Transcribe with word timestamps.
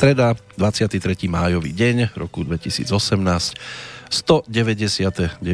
Streda, 0.00 0.32
23. 0.56 1.28
májový 1.28 1.76
deň 1.76 2.16
roku 2.16 2.40
2018, 2.40 2.88
199. 2.88 5.44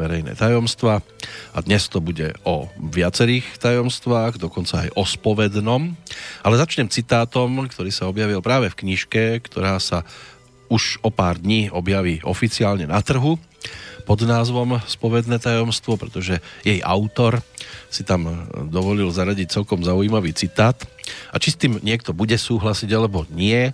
verejné 0.00 0.32
tajomstva 0.32 1.04
a 1.52 1.58
dnes 1.60 1.92
to 1.92 2.00
bude 2.00 2.32
o 2.40 2.72
viacerých 2.80 3.60
tajomstvách, 3.60 4.40
dokonca 4.40 4.88
aj 4.88 4.96
o 4.96 5.04
spovednom. 5.04 5.92
Ale 6.40 6.54
začnem 6.56 6.88
citátom, 6.88 7.68
ktorý 7.68 7.92
sa 7.92 8.08
objavil 8.08 8.40
práve 8.40 8.72
v 8.72 8.80
knižke, 8.80 9.44
ktorá 9.44 9.76
sa 9.76 10.08
už 10.72 10.96
o 11.04 11.12
pár 11.12 11.36
dní 11.36 11.68
objaví 11.68 12.24
oficiálne 12.24 12.88
na 12.88 13.04
trhu 13.04 13.36
pod 14.02 14.24
názvom 14.26 14.82
Spovedné 14.84 15.38
tajomstvo, 15.38 15.96
pretože 15.96 16.42
jej 16.66 16.82
autor 16.82 17.40
si 17.88 18.02
tam 18.02 18.48
dovolil 18.68 19.08
zaradiť 19.12 19.52
celkom 19.52 19.84
zaujímavý 19.84 20.32
citát. 20.34 20.76
A 21.30 21.38
či 21.38 21.54
s 21.54 21.60
tým 21.60 21.78
niekto 21.80 22.16
bude 22.16 22.34
súhlasiť 22.34 22.90
alebo 22.92 23.28
nie, 23.30 23.70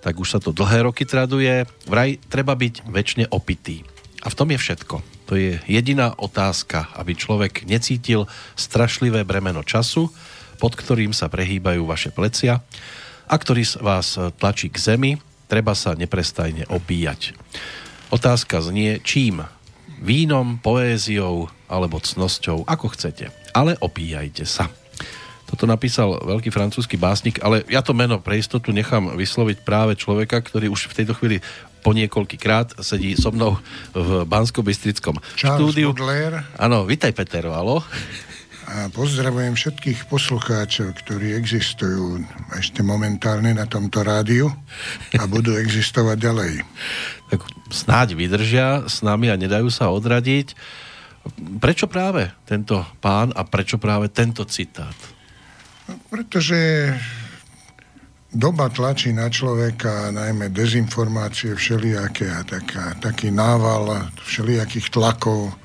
tak 0.00 0.16
už 0.16 0.28
sa 0.32 0.38
to 0.40 0.56
dlhé 0.56 0.88
roky 0.88 1.04
traduje. 1.04 1.68
Vraj 1.84 2.16
treba 2.32 2.56
byť 2.56 2.88
väčšine 2.88 3.24
opitý. 3.30 3.84
A 4.20 4.28
v 4.28 4.36
tom 4.36 4.48
je 4.52 4.58
všetko. 4.60 4.96
To 5.28 5.38
je 5.38 5.62
jediná 5.70 6.12
otázka, 6.18 6.90
aby 6.98 7.14
človek 7.14 7.64
necítil 7.64 8.26
strašlivé 8.58 9.22
bremeno 9.22 9.62
času, 9.62 10.10
pod 10.60 10.76
ktorým 10.76 11.16
sa 11.16 11.30
prehýbajú 11.30 11.86
vaše 11.88 12.12
plecia 12.12 12.60
a 13.30 13.34
ktorý 13.38 13.62
vás 13.80 14.18
tlačí 14.36 14.68
k 14.68 14.76
zemi, 14.76 15.12
treba 15.46 15.72
sa 15.78 15.94
neprestajne 15.94 16.66
obíjať. 16.68 17.32
Otázka 18.10 18.58
znie, 18.58 18.98
čím 19.00 19.46
vínom, 20.00 20.56
poéziou 20.58 21.52
alebo 21.68 22.00
cnosťou, 22.00 22.64
ako 22.64 22.96
chcete. 22.96 23.28
Ale 23.52 23.76
opíjajte 23.78 24.48
sa. 24.48 24.72
Toto 25.44 25.66
napísal 25.66 26.14
veľký 26.22 26.48
francúzsky 26.54 26.94
básnik, 26.94 27.42
ale 27.42 27.66
ja 27.66 27.82
to 27.82 27.90
meno 27.90 28.22
pre 28.22 28.38
istotu 28.38 28.70
nechám 28.70 29.18
vysloviť 29.18 29.66
práve 29.66 29.98
človeka, 29.98 30.38
ktorý 30.38 30.70
už 30.70 30.86
v 30.88 30.96
tejto 31.02 31.12
chvíli 31.18 31.42
po 31.82 31.90
niekoľký 31.90 32.36
krát 32.38 32.70
sedí 32.78 33.16
so 33.18 33.34
mnou 33.34 33.58
v 33.90 34.22
Bansko-Bystrickom 34.28 35.18
štúdiu. 35.34 35.90
Áno, 36.54 36.86
vitaj 36.86 37.10
Petero, 37.16 37.50
alo. 37.56 37.82
A 38.70 38.86
pozdravujem 38.86 39.58
všetkých 39.58 40.06
poslucháčov, 40.06 40.94
ktorí 41.02 41.34
existujú 41.34 42.22
ešte 42.54 42.86
momentálne 42.86 43.50
na 43.50 43.66
tomto 43.66 44.06
rádiu 44.06 44.46
a 45.18 45.26
budú 45.26 45.58
existovať 45.58 46.16
ďalej. 46.22 46.52
Tak 47.34 47.40
snáď 47.74 48.14
vydržia 48.14 48.86
s 48.86 49.02
nami 49.02 49.26
a 49.26 49.34
nedajú 49.34 49.66
sa 49.74 49.90
odradiť. 49.90 50.54
Prečo 51.58 51.90
práve 51.90 52.30
tento 52.46 52.86
pán 53.02 53.34
a 53.34 53.42
prečo 53.42 53.74
práve 53.74 54.06
tento 54.06 54.46
citát? 54.46 54.94
Pretože 56.06 56.94
doba 58.30 58.70
tlačí 58.70 59.10
na 59.10 59.26
človeka 59.26 60.14
najmä 60.14 60.54
dezinformácie 60.54 61.58
všelijaké 61.58 62.30
a 62.30 62.46
taká, 62.46 62.94
taký 63.02 63.34
nával 63.34 64.14
všelijakých 64.22 64.94
tlakov 64.94 65.58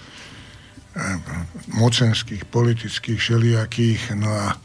mocenských, 1.76 2.48
politických, 2.48 3.20
všelijakých. 3.20 4.16
No 4.16 4.32
a 4.32 4.56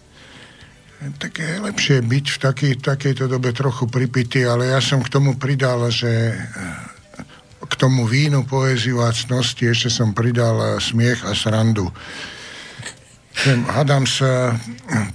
tak 1.19 1.43
je 1.43 1.59
lepšie 1.59 2.05
byť 2.07 2.27
v 2.31 2.39
takej, 2.39 2.73
takejto 2.85 3.25
dobe 3.27 3.51
trochu 3.57 3.89
pripitý, 3.91 4.47
ale 4.47 4.71
ja 4.71 4.79
som 4.79 5.03
k 5.03 5.11
tomu 5.11 5.35
pridal, 5.35 5.91
že 5.91 6.39
k 7.61 7.75
tomu 7.75 8.07
vínu, 8.07 8.45
poéziu 8.47 9.03
a 9.03 9.11
cnosti 9.11 9.67
ešte 9.67 9.91
som 9.91 10.15
pridal 10.15 10.79
smiech 10.79 11.25
a 11.27 11.35
srandu. 11.35 11.91
Hadám 13.73 14.05
sa, 14.05 14.55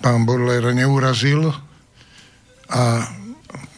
pán 0.01 0.25
Bodler 0.25 0.73
neurazil 0.73 1.53
a 2.71 3.05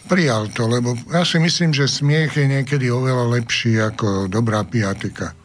prijal 0.08 0.48
to, 0.56 0.66
lebo 0.72 0.96
ja 1.12 1.28
si 1.28 1.38
myslím, 1.38 1.76
že 1.76 1.92
smiech 1.92 2.40
je 2.40 2.48
niekedy 2.48 2.88
oveľa 2.88 3.36
lepší 3.38 3.78
ako 3.84 4.32
dobrá 4.32 4.64
piatika. 4.64 5.37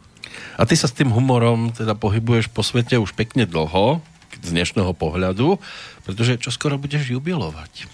A 0.57 0.63
ty 0.63 0.75
sa 0.77 0.89
s 0.89 0.95
tým 0.95 1.11
humorom 1.11 1.73
teda 1.73 1.97
pohybuješ 1.97 2.49
po 2.49 2.61
svete 2.61 2.99
už 2.99 3.13
pekne 3.17 3.47
dlho, 3.49 4.03
z 4.43 4.49
dnešného 4.51 4.91
pohľadu, 4.91 5.61
pretože 6.03 6.41
čo 6.41 6.51
skoro 6.51 6.75
budeš 6.75 7.15
jubilovať. 7.15 7.87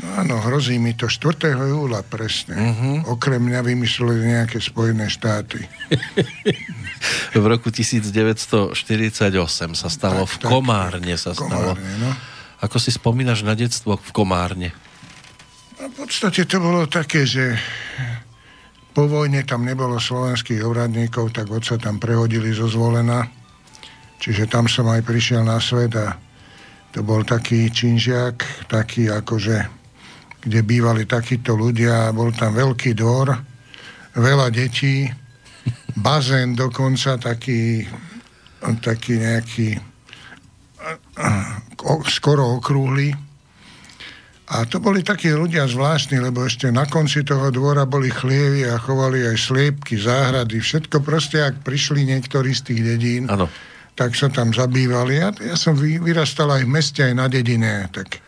No 0.00 0.16
áno, 0.16 0.40
hrozí 0.40 0.80
mi 0.80 0.96
to 0.96 1.12
4. 1.12 1.60
júla 1.60 2.00
presne. 2.00 2.56
Uh-huh. 2.56 3.20
Okrem 3.20 3.36
mňa 3.36 3.60
vymysleli 3.60 4.32
nejaké 4.32 4.56
Spojené 4.56 5.12
štáty. 5.12 5.60
v 7.36 7.44
roku 7.44 7.68
1948 7.68 8.72
sa 9.76 9.88
stalo, 9.92 10.24
tak, 10.24 10.32
v 10.32 10.36
Komárne 10.40 11.14
sa 11.20 11.36
stalo. 11.36 11.76
Komárne, 11.76 11.92
no. 12.00 12.10
Ako 12.64 12.80
si 12.80 12.92
spomínaš 12.92 13.44
na 13.44 13.52
detstvo 13.52 14.00
v 14.00 14.10
Komárne? 14.16 14.72
No, 15.76 15.92
v 15.92 15.94
podstate 16.00 16.48
to 16.48 16.56
bolo 16.64 16.88
také, 16.88 17.28
že 17.28 17.60
po 18.90 19.06
vojne 19.06 19.46
tam 19.46 19.62
nebolo 19.62 20.02
slovenských 20.02 20.66
obradníkov, 20.66 21.30
tak 21.30 21.46
sa 21.62 21.78
tam 21.78 22.02
prehodili 22.02 22.50
zo 22.50 22.66
zvolená. 22.66 23.26
Čiže 24.20 24.50
tam 24.50 24.68
som 24.68 24.90
aj 24.90 25.00
prišiel 25.06 25.46
na 25.46 25.56
svet 25.62 25.96
a 25.96 26.12
to 26.90 27.06
bol 27.06 27.22
taký 27.22 27.70
činžiak, 27.70 28.66
taký 28.66 29.08
akože, 29.08 29.58
kde 30.42 30.60
bývali 30.66 31.06
takíto 31.06 31.54
ľudia, 31.54 32.10
bol 32.10 32.34
tam 32.34 32.52
veľký 32.52 32.98
dvor, 32.98 33.32
veľa 34.18 34.50
detí, 34.50 35.06
bazén 36.04 36.58
dokonca, 36.58 37.16
taký, 37.16 37.86
taký 38.82 39.12
nejaký 39.22 39.68
skoro 42.10 42.58
okrúhly 42.58 43.29
a 44.50 44.66
to 44.66 44.82
boli 44.82 45.06
takí 45.06 45.30
ľudia 45.30 45.70
zvláštni, 45.70 46.18
lebo 46.18 46.42
ešte 46.42 46.74
na 46.74 46.82
konci 46.82 47.22
toho 47.22 47.54
dvora 47.54 47.86
boli 47.86 48.10
chlievy 48.10 48.66
a 48.66 48.82
chovali 48.82 49.22
aj 49.22 49.36
sliepky, 49.38 49.94
záhrady, 49.94 50.58
všetko 50.58 50.98
proste, 51.06 51.38
ak 51.38 51.62
prišli 51.62 52.02
niektorí 52.10 52.50
z 52.50 52.62
tých 52.66 52.80
dedín, 52.82 53.30
ano. 53.30 53.46
tak 53.94 54.18
sa 54.18 54.26
tam 54.26 54.50
zabývali. 54.50 55.22
Ja, 55.22 55.30
ja 55.38 55.54
som 55.54 55.78
vyrastal 55.78 56.50
aj 56.50 56.66
v 56.66 56.70
meste, 56.70 56.98
aj 56.98 57.14
na 57.14 57.30
dedine. 57.30 57.86
Tak. 57.94 58.18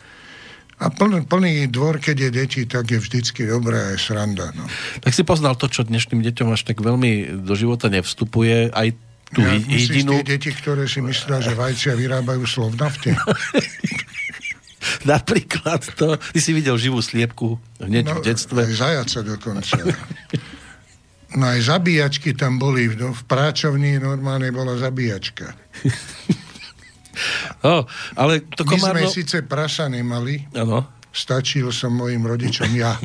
A 0.79 0.87
plný, 0.95 1.27
plný 1.27 1.67
dvor, 1.67 1.99
keď 1.99 2.27
je 2.27 2.29
deti, 2.31 2.61
tak 2.71 2.87
je 2.87 3.03
vždycky 3.03 3.43
dobré 3.43 3.91
aj 3.91 3.97
sranda. 3.99 4.47
No. 4.55 4.63
Tak 5.03 5.11
si 5.11 5.27
poznal 5.27 5.59
to, 5.59 5.67
čo 5.67 5.83
dnešným 5.83 6.23
deťom 6.23 6.55
až 6.55 6.63
tak 6.63 6.79
veľmi 6.79 7.43
do 7.43 7.53
života 7.59 7.91
nevstupuje, 7.91 8.71
aj 8.71 8.95
tú 9.33 9.43
ja, 9.43 9.59
jedinú... 9.59 10.23
tie 10.23 10.39
deti, 10.39 10.55
ktoré 10.55 10.87
si 10.87 11.03
myslia, 11.03 11.43
že 11.43 11.51
vajcia 11.51 11.99
vyrábajú 11.99 12.47
slov 12.47 12.79
nafte. 12.79 13.11
Napríklad 15.13 15.83
to, 15.99 16.15
ty 16.15 16.39
si 16.39 16.51
videl 16.55 16.79
živú 16.79 17.03
sliepku 17.03 17.59
hneď 17.83 18.05
no, 18.07 18.13
v 18.19 18.19
detstve. 18.23 18.63
Aj 18.63 18.73
zajaca 18.73 19.19
dokonca. 19.23 19.77
No 21.33 21.49
aj 21.49 21.65
zabíjačky 21.65 22.37
tam 22.37 22.61
boli. 22.61 22.93
No, 22.93 23.11
v 23.13 23.23
práčovni 23.25 23.97
normálne 23.97 24.53
bola 24.53 24.77
zabíjačka. 24.77 25.57
oh, 27.69 27.85
ale 28.13 28.45
to 28.53 28.61
komárno... 28.65 29.01
My 29.01 29.09
sme 29.09 29.17
síce 29.17 29.37
prasa 29.41 29.89
nemali. 29.89 30.45
Ano. 30.53 30.85
Stačil 31.13 31.69
som 31.73 31.93
mojim 31.93 32.25
rodičom 32.25 32.69
ja. 32.73 32.97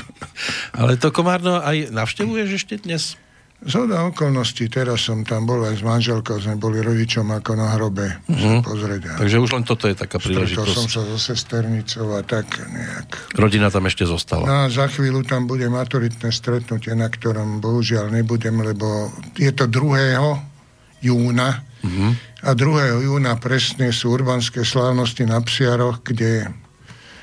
ale 0.78 0.98
to 0.98 1.10
komárno 1.10 1.58
aj 1.58 1.90
navštevuješ 1.90 2.48
ešte 2.62 2.74
dnes? 2.82 3.18
Zhoda 3.58 4.06
okolností, 4.06 4.70
teraz 4.70 5.10
som 5.10 5.26
tam 5.26 5.42
bol 5.42 5.66
aj 5.66 5.78
s 5.78 5.82
manželkou, 5.82 6.38
sme 6.38 6.54
boli 6.54 6.78
rodičom 6.78 7.26
ako 7.26 7.58
na 7.58 7.74
hrobe 7.74 8.06
uh-huh. 8.30 8.62
pozrieť. 8.62 9.18
Takže 9.18 9.36
už 9.42 9.50
len 9.50 9.66
toto 9.66 9.90
je 9.90 9.98
taká 9.98 10.22
príležitosť. 10.22 10.62
Stretol 10.62 10.78
som 10.78 10.86
sa 10.86 11.02
so 11.02 11.18
sesternicou 11.18 12.06
a 12.14 12.22
tak 12.22 12.46
nejak. 12.54 13.34
Rodina 13.34 13.66
tam 13.66 13.90
ešte 13.90 14.06
zostala. 14.06 14.46
No 14.46 14.56
a 14.62 14.64
za 14.70 14.86
chvíľu 14.86 15.26
tam 15.26 15.50
bude 15.50 15.66
maturitné 15.66 16.30
stretnutie, 16.30 16.94
na 16.94 17.10
ktorom 17.10 17.58
bohužiaľ 17.58 18.14
nebudem, 18.14 18.62
lebo 18.62 19.10
je 19.34 19.50
to 19.50 19.66
2. 19.66 21.02
júna 21.02 21.50
uh-huh. 21.58 22.10
a 22.46 22.50
2. 22.54 23.10
júna 23.10 23.42
presne 23.42 23.90
sú 23.90 24.14
urbanské 24.14 24.62
slávnosti 24.62 25.26
na 25.26 25.42
Psiaroch, 25.42 26.06
kde 26.06 26.46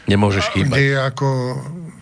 Nemôžeš 0.06 0.54
chýbať. 0.54 0.78
Kde 0.78 0.86
ako 1.02 1.28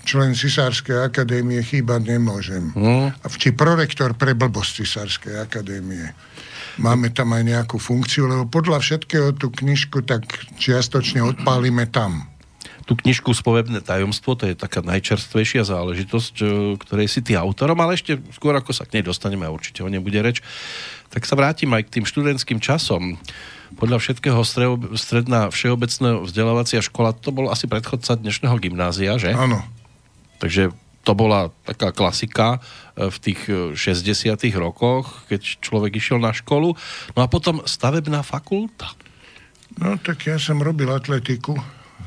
člen 0.03 0.35
Cisárskej 0.35 1.07
akadémie 1.07 1.63
chýbať 1.63 2.15
nemôžem. 2.15 2.71
Hmm. 2.75 3.15
Či 3.25 3.55
prorektor 3.55 4.13
pre 4.13 4.35
blbosť 4.35 4.83
Cisárskej 4.83 5.35
akadémie. 5.39 6.11
Máme 6.77 7.13
tam 7.13 7.31
aj 7.37 7.43
nejakú 7.45 7.77
funkciu, 7.77 8.25
lebo 8.25 8.49
podľa 8.49 8.81
všetkého 8.81 9.37
tú 9.37 9.53
knižku 9.53 10.01
tak 10.03 10.25
čiastočne 10.57 11.21
odpálime 11.21 11.85
tam. 11.87 12.27
Tú 12.83 12.99
knižku 12.99 13.31
Spovebné 13.31 13.79
tajomstvo, 13.79 14.35
to 14.35 14.43
je 14.51 14.59
taká 14.59 14.83
najčerstvejšia 14.83 15.63
záležitosť, 15.63 16.35
ktorej 16.83 17.07
si 17.07 17.23
ty 17.23 17.39
autorom, 17.39 17.79
ale 17.79 17.95
ešte 17.95 18.19
skôr 18.35 18.51
ako 18.59 18.75
sa 18.75 18.83
k 18.83 18.99
nej 18.99 19.03
dostaneme 19.07 19.47
a 19.47 19.55
určite 19.55 19.85
o 19.85 19.87
nej 19.87 20.03
bude 20.03 20.19
reč, 20.19 20.43
tak 21.07 21.23
sa 21.23 21.39
vrátim 21.39 21.71
aj 21.71 21.87
k 21.87 21.93
tým 21.99 22.05
študentským 22.09 22.59
časom 22.59 23.15
podľa 23.73 23.97
všetkého 24.01 24.41
stredná 24.93 25.49
všeobecná 25.49 26.21
vzdelávacia 26.21 26.81
škola, 26.81 27.15
to 27.15 27.33
bol 27.33 27.49
asi 27.49 27.65
predchodca 27.65 28.17
dnešného 28.21 28.57
gymnázia, 28.61 29.17
že? 29.17 29.33
Áno. 29.33 29.65
Takže 30.43 30.75
to 31.07 31.15
bola 31.15 31.55
taká 31.63 31.95
klasika 31.95 32.59
e, 32.99 33.07
v 33.07 33.17
tých 33.23 33.41
60 33.79 34.43
e, 34.43 34.51
rokoch, 34.59 35.23
keď 35.31 35.63
človek 35.63 35.95
išiel 35.95 36.19
na 36.19 36.35
školu. 36.35 36.75
No 37.15 37.19
a 37.23 37.31
potom 37.31 37.63
stavebná 37.63 38.27
fakulta. 38.27 38.91
No 39.79 39.95
tak 39.95 40.27
ja 40.27 40.35
som 40.35 40.59
robil 40.59 40.91
atletiku 40.91 41.55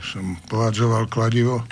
som 0.03 0.37
pohadzoval 0.49 1.09
kladivo. 1.09 1.65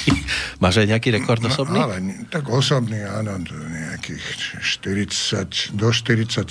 Máš 0.62 0.84
aj 0.84 0.96
nejaký 0.96 1.08
rekord 1.12 1.44
no, 1.44 1.52
osobný? 1.52 1.76
No, 1.76 1.84
ale 1.88 1.96
tak 2.32 2.48
osobný, 2.48 3.04
áno, 3.04 3.36
nejakých 3.44 4.24
40, 4.64 5.76
do 5.76 5.92
47. 5.92 6.48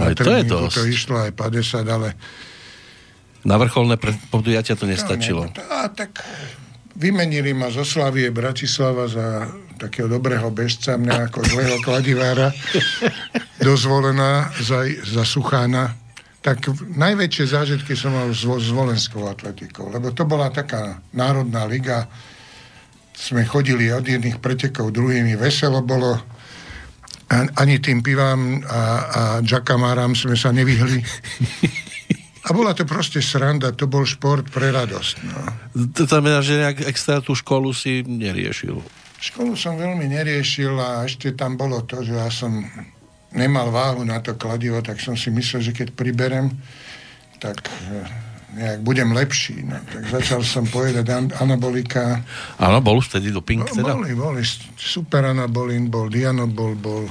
Aj 0.00 0.16
to 0.16 0.32
je 0.32 0.44
dosť. 0.48 0.74
To 0.74 0.82
išlo 0.88 1.16
aj 1.28 1.32
50, 1.36 1.84
ale... 1.86 2.08
Na 3.42 3.58
vrcholné 3.58 3.98
podujatia 4.30 4.78
to 4.78 4.86
nestačilo. 4.86 5.50
No, 5.50 5.62
a 5.68 5.90
tak 5.90 6.22
vymenili 6.96 7.54
ma 7.56 7.72
zo 7.72 7.84
Slavie 7.84 8.28
Bratislava 8.30 9.08
za 9.08 9.48
takého 9.80 10.06
dobrého 10.06 10.46
bežca, 10.54 10.94
mňa 10.94 11.26
ako 11.26 11.40
zlého 11.42 11.76
kladivára, 11.82 12.54
dozvolená 13.58 14.54
za, 14.62 14.86
za 15.02 15.26
Suchána. 15.26 15.98
Tak 16.42 16.74
najväčšie 16.98 17.44
zážitky 17.50 17.94
som 17.94 18.14
mal 18.14 18.30
s, 18.30 18.42
s 18.42 18.70
Volenskou 18.70 19.26
atletikou, 19.26 19.90
lebo 19.90 20.10
to 20.14 20.26
bola 20.26 20.50
taká 20.50 21.02
národná 21.14 21.66
liga, 21.66 22.06
sme 23.14 23.46
chodili 23.46 23.90
od 23.94 24.02
jedných 24.02 24.42
pretekov 24.42 24.90
druhými, 24.90 25.38
veselo 25.38 25.82
bolo, 25.82 26.18
ani 27.32 27.78
tým 27.78 28.02
pivám 28.02 28.62
a, 28.66 28.82
a 28.82 29.22
džakamáram 29.42 30.18
sme 30.18 30.34
sa 30.34 30.50
nevyhli. 30.50 30.98
A 32.42 32.50
bola 32.50 32.74
to 32.74 32.82
proste 32.82 33.22
sranda, 33.22 33.70
to 33.70 33.86
bol 33.86 34.02
šport 34.02 34.50
pre 34.50 34.74
radosť. 34.74 35.14
No. 35.22 35.38
To 35.94 36.02
znamená, 36.10 36.42
že 36.42 36.58
nejak 36.58 36.82
extra 36.90 37.22
tú 37.22 37.38
školu 37.38 37.70
si 37.70 38.02
neriešil? 38.02 38.82
Školu 39.22 39.54
som 39.54 39.78
veľmi 39.78 40.10
neriešil 40.10 40.74
a 40.74 41.06
ešte 41.06 41.38
tam 41.38 41.54
bolo 41.54 41.86
to, 41.86 42.02
že 42.02 42.18
ja 42.18 42.26
som 42.34 42.66
nemal 43.30 43.70
váhu 43.70 44.02
na 44.02 44.18
to 44.18 44.34
kladivo, 44.34 44.82
tak 44.82 44.98
som 44.98 45.14
si 45.14 45.30
myslel, 45.30 45.62
že 45.62 45.72
keď 45.72 45.94
priberem, 45.94 46.50
tak 47.38 47.62
eh, 47.62 48.10
nejak 48.58 48.80
budem 48.82 49.14
lepší. 49.14 49.62
No, 49.62 49.78
tak 49.86 50.10
začal 50.10 50.42
som 50.42 50.66
pojedať 50.66 51.06
an- 51.14 51.34
anabolika. 51.38 52.26
Áno, 52.58 52.82
bol 52.82 52.98
už 52.98 53.14
vtedy 53.14 53.30
doping 53.30 53.62
no, 53.62 53.70
teda? 53.70 53.94
Boli, 53.94 54.18
boli. 54.18 54.42
Super 54.74 55.30
anabolín 55.30 55.88
bol, 55.88 56.10
dianobol 56.10 56.74
bol. 56.74 57.06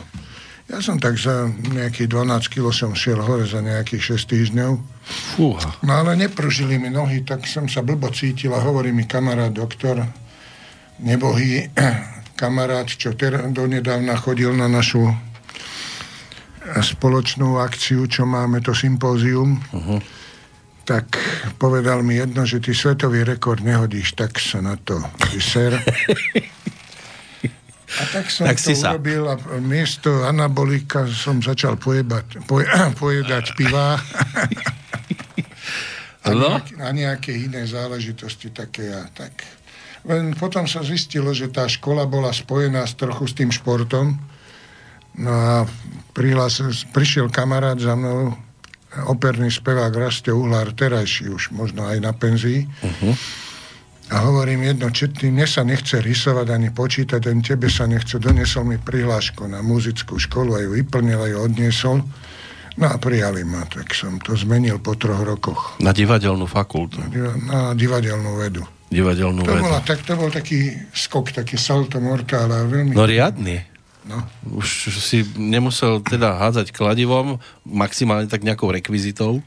Ja 0.71 0.79
som 0.79 0.99
tak 0.99 1.19
za 1.19 1.47
nejakých 1.51 2.07
12 2.07 2.47
kg 2.47 2.71
som 2.71 2.91
šiel 2.95 3.19
hore 3.19 3.43
za 3.43 3.59
nejakých 3.59 4.19
6 4.19 4.31
týždňov. 4.31 4.90
Fúha. 5.01 5.81
No 5.81 5.97
ale 5.97 6.13
nepružili 6.15 6.77
mi 6.77 6.93
nohy, 6.93 7.25
tak 7.25 7.49
som 7.49 7.65
sa 7.65 7.81
blbo 7.81 8.13
cítil 8.13 8.53
a 8.53 8.61
hovorí 8.61 8.93
mi 8.93 9.09
kamarát 9.09 9.51
doktor, 9.51 10.05
nebohý 11.01 11.67
kamarát, 12.41 12.85
čo 12.85 13.17
ter- 13.17 13.49
donedávna 13.49 14.15
chodil 14.17 14.53
na 14.53 14.69
našu 14.69 15.09
spoločnú 16.61 17.57
akciu, 17.57 18.05
čo 18.05 18.23
máme, 18.23 18.61
to 18.61 18.71
sympózium, 18.71 19.57
uh-huh. 19.73 19.99
tak 20.85 21.17
povedal 21.57 22.05
mi 22.05 22.21
jedno, 22.21 22.45
že 22.45 22.61
ty 22.61 22.71
svetový 22.71 23.25
rekord 23.25 23.65
nehodíš, 23.65 24.13
tak 24.13 24.37
sa 24.37 24.61
na 24.61 24.77
to 24.77 25.01
vyser. 25.33 25.75
A 27.99 28.03
tak 28.07 28.31
som 28.31 28.47
tak 28.47 28.55
to 28.55 28.71
urobil 28.71 29.27
a 29.27 29.35
miesto 29.59 30.23
anabolika 30.23 31.03
som 31.11 31.43
začal 31.43 31.75
pojebať, 31.75 32.47
poje, 32.47 32.71
pojedať 33.01 33.51
piva 33.59 33.95
a, 36.23 36.27
no? 36.31 36.55
nejak, 36.55 36.67
a 36.79 36.89
nejaké 36.95 37.35
iné 37.35 37.67
záležitosti 37.67 38.55
také 38.55 38.95
a 38.95 39.11
tak. 39.11 39.43
Len 40.07 40.33
potom 40.39 40.65
sa 40.65 40.81
zistilo, 40.81 41.35
že 41.35 41.51
tá 41.51 41.67
škola 41.67 42.07
bola 42.07 42.31
spojená 42.31 42.87
s 42.87 42.95
trochu 42.95 43.27
s 43.27 43.37
tým 43.37 43.51
športom, 43.51 44.31
No 45.17 45.31
a 45.31 45.55
prihlas, 46.15 46.63
prišiel 46.95 47.27
kamarát 47.27 47.75
za 47.75 47.99
mnou, 47.99 48.31
operný 49.11 49.51
spevák 49.51 49.91
Raste 49.91 50.31
Uhlár, 50.31 50.71
terajší 50.71 51.27
už 51.27 51.51
možno 51.51 51.83
aj 51.83 51.99
na 51.99 52.15
penzii. 52.15 52.63
Uh-huh. 52.63 53.11
A 54.11 54.27
hovorím 54.27 54.67
jedno, 54.67 54.91
či 54.91 55.07
ty, 55.07 55.31
mne 55.31 55.47
sa 55.47 55.63
nechce 55.63 56.03
rysovať 56.03 56.51
ani 56.51 56.69
počítať, 56.75 57.31
ani 57.31 57.39
tebe 57.39 57.71
sa 57.71 57.87
nechce. 57.87 58.19
Donesol 58.19 58.67
mi 58.67 58.75
prihlášku 58.75 59.47
na 59.47 59.63
muzickú 59.63 60.19
školu 60.19 60.51
a 60.51 60.59
ju 60.67 60.75
vyplnil 60.75 61.15
a 61.15 61.27
ju 61.31 61.37
odniesol. 61.39 62.03
No 62.75 62.85
a 62.87 62.95
prijali 62.99 63.47
ma, 63.47 63.63
tak 63.67 63.95
som 63.95 64.19
to 64.19 64.35
zmenil 64.35 64.83
po 64.83 64.99
troch 64.99 65.23
rokoch. 65.23 65.79
Na 65.79 65.95
divadelnú 65.95 66.43
fakultu? 66.43 66.99
Na, 66.99 67.07
diva, 67.07 67.31
na 67.39 67.59
divadelnú 67.71 68.31
vedu. 68.35 68.63
Divadelnú 68.91 69.47
to 69.47 69.51
vedu. 69.51 69.63
Bola, 69.63 69.79
tak, 69.83 70.03
to 70.03 70.19
bol 70.19 70.27
taký 70.27 70.75
skok, 70.91 71.31
taký 71.31 71.55
salto 71.55 72.03
mortále. 72.03 72.67
Veľmi... 72.67 72.91
No 72.91 73.07
riadny. 73.07 73.63
No. 74.07 74.17
Už 74.59 74.91
si 74.97 75.23
nemusel 75.39 76.03
teda 76.03 76.35
hádzať 76.35 76.73
kladivom, 76.73 77.39
maximálne 77.63 78.27
tak 78.27 78.43
nejakou 78.43 78.73
rekvizitou? 78.73 79.45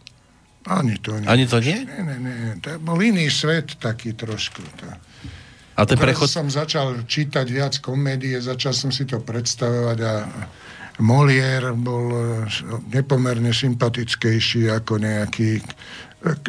Ani 0.64 0.96
to 0.96 1.20
nie. 1.20 1.28
Ani 1.28 1.44
to 1.44 1.60
nie? 1.60 1.84
Nie, 1.84 2.02
nie, 2.02 2.18
nie. 2.20 2.56
To 2.64 2.80
bol 2.80 2.96
iný 3.04 3.28
svet 3.28 3.76
taký 3.76 4.16
trošku. 4.16 4.64
To. 4.80 4.86
A 5.74 5.80
ten 5.84 5.98
prechod... 5.98 6.30
som 6.30 6.46
začal 6.46 7.04
čítať 7.04 7.46
viac 7.50 7.74
komédie, 7.82 8.38
začal 8.38 8.72
som 8.72 8.94
si 8.94 9.04
to 9.04 9.20
predstavovať 9.20 9.98
a 10.00 10.12
Molière 11.02 11.74
bol 11.74 12.06
e, 12.14 12.46
nepomerne 12.94 13.50
sympatickejší 13.50 14.70
ako 14.70 15.02
nejaký 15.02 15.58
e, 15.58 15.62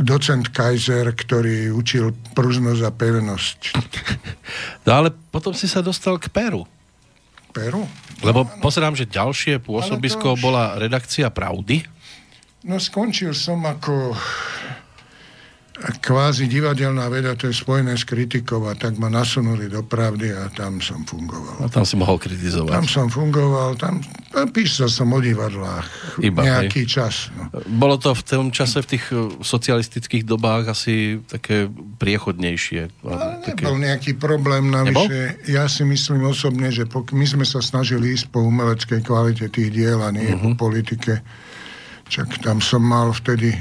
docent 0.05 0.53
Kaiser, 0.53 1.09
ktorý 1.17 1.73
učil 1.73 2.13
prúznosť 2.37 2.81
a 2.85 2.91
pevnosť. 2.93 3.59
No 4.85 5.01
ale 5.01 5.09
potom 5.09 5.57
si 5.57 5.65
sa 5.65 5.81
dostal 5.81 6.21
k 6.21 6.29
Peru. 6.29 6.69
Peru. 7.49 7.89
Lebo 8.21 8.45
no, 8.45 8.51
pozerám, 8.61 8.93
že 8.93 9.09
ďalšie 9.09 9.57
pôsobisko 9.57 10.37
už... 10.37 10.45
bola 10.45 10.77
redakcia 10.77 11.33
Pravdy. 11.33 11.81
No 12.65 12.81
skončil 12.81 13.37
som 13.37 13.61
ako 13.61 14.17
kvázi 15.75 16.47
divadelná 16.47 17.11
veda, 17.11 17.35
to 17.35 17.51
je 17.51 17.55
spojené 17.55 17.99
s 17.99 18.07
kritikou 18.07 18.63
a 18.63 18.79
tak 18.79 18.95
ma 18.95 19.11
nasunuli 19.11 19.67
do 19.67 19.83
pravdy 19.83 20.31
a 20.31 20.47
tam 20.47 20.79
som 20.79 21.03
fungoval. 21.03 21.61
A 21.61 21.67
tam 21.67 21.83
si 21.83 21.99
mohol 21.99 22.15
kritizovať. 22.15 22.71
Tam 22.71 22.87
som 22.87 23.07
fungoval, 23.11 23.75
tam 23.75 23.99
písal 24.55 24.87
som 24.87 25.11
o 25.11 25.19
divadlách 25.19 26.17
Iba, 26.23 26.47
nejaký 26.47 26.87
hej. 26.87 26.89
čas. 26.89 27.27
No. 27.35 27.51
Bolo 27.75 27.99
to 27.99 28.15
v 28.15 28.23
tom 28.23 28.47
čase, 28.55 28.79
v 28.81 28.87
tých 28.95 29.05
eh, 29.11 29.19
socialistických 29.43 30.23
dobách 30.23 30.71
asi 30.71 31.19
také 31.27 31.67
priechodnejšie. 31.99 32.81
Ale 33.03 33.43
také... 33.43 33.67
nebol 33.67 33.77
nejaký 33.83 34.11
problém 34.15 34.71
navyše. 34.71 34.95
Nebol? 34.95 35.51
Ja 35.51 35.67
si 35.67 35.83
myslím 35.83 36.23
osobne, 36.31 36.71
že 36.71 36.87
pok- 36.87 37.11
my 37.11 37.27
sme 37.27 37.43
sa 37.43 37.59
snažili 37.59 38.15
ísť 38.15 38.31
po 38.31 38.47
umeleckej 38.47 39.03
kvalite 39.03 39.51
tých 39.51 39.75
diel 39.75 39.99
a 39.99 40.07
nie 40.09 40.31
uh-huh. 40.31 40.55
po 40.55 40.71
politike. 40.71 41.19
Čak 42.05 42.45
tam 42.45 42.61
som 42.61 42.85
mal 42.85 43.09
vtedy 43.11 43.57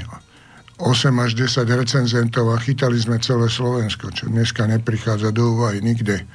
8 0.77 1.07
až 1.23 1.31
10 1.39 1.65
recenzentov 1.71 2.51
a 2.51 2.59
chytali 2.59 2.99
sme 2.99 3.15
celé 3.23 3.47
Slovensko, 3.47 4.11
čo 4.11 4.27
dneska 4.27 4.67
neprichádza 4.67 5.31
do 5.31 5.55
úvahy 5.55 5.79
nikde. 5.79 6.27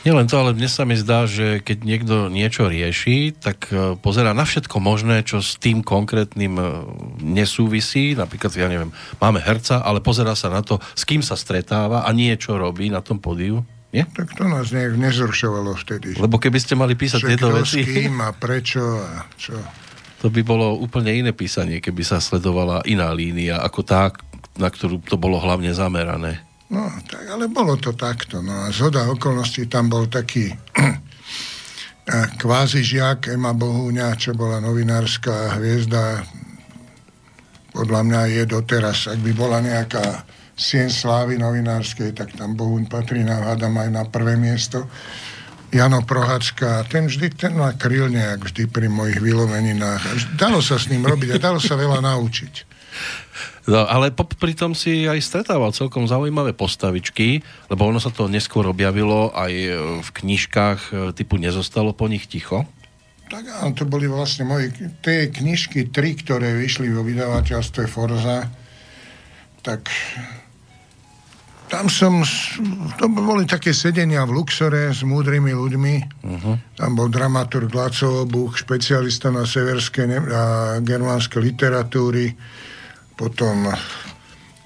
Nie 0.00 0.16
len 0.16 0.24
to, 0.24 0.40
ale 0.40 0.56
dnes 0.56 0.72
sa 0.72 0.88
mi 0.88 0.96
zdá, 0.96 1.28
že 1.28 1.60
keď 1.60 1.78
niekto 1.84 2.14
niečo 2.32 2.72
rieši, 2.72 3.36
tak 3.36 3.68
e, 3.68 4.00
pozera 4.00 4.32
na 4.32 4.48
všetko 4.48 4.80
možné, 4.80 5.20
čo 5.28 5.44
s 5.44 5.60
tým 5.60 5.84
konkrétnym 5.84 6.56
e, 6.56 6.64
nesúvisí. 7.20 8.16
Napríklad, 8.16 8.48
ja 8.56 8.72
neviem, 8.72 8.96
máme 9.20 9.44
herca, 9.44 9.84
ale 9.84 10.00
pozera 10.00 10.32
sa 10.32 10.48
na 10.48 10.64
to, 10.64 10.80
s 10.96 11.04
kým 11.04 11.20
sa 11.20 11.36
stretáva 11.36 12.08
a 12.08 12.10
niečo 12.16 12.56
robí 12.56 12.88
na 12.88 13.04
tom 13.04 13.20
podiu. 13.20 13.60
Nie? 13.92 14.08
Tak 14.08 14.40
to 14.40 14.48
nás 14.48 14.72
nejak 14.72 14.96
nezrušovalo 14.96 15.76
vtedy. 15.76 16.16
Lebo 16.16 16.40
keby 16.40 16.58
ste 16.64 16.80
mali 16.80 16.96
písať 16.96 17.20
tieto 17.36 17.52
veci... 17.52 17.84
s 17.84 17.92
kým 17.92 18.24
a 18.24 18.32
prečo 18.32 18.80
a 18.80 19.28
čo 19.36 19.52
to 20.20 20.28
by 20.28 20.44
bolo 20.44 20.76
úplne 20.76 21.16
iné 21.16 21.32
písanie, 21.32 21.80
keby 21.80 22.04
sa 22.04 22.20
sledovala 22.20 22.84
iná 22.84 23.08
línia, 23.16 23.64
ako 23.64 23.80
tá, 23.80 24.12
na 24.60 24.68
ktorú 24.68 25.00
to 25.00 25.16
bolo 25.16 25.40
hlavne 25.40 25.72
zamerané. 25.72 26.44
No, 26.70 26.86
tak, 27.08 27.26
ale 27.26 27.50
bolo 27.50 27.74
to 27.80 27.96
takto. 27.96 28.44
No 28.44 28.68
a 28.68 28.70
zhoda 28.70 29.08
okolností 29.10 29.66
tam 29.66 29.90
bol 29.90 30.06
taký 30.06 30.52
kvázi 32.40 32.84
žiak 32.84 33.32
Ema 33.32 33.56
Bohúňa, 33.56 34.14
čo 34.14 34.36
bola 34.36 34.62
novinárska 34.62 35.58
hviezda, 35.58 36.22
podľa 37.74 38.00
mňa 38.06 38.20
je 38.36 38.42
doteraz. 38.46 39.10
Ak 39.10 39.18
by 39.18 39.32
bola 39.34 39.58
nejaká 39.64 40.28
sien 40.54 40.92
slávy 40.92 41.40
novinárskej, 41.40 42.12
tak 42.12 42.36
tam 42.36 42.54
Bohúň 42.54 42.86
patrí, 42.92 43.24
hádam 43.24 43.74
aj 43.80 43.88
na 43.90 44.04
prvé 44.04 44.36
miesto. 44.36 44.84
Jano 45.70 46.02
Prohačka, 46.02 46.82
ten 46.90 47.06
vždy 47.06 47.30
ten 47.30 47.54
ma 47.54 47.70
kryl 47.74 48.10
nejak 48.10 48.50
vždy 48.50 48.66
pri 48.66 48.90
mojich 48.90 49.22
vylomeninách. 49.22 50.34
Dalo 50.34 50.58
sa 50.58 50.82
s 50.82 50.90
ním 50.90 51.06
robiť 51.06 51.38
a 51.38 51.42
dalo 51.42 51.62
sa 51.62 51.78
veľa 51.78 52.02
naučiť. 52.02 52.54
No, 53.70 53.86
ale 53.86 54.10
pri 54.10 54.58
tom 54.58 54.74
si 54.74 55.06
aj 55.06 55.22
stretával 55.22 55.70
celkom 55.70 56.10
zaujímavé 56.10 56.56
postavičky, 56.58 57.44
lebo 57.70 57.86
ono 57.86 58.02
sa 58.02 58.10
to 58.10 58.26
neskôr 58.26 58.66
objavilo 58.66 59.30
aj 59.30 59.52
v 60.02 60.08
knižkách 60.10 60.80
e, 60.90 60.92
typu 61.14 61.38
Nezostalo 61.38 61.94
po 61.94 62.10
nich 62.10 62.26
ticho. 62.26 62.66
Tak 63.30 63.62
áno, 63.62 63.70
to 63.70 63.86
boli 63.86 64.10
vlastne 64.10 64.42
moje, 64.42 64.74
tie 65.06 65.30
knižky, 65.30 65.94
tri, 65.94 66.18
ktoré 66.18 66.58
vyšli 66.58 66.90
vo 66.90 67.06
vydavateľstve 67.06 67.86
Forza, 67.86 68.50
tak 69.62 69.86
tam 71.70 71.86
som, 71.86 72.26
to 72.98 73.06
boli 73.06 73.46
také 73.46 73.70
sedenia 73.70 74.26
v 74.26 74.42
Luxore 74.42 74.90
s 74.90 75.06
múdrymi 75.06 75.54
ľuďmi. 75.54 75.94
Uh-huh. 76.26 76.54
Tam 76.74 76.90
bol 76.98 77.06
dramaturg 77.06 77.70
Laco 77.70 78.26
Buch, 78.26 78.58
špecialista 78.58 79.30
na 79.30 79.46
severské 79.46 80.04
a 80.10 80.76
germánske 80.82 81.38
literatúry. 81.38 82.34
Potom 83.14 83.70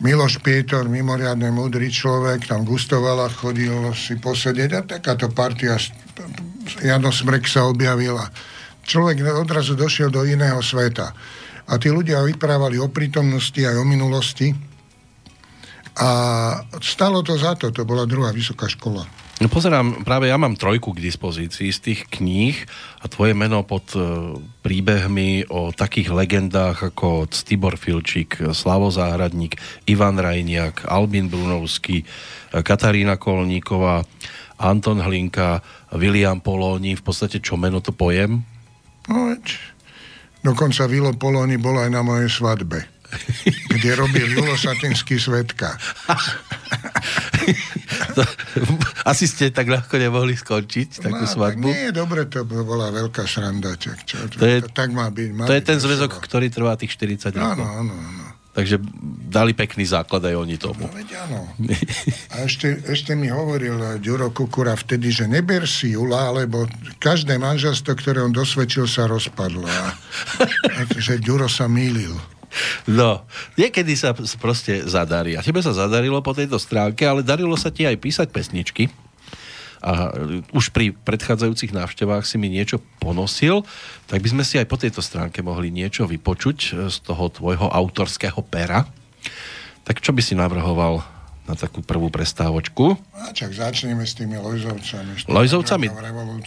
Miloš 0.00 0.40
Pietor, 0.40 0.88
mimoriadne 0.88 1.52
múdry 1.52 1.92
človek, 1.92 2.48
tam 2.48 2.64
Gustovala 2.64 3.28
chodil 3.28 3.92
si 3.92 4.16
posedieť 4.16 4.70
a 4.74 4.80
takáto 4.82 5.28
partia 5.30 5.76
Jano 6.80 7.12
Smrek 7.12 7.44
sa 7.44 7.68
objavila. 7.68 8.26
Človek 8.84 9.20
odrazu 9.38 9.76
došiel 9.76 10.08
do 10.08 10.24
iného 10.24 10.58
sveta. 10.64 11.12
A 11.64 11.80
tí 11.80 11.88
ľudia 11.88 12.20
vyprávali 12.24 12.76
o 12.76 12.92
prítomnosti 12.92 13.56
aj 13.56 13.76
o 13.80 13.84
minulosti. 13.84 14.73
A 15.94 16.10
stalo 16.82 17.22
to 17.22 17.38
za 17.38 17.54
to, 17.54 17.70
to 17.70 17.86
bola 17.86 18.02
druhá 18.02 18.34
vysoká 18.34 18.66
škola. 18.66 19.06
No 19.42 19.50
pozerám, 19.50 20.06
práve 20.06 20.30
ja 20.30 20.38
mám 20.38 20.54
trojku 20.54 20.94
k 20.94 21.02
dispozícii 21.02 21.70
z 21.74 21.78
tých 21.82 22.00
kníh 22.06 22.54
a 23.02 23.10
tvoje 23.10 23.34
meno 23.34 23.66
pod 23.66 23.82
e, 23.94 23.98
príbehmi 24.62 25.50
o 25.50 25.74
takých 25.74 26.14
legendách 26.14 26.94
ako 26.94 27.26
Stibor 27.30 27.74
Filčík, 27.74 28.54
Slavo 28.54 28.94
Záhradník, 28.94 29.58
Ivan 29.90 30.22
Rajniak, 30.22 30.86
Albin 30.86 31.26
Brunovský, 31.26 32.02
e, 32.02 32.06
Katarína 32.62 33.18
Kolníková, 33.18 34.06
Anton 34.62 35.02
Hlinka, 35.02 35.66
William 35.98 36.38
Polóni, 36.38 36.94
v 36.94 37.02
podstate 37.02 37.42
čo 37.42 37.58
meno 37.58 37.82
to 37.82 37.90
pojem? 37.90 38.38
No, 39.10 39.34
dokonca 40.46 40.86
Vilo 40.86 41.10
Polóni 41.10 41.58
bol 41.58 41.82
aj 41.82 41.90
na 41.90 42.06
mojej 42.06 42.30
svadbe 42.30 42.93
kde 43.74 43.90
robil 43.96 44.26
Julo 44.30 44.56
Satinský 44.56 45.20
svetka. 45.20 45.76
asi 49.10 49.24
ste 49.28 49.50
tak 49.52 49.68
ľahko 49.68 49.98
nemohli 50.00 50.34
skončiť 50.38 51.04
takú 51.04 51.24
no, 51.24 51.30
svadbu? 51.30 51.68
Tak 51.68 51.76
nie, 51.76 51.90
dobre, 51.92 52.26
to 52.30 52.46
bola 52.46 52.88
veľká 52.94 53.26
sranda. 53.28 53.76
Čo, 53.76 53.92
čo, 54.06 54.16
to, 54.30 54.44
je, 54.46 54.64
to, 54.64 54.70
tak 54.72 54.94
má 54.94 55.10
byť. 55.10 55.28
Má 55.34 55.44
to 55.44 55.52
byť 55.52 55.60
je 55.60 55.62
ten 55.64 55.78
zväzok, 55.80 56.10
ktorý 56.22 56.46
trvá 56.48 56.78
tých 56.78 56.94
40 56.96 57.34
rokov. 57.36 57.60
Áno, 57.60 57.64
áno, 57.64 57.94
áno. 57.94 58.24
Takže 58.54 58.78
dali 59.34 59.50
pekný 59.50 59.82
základ 59.82 60.30
aj 60.30 60.38
oni 60.38 60.54
tomu. 60.62 60.86
No, 60.86 60.94
veď 60.94 61.26
áno. 61.26 61.50
A 62.38 62.46
ešte, 62.46 62.86
ešte 62.86 63.18
mi 63.18 63.26
hovoril 63.26 63.98
Ďuro 63.98 64.30
Kukura 64.30 64.78
vtedy, 64.78 65.10
že 65.10 65.26
neber 65.26 65.66
si 65.66 65.98
Jula, 65.98 66.30
lebo 66.30 66.70
každé 67.02 67.34
manželstvo, 67.42 67.98
ktoré 67.98 68.22
on 68.22 68.30
dosvedčil, 68.30 68.86
sa 68.86 69.10
rozpadlo. 69.10 69.66
A, 69.66 69.98
že 70.94 71.18
Ďuro 71.18 71.50
sa 71.50 71.66
mýlil. 71.66 72.14
No, 72.86 73.26
niekedy 73.58 73.94
sa 73.98 74.14
proste 74.14 74.86
zadarí. 74.86 75.34
A 75.34 75.44
tebe 75.44 75.62
sa 75.62 75.74
zadarilo 75.74 76.22
po 76.22 76.36
tejto 76.36 76.58
stránke, 76.58 77.02
ale 77.06 77.26
darilo 77.26 77.54
sa 77.58 77.72
ti 77.74 77.86
aj 77.86 77.98
písať 77.98 78.28
pesničky. 78.30 78.90
A 79.84 80.16
už 80.56 80.72
pri 80.72 80.96
predchádzajúcich 80.96 81.76
návštevách 81.76 82.24
si 82.24 82.40
mi 82.40 82.48
niečo 82.48 82.80
ponosil, 83.04 83.68
tak 84.08 84.24
by 84.24 84.32
sme 84.32 84.44
si 84.46 84.56
aj 84.56 84.64
po 84.64 84.80
tejto 84.80 85.04
stránke 85.04 85.44
mohli 85.44 85.68
niečo 85.68 86.08
vypočuť 86.08 86.88
z 86.88 86.96
toho 87.04 87.28
tvojho 87.28 87.68
autorského 87.68 88.40
pera. 88.48 88.88
Tak 89.84 90.00
čo 90.00 90.16
by 90.16 90.24
si 90.24 90.32
navrhoval 90.32 91.04
na 91.44 91.52
takú 91.52 91.84
prvú 91.84 92.08
prestávočku? 92.08 92.96
A 93.12 93.36
čak 93.36 93.52
začneme 93.52 94.08
s 94.08 94.16
tými 94.16 94.40
Lojzovcami. 94.40 95.28
Lojzovcami? 95.28 95.86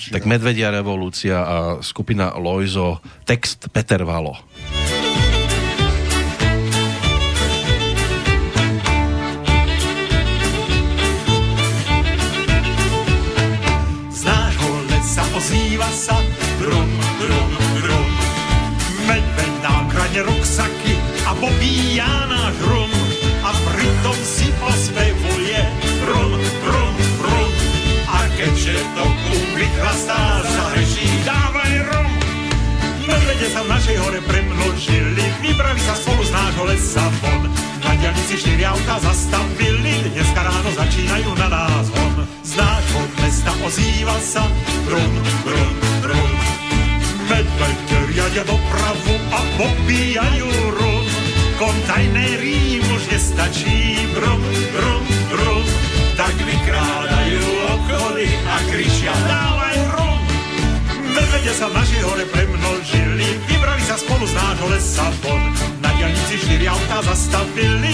Tak 0.10 0.26
Medvedia 0.26 0.74
revolúcia 0.74 1.38
a 1.38 1.58
skupina 1.86 2.34
Lojzo, 2.34 2.98
text 3.22 3.70
Peter 3.70 4.02
Valo. 4.02 4.34
Ozýva 15.88 15.92
sa 15.96 16.18
brum, 16.60 16.92
brum, 17.20 17.52
brum. 17.80 18.12
Medveď 19.08 19.54
nám 19.64 19.88
kradne 19.88 20.22
ruksaky 20.28 20.94
a 21.24 21.32
popíja 21.40 22.28
náš 22.28 22.56
rum 22.68 22.92
a 23.44 23.50
pritom 23.56 24.18
si 24.20 24.52
pospevuje 24.60 25.62
rum, 26.12 26.32
rum, 26.68 26.96
rum. 27.24 27.52
A 28.12 28.20
keďže 28.36 28.76
to 28.96 29.04
kum 29.04 29.44
vychlastá, 29.56 30.44
zahreší, 30.44 31.08
dávaj 31.24 31.74
rum. 31.88 32.12
Medvede 33.08 33.48
sa 33.48 33.64
v 33.64 33.72
našej 33.72 33.98
hore 34.04 34.20
premnožili, 34.28 35.24
vybrali 35.40 35.80
sa 35.80 35.96
spolu 35.96 36.20
z 36.28 36.32
nášho 36.36 36.64
lesa 36.68 37.06
von. 37.24 37.48
Na 37.80 37.96
diálnici 37.96 38.36
štyri 38.36 38.68
auta 38.68 39.00
zastavili, 39.00 40.12
dneska 40.12 40.44
ráno 40.44 40.70
začínajú 40.76 41.32
na 41.40 41.48
nás 41.48 41.88
nášho 43.48 43.56
mesta 43.56 43.64
ozýva 43.64 44.18
sa 44.20 44.44
brum, 44.84 45.14
brum, 45.48 45.76
brum. 46.04 46.32
Medvede 47.28 47.98
riadia 48.12 48.44
dopravu 48.44 49.16
a 49.32 49.40
popíjajú 49.56 50.48
rum. 50.76 51.06
Kontajnery 51.56 52.84
už 52.84 53.02
nestačí, 53.12 53.96
brum, 54.16 54.44
brum, 54.76 55.04
brum. 55.32 55.66
Tak 56.20 56.36
vykrádajú 56.36 57.44
okoly 57.78 58.28
a 58.48 58.58
krišia, 58.68 59.16
dávaj 59.16 59.78
rum. 59.96 60.20
Medvede 61.16 61.54
sa 61.56 61.72
v 61.72 61.74
našej 61.80 62.02
hore 62.04 62.26
premnožili, 62.28 63.28
vybrali 63.48 63.84
sa 63.88 63.96
spolu 63.96 64.28
z 64.28 64.34
nášho 64.36 64.68
lesa 64.72 65.08
von. 65.24 65.44
Na 65.80 65.90
diálnici 65.96 66.36
štyri 66.36 66.68
auta 66.68 67.00
zastavili, 67.00 67.87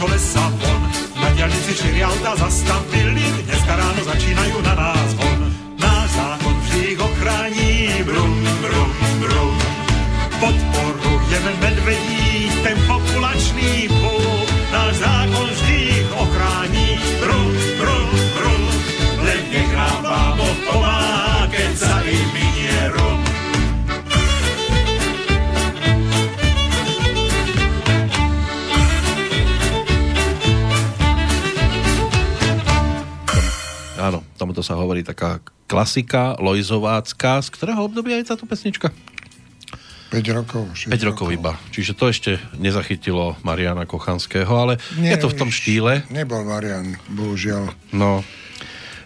nášho 0.00 0.14
lesa 0.14 0.40
von. 0.48 0.82
Na 1.20 1.28
diálnici 1.36 1.76
štyri 1.76 2.00
auta 2.04 2.32
zastavili, 2.36 3.20
dneska 3.44 3.76
ráno 3.76 4.00
začínajú 4.00 4.56
na 4.64 4.74
nás 4.74 5.10
von. 5.20 5.40
Náš 5.76 6.08
zákon 6.16 6.56
vždy 6.60 6.80
ich 6.96 7.00
ochrání, 7.00 7.72
brum, 8.08 8.34
brum, 8.64 8.90
brum. 9.20 9.54
Podporujeme 10.40 11.52
medvedí 11.60 12.19
Tomuto 34.60 34.76
sa 34.76 34.84
hovorí 34.84 35.00
taká 35.00 35.40
klasika 35.72 36.36
Lojzovácka. 36.36 37.40
Z 37.40 37.48
ktorého 37.48 37.80
obdobia 37.80 38.20
je 38.20 38.28
táto 38.28 38.44
pesnička? 38.44 38.92
5 40.12 40.36
rokov. 40.36 40.68
5 40.76 40.92
rokov 41.08 41.32
iba. 41.32 41.56
Čiže 41.72 41.96
to 41.96 42.12
ešte 42.12 42.36
nezachytilo 42.60 43.40
Mariana 43.40 43.88
Kochanského, 43.88 44.52
ale 44.52 44.76
Nie, 45.00 45.16
je 45.16 45.24
to 45.24 45.32
v 45.32 45.38
tom 45.40 45.48
štýle. 45.48 46.04
Nebol 46.12 46.44
Marian, 46.44 46.92
bohužiaľ. 47.08 47.72
No, 47.96 48.20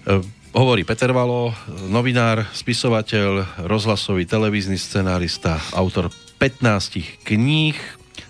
e, 0.02 0.26
hovorí 0.58 0.82
Peter 0.82 1.14
Valo, 1.14 1.54
novinár, 1.86 2.50
spisovateľ, 2.50 3.62
rozhlasový 3.70 4.26
televízny 4.26 4.74
scenárista, 4.74 5.62
autor 5.70 6.10
15 6.42 7.22
kníh. 7.22 7.78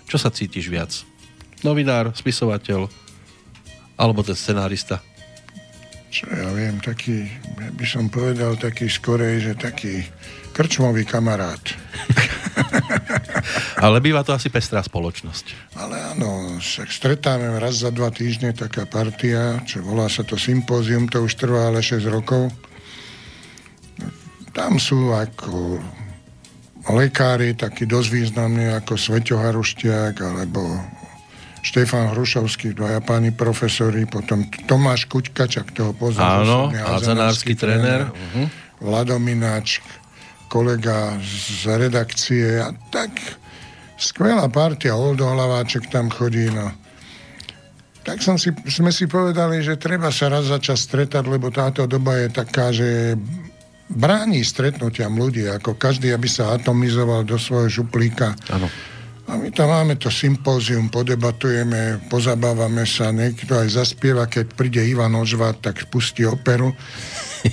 Čo 0.05 0.21
sa 0.21 0.29
cítiš 0.29 0.69
viac? 0.69 0.93
Novinár, 1.65 2.13
spisovateľ 2.13 2.85
alebo 3.97 4.21
ten 4.21 4.37
scenárista? 4.37 5.01
Čo 6.15 6.31
ja 6.31 6.47
viem, 6.55 6.79
taký, 6.79 7.27
by 7.75 7.83
som 7.83 8.07
povedal 8.07 8.55
taký 8.55 8.87
skorej, 8.87 9.51
že 9.51 9.53
taký 9.59 9.99
krčmový 10.55 11.03
kamarát. 11.03 11.59
Ale 13.83 13.99
býva 13.99 14.23
to 14.23 14.31
asi 14.31 14.47
pestrá 14.47 14.79
spoločnosť. 14.79 15.75
Ale 15.75 16.15
áno, 16.15 16.55
však 16.55 16.87
stretáme 16.87 17.59
raz 17.59 17.83
za 17.83 17.91
dva 17.91 18.15
týždne 18.15 18.55
taká 18.55 18.87
partia, 18.87 19.59
čo 19.67 19.83
volá 19.83 20.07
sa 20.07 20.23
to 20.23 20.39
sympózium, 20.39 21.11
to 21.11 21.19
už 21.19 21.35
trvá 21.35 21.67
ale 21.67 21.83
6 21.83 22.07
rokov. 22.07 22.47
Tam 24.55 24.79
sú 24.79 25.11
ako 25.11 25.83
lekári, 26.95 27.59
takí 27.59 27.83
dosť 27.83 28.09
významní 28.15 28.71
ako 28.71 28.95
Sveťo 28.95 29.35
Haruštiak, 29.35 30.15
alebo 30.23 30.63
Štefan 31.65 32.13
Hrušovský, 32.13 32.77
dvaja 32.77 33.01
páni 33.01 33.33
profesori, 33.33 34.05
potom 34.05 34.45
Tomáš 34.69 35.09
Kuťkačak, 35.09 35.73
toho 35.73 35.97
poznám. 35.97 36.45
Áno, 36.45 36.59
házenársky 36.69 37.57
tréner. 37.57 38.05
Uh-huh. 38.05 38.45
Vladomináč, 38.85 39.81
kolega 40.45 41.17
z 41.25 41.65
redakcie 41.73 42.61
a 42.61 42.69
tak 42.93 43.17
skvelá 43.97 44.45
partia, 44.53 44.93
Oldo 44.93 45.25
Hlaváček 45.25 45.89
tam 45.89 46.13
chodí, 46.13 46.53
no. 46.53 46.69
Tak 48.05 48.21
som 48.21 48.37
si, 48.37 48.53
sme 48.69 48.93
si 48.93 49.09
povedali, 49.09 49.65
že 49.65 49.81
treba 49.81 50.13
sa 50.13 50.29
raz 50.29 50.45
za 50.45 50.61
čas 50.61 50.85
stretať, 50.85 51.25
lebo 51.25 51.49
táto 51.49 51.89
doba 51.89 52.21
je 52.21 52.27
taká, 52.29 52.69
že 52.69 53.17
bráni 53.89 54.45
stretnutiam 54.45 55.17
ľudí, 55.17 55.49
ako 55.49 55.73
každý, 55.73 56.13
aby 56.13 56.29
sa 56.29 56.53
atomizoval 56.53 57.25
do 57.25 57.41
svojho 57.41 57.81
župlíka. 57.81 58.37
Áno. 58.53 58.69
A 59.25 59.41
my 59.41 59.49
tam 59.49 59.73
máme 59.73 59.97
to 59.97 60.13
sympózium, 60.13 60.93
podebatujeme, 60.93 61.97
pozabávame 62.13 62.85
sa, 62.85 63.09
niekto 63.09 63.57
aj 63.57 63.73
zaspieva, 63.73 64.29
keď 64.29 64.53
príde 64.53 64.85
Ivan 64.85 65.17
Ožvat, 65.17 65.65
tak 65.65 65.89
pustí 65.89 66.21
operu. 66.29 66.69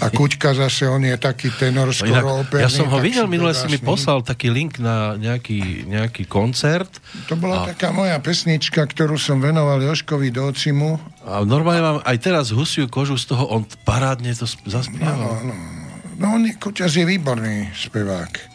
A 0.00 0.09
Kuťka 0.09 0.52
zase, 0.57 0.88
on 0.88 1.05
je 1.05 1.12
taký 1.17 1.52
tenor 1.52 1.93
skoro 1.93 2.12
Inak, 2.12 2.49
operný. 2.49 2.64
ja 2.64 2.71
som 2.73 2.88
ho 2.88 2.97
videl, 2.97 3.25
minule 3.29 3.52
si 3.52 3.69
mi 3.69 3.76
poslal 3.76 4.25
taký 4.25 4.49
link 4.49 4.81
na 4.81 5.21
nejaký, 5.21 5.85
nejaký 5.85 6.25
koncert 6.29 6.88
To 7.29 7.37
bola 7.37 7.69
taká 7.69 7.93
moja 7.93 8.17
pesnička, 8.21 8.88
ktorú 8.88 9.21
som 9.21 9.41
venoval 9.41 9.81
Joškovi 9.85 10.33
Docimu. 10.33 10.97
a 11.29 11.45
normálne 11.45 11.81
mám 11.85 11.99
aj 12.09 12.17
teraz 12.21 12.52
husiu 12.52 12.88
kožu 12.88 13.21
z 13.21 13.33
toho, 13.33 13.49
on 13.49 13.69
parádne 13.85 14.33
to 14.33 14.49
sp- 14.49 14.64
zaspieval. 14.64 15.41
No, 16.17 16.37
on 16.37 16.45
je, 16.45 16.52
Kuťas 16.57 16.97
je 16.97 17.05
výborný 17.05 17.73
spevák. 17.76 18.51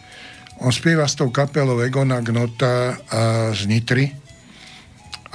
On 0.62 0.74
spieva 0.74 1.06
s 1.06 1.14
tou 1.14 1.30
kapelou 1.30 1.78
Egona 1.86 2.22
Gnota 2.26 2.98
a 3.14 3.22
z 3.54 3.70
Nitry. 3.70 4.10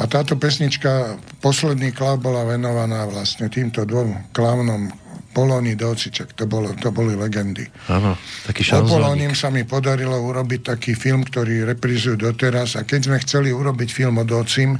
A 0.00 0.08
táto 0.10 0.34
pesnička, 0.34 1.20
posledný 1.38 1.94
klav 1.94 2.18
bola 2.18 2.42
venovaná 2.48 3.06
vlastne 3.06 3.46
týmto 3.46 3.86
dvom 3.86 4.34
klavnom 4.34 4.90
Polóni 5.32 5.78
Dociček. 5.78 6.36
To, 6.36 6.44
bolo, 6.44 6.74
to 6.76 6.92
boli 6.92 7.16
legendy. 7.16 7.64
Áno, 7.88 8.18
taký 8.44 8.66
O 8.74 8.84
Polónim 8.84 9.32
šanzónik. 9.32 9.40
sa 9.40 9.48
mi 9.48 9.62
podarilo 9.64 10.16
urobiť 10.18 10.74
taký 10.74 10.92
film, 10.98 11.24
ktorý 11.24 11.64
reprizujú 11.70 12.18
doteraz 12.18 12.76
a 12.76 12.84
keď 12.84 13.00
sme 13.08 13.16
chceli 13.22 13.48
urobiť 13.54 13.88
film 13.88 14.20
o 14.20 14.24
Docim, 14.26 14.76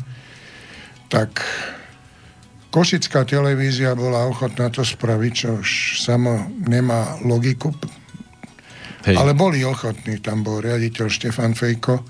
tak 1.09 1.45
Košická 2.73 3.29
televízia 3.29 3.93
bola 3.93 4.25
ochotná 4.25 4.73
to 4.73 4.81
spraviť, 4.81 5.33
čo 5.37 5.49
už 5.61 6.01
samo 6.01 6.49
nemá 6.65 7.21
logiku, 7.21 7.69
Hej. 9.03 9.17
ale 9.19 9.35
boli 9.35 9.67
ochotní, 9.67 10.23
tam 10.23 10.47
bol 10.47 10.63
riaditeľ 10.63 11.07
Štefan 11.11 11.59
Fejko. 11.59 12.03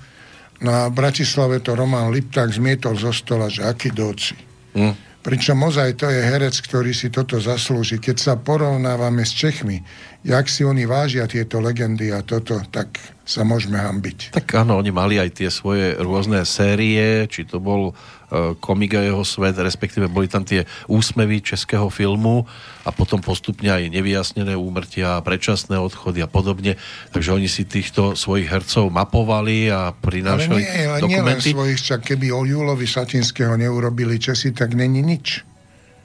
Na 0.63 0.87
Bratislave 0.87 1.59
to 1.59 1.75
Roman 1.75 2.13
Lipták 2.13 2.47
zmietol 2.47 2.95
zo 2.95 3.11
stola, 3.11 3.51
že 3.51 3.65
aký 3.67 3.91
doci. 3.91 4.37
Hm. 4.77 4.93
Pričom 5.23 5.55
ozaj 5.63 6.03
to 6.03 6.11
je 6.11 6.19
herec, 6.19 6.51
ktorý 6.59 6.91
si 6.91 7.07
toto 7.07 7.39
zaslúži. 7.39 7.99
Keď 7.99 8.17
sa 8.19 8.33
porovnávame 8.35 9.23
s 9.23 9.31
Čechmi, 9.31 9.79
jak 10.23 10.51
si 10.51 10.67
oni 10.67 10.83
vážia 10.83 11.23
tieto 11.31 11.63
legendy 11.63 12.11
a 12.11 12.19
toto, 12.27 12.59
tak 12.67 12.99
sa 13.23 13.47
môžeme 13.47 13.79
hambiť. 13.79 14.35
Tak 14.35 14.67
áno, 14.67 14.75
oni 14.75 14.91
mali 14.91 15.15
aj 15.15 15.39
tie 15.39 15.47
svoje 15.47 15.95
rôzne 15.95 16.43
série, 16.43 17.23
či 17.31 17.47
to 17.47 17.63
bol 17.63 17.95
uh, 17.95 18.51
komik 18.59 18.99
a 18.99 19.01
jeho 19.03 19.23
svet, 19.23 19.55
respektíve 19.55 20.11
boli 20.11 20.27
tam 20.27 20.43
tie 20.43 20.67
úsmevy 20.91 21.39
českého 21.39 21.87
filmu 21.87 22.43
a 22.83 22.91
potom 22.91 23.23
postupne 23.23 23.71
aj 23.71 23.87
nevyjasnené 23.87 24.59
úmrtia, 24.59 25.23
predčasné 25.23 25.79
odchody 25.79 26.19
a 26.19 26.27
podobne. 26.27 26.75
Takže 27.15 27.31
oni 27.31 27.47
si 27.47 27.63
týchto 27.63 28.19
svojich 28.19 28.51
hercov 28.51 28.91
mapovali 28.91 29.71
a 29.71 29.95
Ale 29.95 29.99
prinášali 30.03 30.59
nie, 30.59 30.83
ale 30.83 30.99
nie 31.07 31.21
len 31.23 31.39
svojich, 31.39 31.79
čak 31.79 32.03
keby 32.03 32.27
o 32.35 32.43
Júlovi 32.43 32.83
Satinského 32.83 33.55
neurobili 33.55 34.19
Česi, 34.19 34.51
tak 34.51 34.75
není 34.75 34.99
nič. 34.99 35.52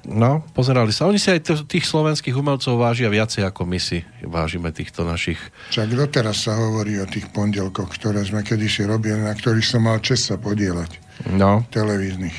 No, 0.09 0.41
pozerali 0.57 0.89
sa. 0.89 1.05
Oni 1.05 1.21
si 1.21 1.29
aj 1.29 1.41
t- 1.45 1.65
tých 1.69 1.85
slovenských 1.85 2.33
umelcov 2.33 2.81
vážia 2.81 3.13
viacej 3.13 3.45
ako 3.45 3.69
my 3.69 3.77
si 3.77 4.01
vážime 4.25 4.73
týchto 4.73 5.05
našich. 5.05 5.37
Čak 5.69 5.93
doteraz 5.93 6.49
sa 6.49 6.57
hovorí 6.57 6.97
o 6.97 7.05
tých 7.05 7.29
pondelkoch, 7.29 7.93
ktoré 7.93 8.25
sme 8.25 8.41
kedysi 8.41 8.89
robili, 8.89 9.21
na 9.21 9.37
ktorých 9.37 9.69
som 9.69 9.85
mal 9.85 10.01
čest 10.01 10.33
sa 10.33 10.41
podielať, 10.41 11.05
No, 11.35 11.67
televíznych. 11.75 12.33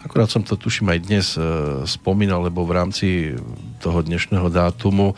Akurát 0.00 0.32
som 0.32 0.40
to 0.40 0.56
tuším 0.56 0.90
aj 0.96 1.00
dnes 1.04 1.26
e, 1.36 1.44
spomínal, 1.84 2.40
lebo 2.40 2.64
v 2.64 2.72
rámci 2.72 3.08
toho 3.84 4.00
dnešného 4.00 4.48
dátumu, 4.48 5.12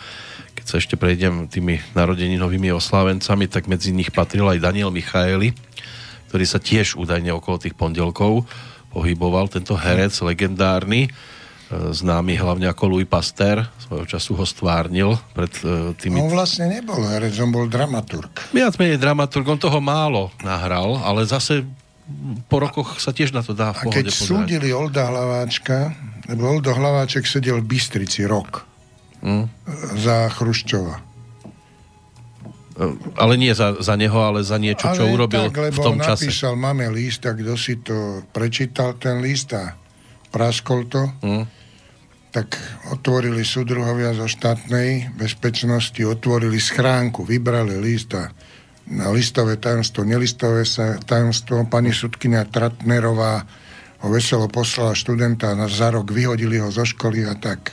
keď 0.59 0.65
sa 0.67 0.77
ešte 0.83 0.99
prejdem 0.99 1.47
tými 1.47 1.79
narodeninovými 1.95 2.75
oslávencami, 2.75 3.47
tak 3.47 3.71
medzi 3.71 3.95
nich 3.95 4.11
patril 4.11 4.51
aj 4.51 4.59
Daniel 4.59 4.91
Michaeli, 4.91 5.55
ktorý 6.29 6.45
sa 6.45 6.59
tiež 6.59 6.99
údajne 6.99 7.31
okolo 7.31 7.63
tých 7.63 7.79
pondelkov 7.79 8.43
pohyboval, 8.91 9.47
tento 9.53 9.77
herec 9.77 10.17
legendárny, 10.25 11.13
známy 11.69 12.39
hlavne 12.39 12.71
ako 12.71 12.87
Louis 12.87 13.09
Pasteur, 13.09 13.67
svojho 13.83 14.07
času 14.07 14.39
ho 14.39 14.47
stvárnil 14.47 15.19
pred 15.35 15.51
e, 15.61 15.91
tými... 15.99 16.23
On 16.23 16.31
vlastne 16.31 16.71
nebol 16.71 17.03
herec, 17.03 17.35
on 17.39 17.51
bol 17.51 17.67
dramaturg. 17.67 18.31
Viac 18.55 18.79
menej 18.79 18.97
dramaturg, 18.97 19.43
on 19.47 19.59
toho 19.59 19.83
málo 19.83 20.31
nahral, 20.41 21.03
ale 21.03 21.27
zase 21.27 21.67
po 22.47 22.63
rokoch 22.63 23.03
sa 23.03 23.11
tiež 23.11 23.35
na 23.35 23.43
to 23.43 23.51
dá 23.51 23.75
v 23.75 23.91
A 23.91 23.91
keď 23.91 24.15
pozerať. 24.15 24.31
súdili 24.31 24.71
Olda 24.71 25.11
Hlaváčka, 25.11 25.91
lebo 26.27 26.47
Oldo 26.47 26.71
Hlaváček 26.71 27.27
sedel 27.27 27.59
v 27.59 27.67
Bystrici 27.67 28.23
rok 28.23 28.63
Mm. 29.17 29.49
za 29.97 30.29
Chruščova. 30.29 31.03
Ale 33.17 33.35
nie 33.35 33.57
za, 33.57 33.81
za 33.81 33.97
neho, 33.97 34.21
ale 34.21 34.45
za 34.45 34.61
niečo, 34.61 34.93
čo 34.93 35.03
Ale 35.03 35.17
urobil 35.17 35.49
tak, 35.49 35.73
lebo 35.73 35.81
v 35.81 35.81
tom 35.83 35.97
on 35.97 36.05
čase. 36.05 36.29
napísal, 36.29 36.53
máme 36.55 36.85
list, 36.93 37.25
a 37.25 37.33
kto 37.33 37.57
si 37.57 37.81
to 37.81 37.97
prečítal, 38.29 39.01
ten 39.01 39.25
list 39.25 39.57
a 39.57 39.73
praskol 40.37 40.85
to, 40.85 41.09
Mm. 41.25 41.49
tak 42.29 42.53
otvorili 42.93 43.41
súdruhovia 43.41 44.13
zo 44.13 44.29
štátnej 44.29 45.17
bezpečnosti, 45.17 45.97
otvorili 46.05 46.61
schránku, 46.61 47.25
vybrali 47.25 47.81
list 47.81 48.13
a 48.13 48.29
na 48.87 49.09
listové 49.09 49.57
tajomstvo, 49.57 50.05
nelistové 50.05 50.69
tajomstvo, 51.09 51.65
pani 51.65 51.97
sudkynia 51.97 52.45
Tratnerová 52.45 53.49
ho 54.05 54.09
veselo 54.13 54.53
poslala 54.53 54.93
študenta 54.93 55.57
a 55.57 55.59
na 55.59 55.67
za 55.67 55.89
rok 55.91 56.13
vyhodili 56.13 56.61
ho 56.61 56.69
zo 56.69 56.85
školy 56.85 57.25
a 57.25 57.35
tak. 57.41 57.73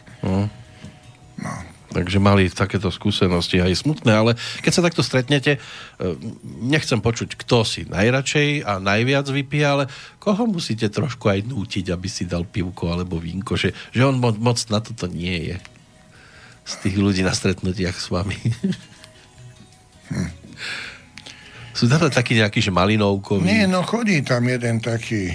Takže 1.93 2.17
mali 2.17 2.49
takéto 2.49 2.89
skúsenosti 2.89 3.61
aj 3.61 3.85
smutné, 3.85 4.09
ale 4.09 4.31
keď 4.65 4.71
sa 4.73 4.81
takto 4.81 5.05
stretnete, 5.05 5.55
e, 5.55 5.59
nechcem 6.65 6.97
počuť, 6.97 7.37
kto 7.37 7.61
si 7.61 7.85
najradšej 7.85 8.65
a 8.65 8.81
najviac 8.81 9.29
vypije, 9.29 9.65
ale 9.65 9.83
koho 10.17 10.49
musíte 10.49 10.89
trošku 10.89 11.29
aj 11.29 11.45
nútiť, 11.45 11.93
aby 11.93 12.09
si 12.09 12.25
dal 12.25 12.49
pivko 12.49 12.89
alebo 12.89 13.21
vínko, 13.21 13.53
že, 13.53 13.77
že 13.93 14.01
on 14.01 14.17
mo- 14.17 14.33
moc 14.33 14.57
na 14.73 14.81
toto 14.81 15.05
nie 15.05 15.53
je. 15.53 15.57
Z 16.65 16.73
tých 16.89 16.95
ľudí 16.97 17.21
na 17.21 17.37
stretnutiach 17.37 17.95
s 17.95 18.09
vami. 18.09 18.39
Sú 21.77 21.89
tam 21.89 22.05
takí 22.09 22.37
nejakí, 22.37 22.61
že 22.61 22.69
malinovkoví. 22.69 23.45
Nie, 23.45 23.65
no 23.65 23.81
chodí 23.81 24.21
tam 24.21 24.45
jeden 24.45 24.77
taký, 24.77 25.33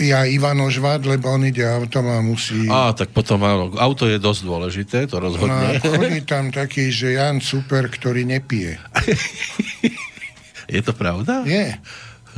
ja 0.00 0.24
Ivano 0.24 0.66
Žvad, 0.66 1.04
lebo 1.04 1.28
on 1.28 1.44
ide 1.44 1.62
autom 1.62 2.06
a 2.06 2.18
musí... 2.18 2.66
Á, 2.66 2.92
tak 2.92 3.10
potom 3.10 3.38
áno, 3.40 3.74
auto 3.74 4.04
je 4.04 4.16
dosť 4.16 4.40
dôležité, 4.42 4.98
to 5.04 5.16
No, 5.16 5.28
rozhodne. 5.28 5.76
chodí 5.78 6.20
tam 6.22 6.48
taký, 6.48 6.88
že 6.88 7.14
Jan 7.14 7.38
Super, 7.38 7.86
ktorý 7.86 8.24
nepije. 8.24 8.76
Je 10.68 10.80
to 10.80 10.92
pravda? 10.92 11.44
Je. 11.44 11.72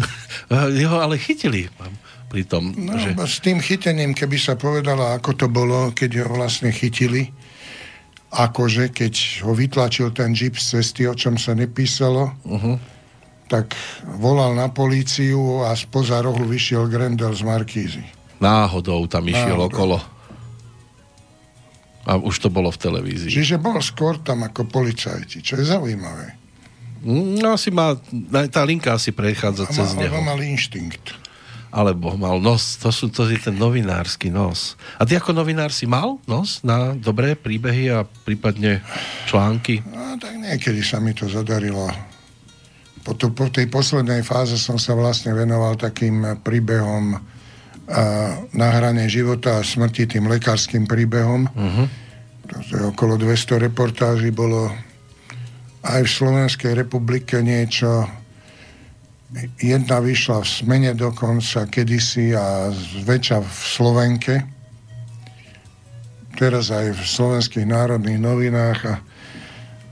Jeho 0.80 0.96
ale 0.96 1.16
chytili 1.16 1.66
pri 2.26 2.46
tom, 2.46 2.70
No, 2.72 2.94
že... 2.94 3.10
s 3.16 3.38
tým 3.38 3.58
chytením, 3.58 4.14
keby 4.14 4.38
sa 4.38 4.54
povedala, 4.54 5.14
ako 5.14 5.34
to 5.34 5.46
bolo, 5.46 5.90
keď 5.90 6.22
ho 6.22 6.36
vlastne 6.36 6.70
chytili, 6.70 7.34
akože 8.30 8.90
keď 8.90 9.14
ho 9.42 9.52
vytlačil 9.52 10.10
ten 10.10 10.30
jeep 10.30 10.54
z 10.54 10.78
cesty, 10.78 11.02
o 11.04 11.14
čom 11.14 11.34
sa 11.34 11.52
nepísalo, 11.52 12.30
Uh-huh. 12.44 12.78
Tak 13.50 13.74
volal 14.06 14.54
na 14.54 14.70
políciu 14.70 15.66
a 15.66 15.74
spoza 15.74 16.22
rohu 16.22 16.46
vyšiel 16.46 16.86
Grendel 16.86 17.34
z 17.34 17.42
Markízy. 17.42 18.04
Náhodou 18.38 19.10
tam 19.10 19.26
išiel 19.26 19.58
Náhodou. 19.58 19.74
okolo. 19.74 19.96
A 22.06 22.14
už 22.16 22.38
to 22.38 22.48
bolo 22.48 22.70
v 22.70 22.78
televízii. 22.78 23.28
Čiže 23.28 23.58
bol 23.58 23.76
skôr 23.82 24.22
tam 24.22 24.46
ako 24.46 24.70
policajti, 24.70 25.42
čo 25.42 25.58
je 25.58 25.66
zaujímavé. 25.66 26.38
No 27.02 27.58
asi 27.58 27.74
má, 27.74 27.98
tá 28.48 28.62
linka 28.62 28.94
asi 28.94 29.10
prechádza 29.10 29.66
A 29.66 29.72
cez 29.74 29.92
mal, 29.92 30.06
neho. 30.06 30.20
mal 30.22 30.38
inštinkt. 30.38 31.16
Alebo 31.70 32.18
mal 32.18 32.42
nos, 32.42 32.78
to, 32.78 32.90
sú, 32.90 33.10
to 33.10 33.30
je 33.30 33.38
ten 33.38 33.54
novinársky 33.54 34.26
nos. 34.26 34.74
A 34.98 35.06
ty 35.06 35.14
ako 35.14 35.30
novinár 35.30 35.70
si 35.70 35.86
mal 35.86 36.18
nos 36.26 36.58
na 36.66 36.98
dobré 36.98 37.38
príbehy 37.38 37.94
a 37.94 38.02
prípadne 38.26 38.82
články? 39.30 39.78
No 39.86 40.18
tak 40.18 40.34
niekedy 40.34 40.82
sa 40.82 40.98
mi 40.98 41.14
to 41.14 41.30
zadarilo. 41.30 41.86
Po, 43.00 43.16
to, 43.16 43.32
po 43.32 43.48
tej 43.48 43.66
poslednej 43.72 44.20
fáze 44.20 44.60
som 44.60 44.76
sa 44.76 44.92
vlastne 44.92 45.32
venoval 45.32 45.80
takým 45.80 46.36
príbehom 46.44 47.16
a, 47.16 47.20
na 48.52 48.68
hrane 48.70 49.08
života 49.08 49.58
a 49.58 49.66
smrti, 49.66 50.06
tým 50.06 50.28
lekárským 50.28 50.84
príbehom. 50.84 51.48
Uh-huh. 51.48 51.86
To 52.50 52.72
je 52.76 52.84
okolo 52.86 53.16
200 53.16 53.66
reportáží 53.66 54.30
bolo 54.34 54.68
aj 55.80 56.00
v 56.04 56.10
Slovenskej 56.10 56.72
republike 56.76 57.40
niečo. 57.40 58.04
Jedna 59.56 60.02
vyšla 60.02 60.42
v 60.42 60.48
Smene 60.48 60.92
dokonca 60.92 61.70
kedysi 61.70 62.34
a 62.34 62.68
zväčša 62.74 63.38
v 63.40 63.52
Slovenke. 63.54 64.34
Teraz 66.36 66.72
aj 66.72 66.96
v 66.96 67.02
slovenských 67.04 67.68
národných 67.68 68.20
novinách. 68.20 68.80
A 68.88 68.94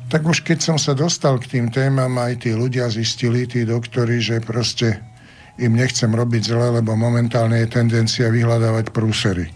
tak 0.08 0.24
už 0.24 0.44
keď 0.44 0.58
som 0.64 0.76
sa 0.80 0.96
dostal 0.96 1.36
k 1.36 1.58
tým 1.58 1.66
témam, 1.68 2.10
aj 2.16 2.48
tí 2.48 2.56
ľudia 2.56 2.88
zistili, 2.88 3.44
tí 3.44 3.68
doktori, 3.68 4.20
že 4.20 4.40
proste 4.40 5.00
im 5.60 5.76
nechcem 5.76 6.08
robiť 6.08 6.42
zle, 6.54 6.80
lebo 6.80 6.96
momentálne 6.96 7.60
je 7.60 7.68
tendencia 7.68 8.32
vyhľadávať 8.32 8.94
prúsery. 8.94 9.52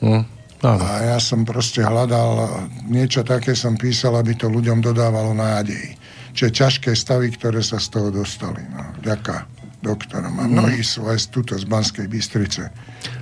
Áno. 0.00 0.24
A 0.64 1.14
ja 1.14 1.18
som 1.20 1.44
proste 1.44 1.84
hľadal, 1.84 2.48
niečo 2.88 3.20
také 3.20 3.52
som 3.52 3.76
písal, 3.76 4.16
aby 4.16 4.32
to 4.34 4.48
ľuďom 4.48 4.80
dodávalo 4.80 5.36
nádej. 5.36 5.94
Čiže 6.32 6.50
ťažké 6.52 6.90
stavy, 6.96 7.32
ktoré 7.36 7.60
sa 7.60 7.76
z 7.76 7.92
toho 7.92 8.08
dostali. 8.08 8.64
No, 8.72 8.82
ďaká 9.04 9.44
doktorom. 9.84 10.36
A 10.40 10.44
mnohí 10.48 10.80
sú 10.80 11.04
aj 11.06 11.28
tuto 11.28 11.54
z 11.54 11.68
Banskej 11.68 12.08
Bystrice. 12.08 12.72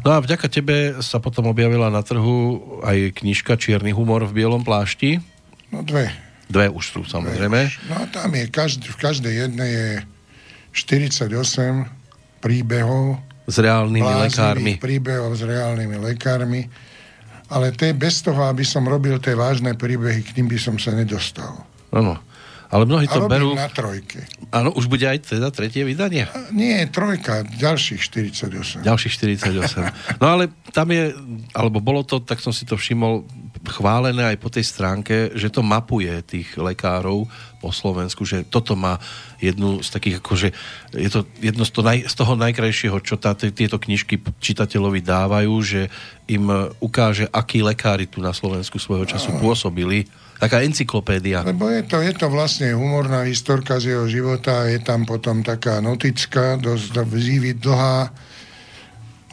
No 0.07 0.15
a 0.15 0.23
vďaka 0.23 0.47
tebe 0.49 0.99
sa 1.03 1.19
potom 1.19 1.51
objavila 1.51 1.91
na 1.91 2.01
trhu 2.01 2.63
aj 2.87 3.19
knižka 3.21 3.59
Čierny 3.59 3.91
humor 3.91 4.25
v 4.25 4.43
bielom 4.43 4.63
plášti. 4.63 5.19
No 5.75 5.83
dve. 5.83 6.24
Dve 6.49 6.69
už 6.69 6.85
sú 6.85 7.01
samozrejme. 7.05 7.61
Dve. 7.71 7.89
No 7.89 8.05
tam 8.13 8.31
je, 8.37 8.45
každý, 8.53 8.87
v 8.91 8.99
každej 9.01 9.35
jednej 9.49 9.71
je 9.71 9.89
48 10.75 11.31
príbehov 12.45 13.23
s 13.45 13.57
reálnymi 13.61 14.13
lekármi. 14.29 14.73
príbehov 14.81 15.37
s 15.37 15.43
reálnymi 15.45 15.97
lekármi. 16.01 16.69
Ale 17.53 17.77
to 17.77 17.85
je 17.85 17.93
bez 17.93 18.25
toho, 18.25 18.41
aby 18.49 18.65
som 18.65 18.89
robil 18.89 19.21
tie 19.21 19.37
vážne 19.37 19.77
príbehy, 19.77 20.25
k 20.25 20.33
tým 20.33 20.49
by 20.49 20.57
som 20.57 20.81
sa 20.81 20.97
nedostal. 20.97 21.53
Áno. 21.93 22.17
Ale 22.73 22.89
mnohí 22.91 23.07
to 23.07 23.31
berú... 23.31 23.55
na 23.55 23.71
trojke. 23.71 24.25
Áno, 24.51 24.75
už 24.75 24.91
bude 24.91 25.07
aj 25.07 25.31
teda 25.37 25.53
tretie 25.55 25.87
vydanie? 25.87 26.27
Nie, 26.51 26.89
trojka, 26.91 27.47
ďalších 27.47 28.03
48. 28.03 28.83
Ďalších 28.83 29.13
48. 29.15 30.19
No 30.19 30.27
ale 30.27 30.51
tam 30.75 30.91
je, 30.91 31.15
alebo 31.55 31.79
bolo 31.79 32.03
to, 32.03 32.19
tak 32.19 32.43
som 32.43 32.51
si 32.51 32.67
to 32.67 32.75
všimol, 32.75 33.29
chválené 33.67 34.23
aj 34.35 34.37
po 34.39 34.53
tej 34.53 34.65
stránke, 34.65 35.33
že 35.35 35.49
to 35.49 35.65
mapuje 35.65 36.13
tých 36.25 36.55
lekárov 36.61 37.27
po 37.59 37.69
Slovensku, 37.73 38.29
že 38.29 38.45
toto 38.45 38.77
má 38.77 39.01
jednu 39.41 39.81
z 39.81 39.89
takých, 39.89 40.21
akože 40.21 40.49
je 40.93 41.11
to 41.11 41.25
jedno 41.41 41.65
z, 41.65 41.71
to 41.73 41.81
naj, 41.81 41.99
z 42.05 42.15
toho 42.15 42.37
najkrajšieho, 42.37 42.99
čo 43.01 43.17
tá, 43.17 43.33
tieto 43.33 43.81
knižky 43.81 44.21
čitateľovi 44.21 45.01
dávajú, 45.01 45.55
že 45.65 45.89
im 46.29 46.49
ukáže, 46.81 47.29
akí 47.33 47.65
lekári 47.65 48.05
tu 48.05 48.21
na 48.21 48.37
Slovensku 48.37 48.77
svojho 48.77 49.09
času 49.09 49.37
pôsobili 49.41 50.09
Taká 50.35 50.67
encyklopédia. 50.67 51.47
Lebo 51.47 51.71
je 51.71 51.87
to, 51.87 52.03
je 52.03 52.11
to 52.11 52.27
vlastne 52.27 52.75
humorná 52.75 53.23
historka 53.23 53.79
z 53.79 53.95
jeho 53.95 54.07
života, 54.11 54.67
je 54.67 54.83
tam 54.83 55.07
potom 55.07 55.47
taká 55.47 55.79
notická, 55.79 56.59
dosť 56.59 57.07
dlhá, 57.63 58.11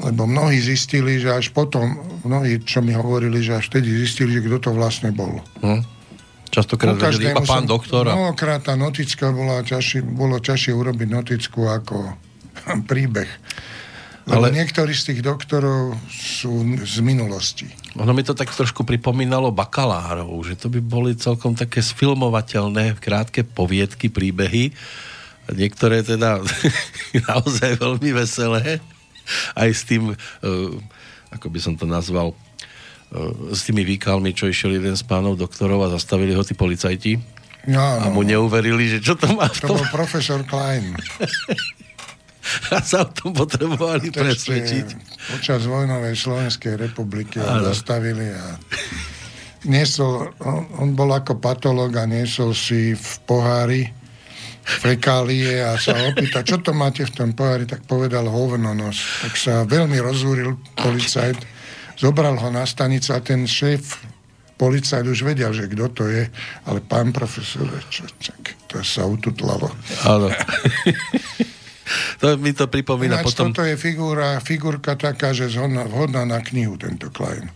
lebo 0.01 0.25
mnohí 0.25 0.57
zistili, 0.57 1.21
že 1.21 1.29
až 1.29 1.53
potom, 1.53 2.01
mnohí, 2.25 2.61
čo 2.65 2.81
mi 2.81 2.97
hovorili, 2.97 3.45
že 3.45 3.61
až 3.61 3.69
vtedy 3.69 3.93
zistili, 4.01 4.33
že 4.33 4.45
kto 4.45 4.57
to 4.57 4.71
vlastne 4.73 5.13
bol. 5.13 5.37
Hm. 5.61 5.85
Častokrát 6.51 6.99
vedeli 6.99 7.31
iba 7.31 7.47
pán 7.47 7.63
doktor. 7.63 8.03
Mnohokrát 8.03 8.59
tá 8.59 8.75
notická 8.75 9.31
bola 9.31 9.63
ťažšie, 9.63 10.03
bolo 10.03 10.35
ťažšie 10.35 10.75
urobiť 10.75 11.07
noticku 11.07 11.63
ako 11.63 12.17
príbeh. 12.91 13.29
Lebo 14.27 14.45
Ale... 14.47 14.53
niektorí 14.53 14.93
z 14.93 15.13
tých 15.13 15.21
doktorov 15.25 15.97
sú 16.11 16.61
z 16.83 17.01
minulosti. 17.01 17.65
Ono 17.97 18.11
mi 18.13 18.21
to 18.21 18.37
tak 18.37 18.53
trošku 18.53 18.85
pripomínalo 18.85 19.49
bakalárov, 19.49 20.29
že 20.45 20.59
to 20.59 20.69
by 20.69 20.79
boli 20.79 21.17
celkom 21.17 21.57
také 21.57 21.81
sfilmovateľné, 21.81 22.99
krátke 23.01 23.41
poviedky, 23.41 24.13
príbehy. 24.13 24.71
Niektoré 25.51 26.05
teda 26.05 26.39
naozaj 27.27 27.81
veľmi 27.81 28.11
veselé. 28.13 28.77
Aj 29.55 29.69
s 29.69 29.85
tým, 29.87 30.13
uh, 30.13 30.15
ako 31.31 31.47
by 31.47 31.59
som 31.61 31.73
to 31.75 31.85
nazval, 31.89 32.33
uh, 32.33 33.53
s 33.55 33.65
tými 33.67 33.85
výkalmi, 33.85 34.35
čo 34.35 34.49
išiel 34.49 34.77
jeden 34.77 34.95
z 34.95 35.03
pánov 35.05 35.39
doktorov 35.39 35.87
a 35.87 35.93
zastavili 35.93 36.35
ho 36.35 36.43
tí 36.43 36.55
policajti. 36.57 37.17
No, 37.69 37.77
no. 37.77 38.01
A 38.01 38.05
mu 38.09 38.25
neuverili, 38.25 38.89
že 38.89 38.99
čo 39.05 39.13
to 39.13 39.29
má 39.37 39.45
v 39.45 39.57
tom... 39.61 39.77
To 39.77 39.85
bol 39.85 39.89
profesor 39.93 40.41
Klein. 40.45 40.97
a 42.73 42.81
sa 42.81 43.05
o 43.05 43.09
tom 43.13 43.31
potrebovali 43.37 44.09
to 44.09 44.21
presvedčiť. 44.21 44.87
Počas 45.37 45.69
vojnovej 45.69 46.17
Slovenskej 46.17 46.73
republiky 46.75 47.37
ho 47.37 47.61
zastavili 47.61 48.33
a 48.33 48.57
niesol, 49.69 50.33
on, 50.41 50.65
on 50.81 50.89
bol 50.97 51.13
ako 51.13 51.37
patolog 51.37 51.93
a 52.01 52.09
niesol 52.09 52.57
si 52.57 52.97
v 52.97 53.09
pohári 53.29 53.81
fekálie 54.63 55.61
a 55.61 55.75
sa 55.75 55.97
opýta, 56.09 56.45
čo 56.45 56.61
to 56.61 56.71
máte 56.71 57.05
v 57.05 57.13
tom 57.13 57.29
pohári, 57.33 57.65
tak 57.65 57.83
povedal 57.85 58.29
hovnonos. 58.29 59.25
Tak 59.25 59.33
sa 59.35 59.53
veľmi 59.65 59.97
rozúril 59.97 60.57
policajt, 60.77 61.37
zobral 61.97 62.37
ho 62.37 62.49
na 62.53 62.65
stanicu 62.65 63.11
a 63.13 63.19
ten 63.19 63.49
šéf 63.49 64.01
policajt 64.61 65.05
už 65.09 65.25
vedel, 65.25 65.49
že 65.57 65.65
kto 65.65 65.85
to 65.89 66.03
je, 66.05 66.29
ale 66.69 66.79
pán 66.85 67.09
profesor, 67.09 67.65
čo, 67.89 68.05
čo, 68.21 68.37
to 68.69 68.85
sa 68.85 69.09
ututlalo. 69.09 69.73
Áno. 70.05 70.29
to 72.21 72.37
mi 72.37 72.53
to 72.53 72.69
pripomína 72.69 73.19
Ináč 73.19 73.33
potom... 73.33 73.49
toto 73.49 73.65
je 73.65 73.73
figúra, 73.73 74.37
figurka 74.37 74.93
taká, 74.93 75.33
že 75.33 75.49
zhodná, 75.49 75.89
vhodná 75.89 76.29
na 76.29 76.37
knihu, 76.45 76.77
tento 76.77 77.09
Klein. 77.09 77.49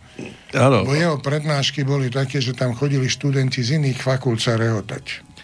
Áno. 0.58 0.82
Bo 0.82 0.98
jeho 0.98 1.22
prednášky 1.22 1.86
boli 1.86 2.10
také, 2.10 2.42
že 2.42 2.58
tam 2.58 2.74
chodili 2.74 3.06
študenti 3.06 3.62
z 3.62 3.78
iných 3.78 4.02
fakult 4.02 4.42
sa 4.42 4.58
rehotať. 4.58 5.35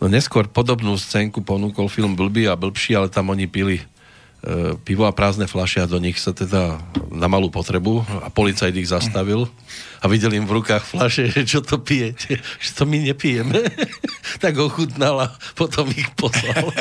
No 0.00 0.08
neskôr 0.08 0.48
podobnú 0.48 0.96
scénku 0.96 1.44
ponúkol 1.44 1.92
film 1.92 2.16
Blbý 2.16 2.48
a 2.48 2.56
blbší, 2.56 2.96
ale 2.96 3.12
tam 3.12 3.28
oni 3.36 3.44
pili 3.44 3.84
e, 3.84 3.84
pivo 4.80 5.04
a 5.04 5.12
prázdne 5.12 5.44
fľaše 5.44 5.84
a 5.84 5.90
do 5.90 6.00
nich 6.00 6.16
sa 6.16 6.32
teda 6.32 6.80
na 7.12 7.28
malú 7.28 7.52
potrebu 7.52 8.00
a 8.24 8.32
policajt 8.32 8.72
ich 8.80 8.88
zastavil 8.88 9.44
a 10.00 10.08
videl 10.08 10.32
im 10.32 10.48
v 10.48 10.56
rukách 10.56 10.88
fľaše, 10.88 11.28
že 11.28 11.42
čo 11.52 11.60
to 11.60 11.84
pijete, 11.84 12.40
že 12.40 12.70
to 12.72 12.88
my 12.88 12.96
nepijeme. 13.12 13.60
tak 14.44 14.56
ochutnal 14.56 15.20
a 15.20 15.28
potom 15.52 15.84
ich 15.92 16.08
poslal. 16.16 16.72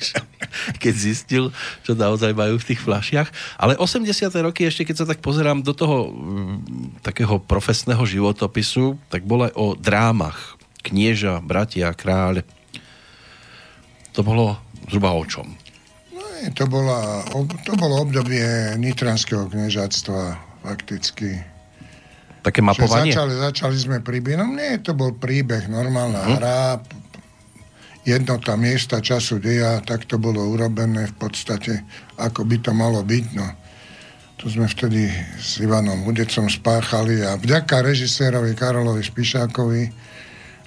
keď 0.82 0.94
zistil, 0.98 1.54
čo 1.86 1.94
naozaj 1.94 2.34
majú 2.34 2.58
v 2.58 2.66
tých 2.66 2.82
fľašiach. 2.82 3.30
Ale 3.62 3.78
80. 3.78 4.10
roky, 4.42 4.66
ešte 4.66 4.82
keď 4.82 4.96
sa 4.98 5.06
tak 5.06 5.22
pozerám 5.22 5.62
do 5.62 5.70
toho 5.70 6.10
mm, 6.10 6.98
takého 7.06 7.38
profesného 7.38 8.02
životopisu, 8.02 8.98
tak 9.06 9.22
bolo 9.22 9.46
aj 9.46 9.54
o 9.54 9.66
drámach. 9.78 10.59
Knieža, 10.80 11.40
bratia, 11.44 11.92
kráľ. 11.92 12.42
To 14.16 14.20
bolo 14.24 14.58
zhruba 14.88 15.14
o 15.14 15.22
čom? 15.28 15.60
to, 16.48 16.64
bola, 16.64 17.20
to 17.68 17.72
bolo 17.76 18.00
obdobie 18.00 18.72
Nitranského 18.80 19.44
kniežatstva 19.52 20.40
fakticky. 20.64 21.36
Také 22.40 22.64
mapovanie? 22.64 23.12
Začali, 23.12 23.34
začali 23.36 23.76
sme 23.76 23.96
príbeh, 24.00 24.40
no 24.40 24.48
nie, 24.48 24.80
to 24.80 24.96
bol 24.96 25.12
príbeh, 25.12 25.68
normálna 25.68 26.24
hm? 26.24 26.32
hra, 26.40 26.80
jednota 28.08 28.56
miesta, 28.56 29.04
času, 29.04 29.36
deja, 29.36 29.84
tak 29.84 30.08
to 30.08 30.16
bolo 30.16 30.40
urobené 30.48 31.04
v 31.12 31.14
podstate, 31.20 31.84
ako 32.16 32.48
by 32.48 32.56
to 32.64 32.72
malo 32.72 33.04
byť, 33.04 33.26
no. 33.36 33.48
To 34.40 34.48
sme 34.48 34.64
vtedy 34.64 35.04
s 35.36 35.60
Ivanom 35.60 36.08
Hudecom 36.08 36.48
spáchali 36.48 37.20
a 37.28 37.36
vďaka 37.36 37.84
režisérovi 37.84 38.56
Karolovi 38.56 39.04
Spišákovi 39.04 40.08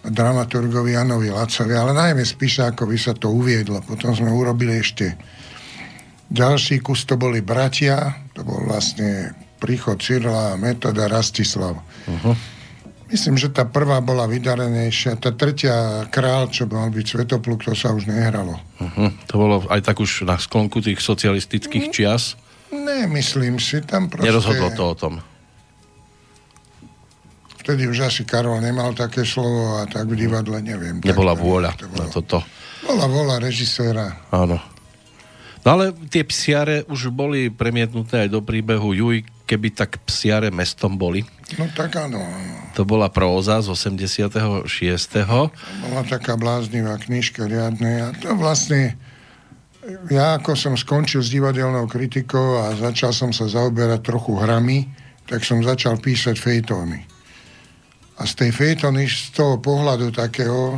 dramaturgovi 0.03 0.99
Janovi 0.99 1.31
Lacovi, 1.31 1.73
ale 1.73 1.95
najmä 1.95 2.27
Spišákovi 2.27 2.99
sa 2.99 3.15
to 3.15 3.31
uviedlo. 3.31 3.79
Potom 3.87 4.11
sme 4.11 4.27
urobili 4.29 4.83
ešte 4.83 5.15
ďalší 6.33 6.81
kus 6.81 7.05
to 7.07 7.15
boli 7.15 7.39
bratia, 7.45 8.25
to 8.33 8.41
bol 8.41 8.59
vlastne 8.65 9.37
príchod 9.61 10.01
Cyrila, 10.01 10.59
Metoda, 10.59 11.07
Rastislav. 11.07 11.79
Uh-huh. 11.79 12.35
Myslím, 13.07 13.37
že 13.37 13.53
tá 13.53 13.63
prvá 13.63 14.01
bola 14.01 14.25
vydarenejšia. 14.27 15.21
Tá 15.21 15.31
tretia 15.31 16.03
král, 16.09 16.49
čo 16.49 16.65
mal 16.67 16.89
byť 16.89 17.05
Svetopluk, 17.05 17.63
to 17.63 17.71
sa 17.77 17.93
už 17.93 18.09
nehralo. 18.09 18.59
Uh-huh. 18.81 19.13
To 19.31 19.35
bolo 19.39 19.55
aj 19.69 19.87
tak 19.87 20.01
už 20.01 20.27
na 20.27 20.35
sklonku 20.35 20.83
tých 20.83 20.99
socialistických 20.99 21.87
mm, 21.87 21.93
čias? 21.93 22.35
Ne, 22.73 23.07
myslím 23.07 23.61
si. 23.61 23.79
Tam 23.85 24.09
proste... 24.09 24.27
Nerozhodlo 24.27 24.67
to 24.73 24.83
o 24.83 24.95
tom. 24.97 25.13
Vtedy 27.63 27.87
už 27.87 28.11
asi 28.11 28.27
Karol 28.27 28.59
nemal 28.59 28.91
také 28.91 29.23
slovo 29.23 29.79
a 29.79 29.87
tak 29.87 30.11
v 30.11 30.19
divadle 30.19 30.59
neviem. 30.59 30.99
Nebola 30.99 31.31
tak, 31.31 31.41
vôľa 31.41 31.71
to 31.79 31.87
bolo. 31.87 31.99
na 32.03 32.05
toto. 32.11 32.37
Bola 32.83 33.05
vôľa 33.07 33.35
režiséra. 33.39 34.19
Áno. 34.35 34.59
No 35.63 35.67
ale 35.79 35.95
tie 36.11 36.27
psiare 36.27 36.83
už 36.91 37.07
boli 37.15 37.47
premietnuté 37.47 38.27
aj 38.27 38.29
do 38.35 38.43
príbehu 38.43 38.91
Juj, 38.91 39.23
keby 39.47 39.71
tak 39.71 39.95
psiare 40.03 40.51
mestom 40.51 40.99
boli. 40.99 41.23
No 41.55 41.71
tak 41.71 41.95
áno. 41.95 42.19
To 42.75 42.83
bola 42.83 43.07
próza 43.07 43.63
z 43.63 43.71
86. 43.71 44.67
To 45.23 45.47
bola 45.87 46.03
taká 46.03 46.35
bláznivá 46.35 46.99
knižka 46.99 47.47
riadne 47.47 47.91
a 48.03 48.07
to 48.11 48.35
vlastne 48.35 48.99
ja 50.11 50.39
ako 50.39 50.55
som 50.55 50.75
skončil 50.75 51.23
s 51.23 51.31
divadelnou 51.31 51.87
kritikou 51.87 52.59
a 52.59 52.75
začal 52.75 53.15
som 53.15 53.31
sa 53.35 53.47
zaoberať 53.47 54.03
trochu 54.03 54.35
hrami, 54.35 54.87
tak 55.27 55.43
som 55.43 55.63
začal 55.63 55.99
písať 55.99 56.35
fejtóny. 56.39 57.12
A 58.17 58.29
z 58.29 58.33
tej 58.37 58.51
fejtóny, 58.53 59.09
z 59.09 59.33
toho 59.33 59.57
pohľadu 59.57 60.13
takého 60.13 60.77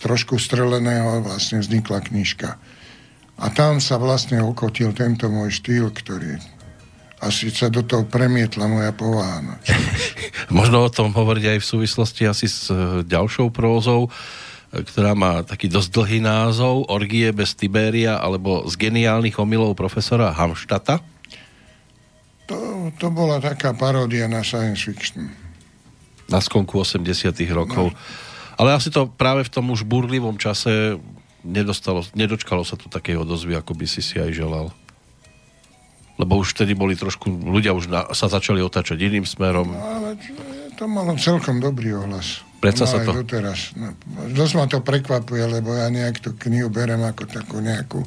trošku 0.00 0.38
streleného 0.38 1.20
vlastne 1.20 1.60
vznikla 1.60 1.98
knižka. 2.00 2.56
A 3.40 3.46
tam 3.50 3.80
sa 3.80 3.96
vlastne 3.96 4.38
ukotil 4.40 4.92
tento 4.92 5.26
môj 5.28 5.60
štýl, 5.60 5.90
ktorý 5.90 6.40
asi 7.20 7.52
sa 7.52 7.68
do 7.68 7.84
toho 7.84 8.08
premietla 8.08 8.64
moja 8.64 8.92
povaha. 8.96 9.44
No. 9.44 9.54
Možno 10.58 10.88
o 10.88 10.92
tom 10.92 11.12
hovoriť 11.12 11.56
aj 11.56 11.58
v 11.60 11.68
súvislosti 11.68 12.24
asi 12.24 12.48
s 12.48 12.72
e, 12.72 13.04
ďalšou 13.04 13.52
prózou, 13.52 14.08
e, 14.08 14.80
ktorá 14.80 15.12
má 15.12 15.44
taký 15.44 15.68
dosť 15.68 15.88
dlhý 15.92 16.20
názov 16.24 16.88
Orgie 16.88 17.28
bez 17.36 17.52
Tiberia 17.52 18.16
alebo 18.16 18.64
z 18.68 18.72
geniálnych 18.80 19.36
omylov 19.36 19.76
profesora 19.76 20.32
Hamštata. 20.32 21.04
To 22.48 22.70
to 22.96 23.12
bola 23.12 23.38
taká 23.38 23.76
paródia 23.76 24.24
na 24.26 24.40
science 24.40 24.80
fiction. 24.80 25.39
Na 26.30 26.38
skonku 26.38 26.78
80 26.78 27.34
rokov. 27.50 27.90
No. 27.90 27.98
Ale 28.60 28.76
asi 28.76 28.92
to 28.92 29.08
práve 29.08 29.42
v 29.42 29.52
tom 29.52 29.72
už 29.72 29.88
burlivom 29.88 30.36
čase 30.36 31.00
nedostalo, 31.40 32.04
nedočkalo 32.12 32.62
sa 32.62 32.76
to 32.76 32.92
takej 32.92 33.24
odozvy, 33.24 33.56
ako 33.56 33.72
by 33.72 33.86
si 33.88 34.04
si 34.04 34.20
aj 34.20 34.36
želal. 34.36 34.68
Lebo 36.20 36.36
už 36.36 36.52
vtedy 36.52 36.76
boli 36.76 36.92
trošku, 36.92 37.32
ľudia 37.32 37.72
už 37.72 37.88
na, 37.88 38.12
sa 38.12 38.28
začali 38.28 38.60
otáčať 38.60 39.00
iným 39.00 39.24
smerom. 39.24 39.72
No, 39.72 39.80
ale 39.80 40.20
to 40.76 40.84
malo 40.84 41.16
celkom 41.16 41.64
dobrý 41.64 41.96
ohlas. 41.96 42.44
Predsa 42.60 42.84
no, 42.84 42.90
sa 42.92 42.98
to... 43.00 43.10
Doteraz. 43.24 43.72
No, 43.72 43.96
dosť 44.28 44.52
ma 44.60 44.68
to 44.68 44.84
prekvapuje, 44.84 45.48
lebo 45.48 45.72
ja 45.72 45.88
nejak 45.88 46.20
tú 46.20 46.36
knihu 46.36 46.68
berem 46.68 47.00
ako 47.00 47.24
takú 47.24 47.64
nejakú 47.64 48.04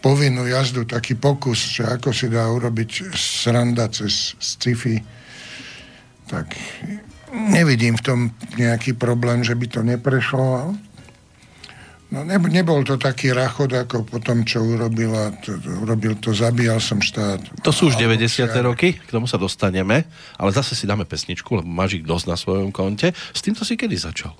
povinnú 0.00 0.48
jazdu, 0.48 0.88
taký 0.88 1.20
pokus, 1.20 1.60
že 1.76 1.84
ako 1.84 2.16
si 2.16 2.32
dá 2.32 2.48
urobiť 2.48 3.12
sranda 3.12 3.92
cez 3.92 4.32
sci-fi. 4.40 5.04
Tak 6.32 6.56
nevidím 7.32 7.96
v 7.96 8.04
tom 8.04 8.18
nejaký 8.60 8.94
problém, 8.94 9.40
že 9.40 9.56
by 9.56 9.66
to 9.66 9.80
neprešlo. 9.80 10.76
No 12.12 12.28
ne, 12.28 12.36
nebol 12.36 12.84
to 12.84 13.00
taký 13.00 13.32
rachod, 13.32 13.72
ako 13.72 14.04
po 14.04 14.20
tom, 14.20 14.44
čo 14.44 14.60
urobila, 14.60 15.32
to, 15.40 15.56
urobil 15.80 16.12
to, 16.20 16.36
zabíjal 16.36 16.76
som 16.76 17.00
štát. 17.00 17.40
To 17.64 17.72
sú 17.72 17.88
už 17.88 17.96
90. 17.96 18.52
roky, 18.68 19.00
k 19.00 19.08
tomu 19.08 19.24
sa 19.24 19.40
dostaneme, 19.40 20.04
ale 20.36 20.50
zase 20.52 20.76
si 20.76 20.84
dáme 20.84 21.08
pesničku, 21.08 21.64
lebo 21.64 21.68
máš 21.72 21.96
ich 21.96 22.04
dosť 22.04 22.26
na 22.28 22.36
svojom 22.36 22.68
konte. 22.68 23.16
S 23.16 23.40
týmto 23.40 23.64
si 23.64 23.80
kedy 23.80 23.96
začal? 23.96 24.36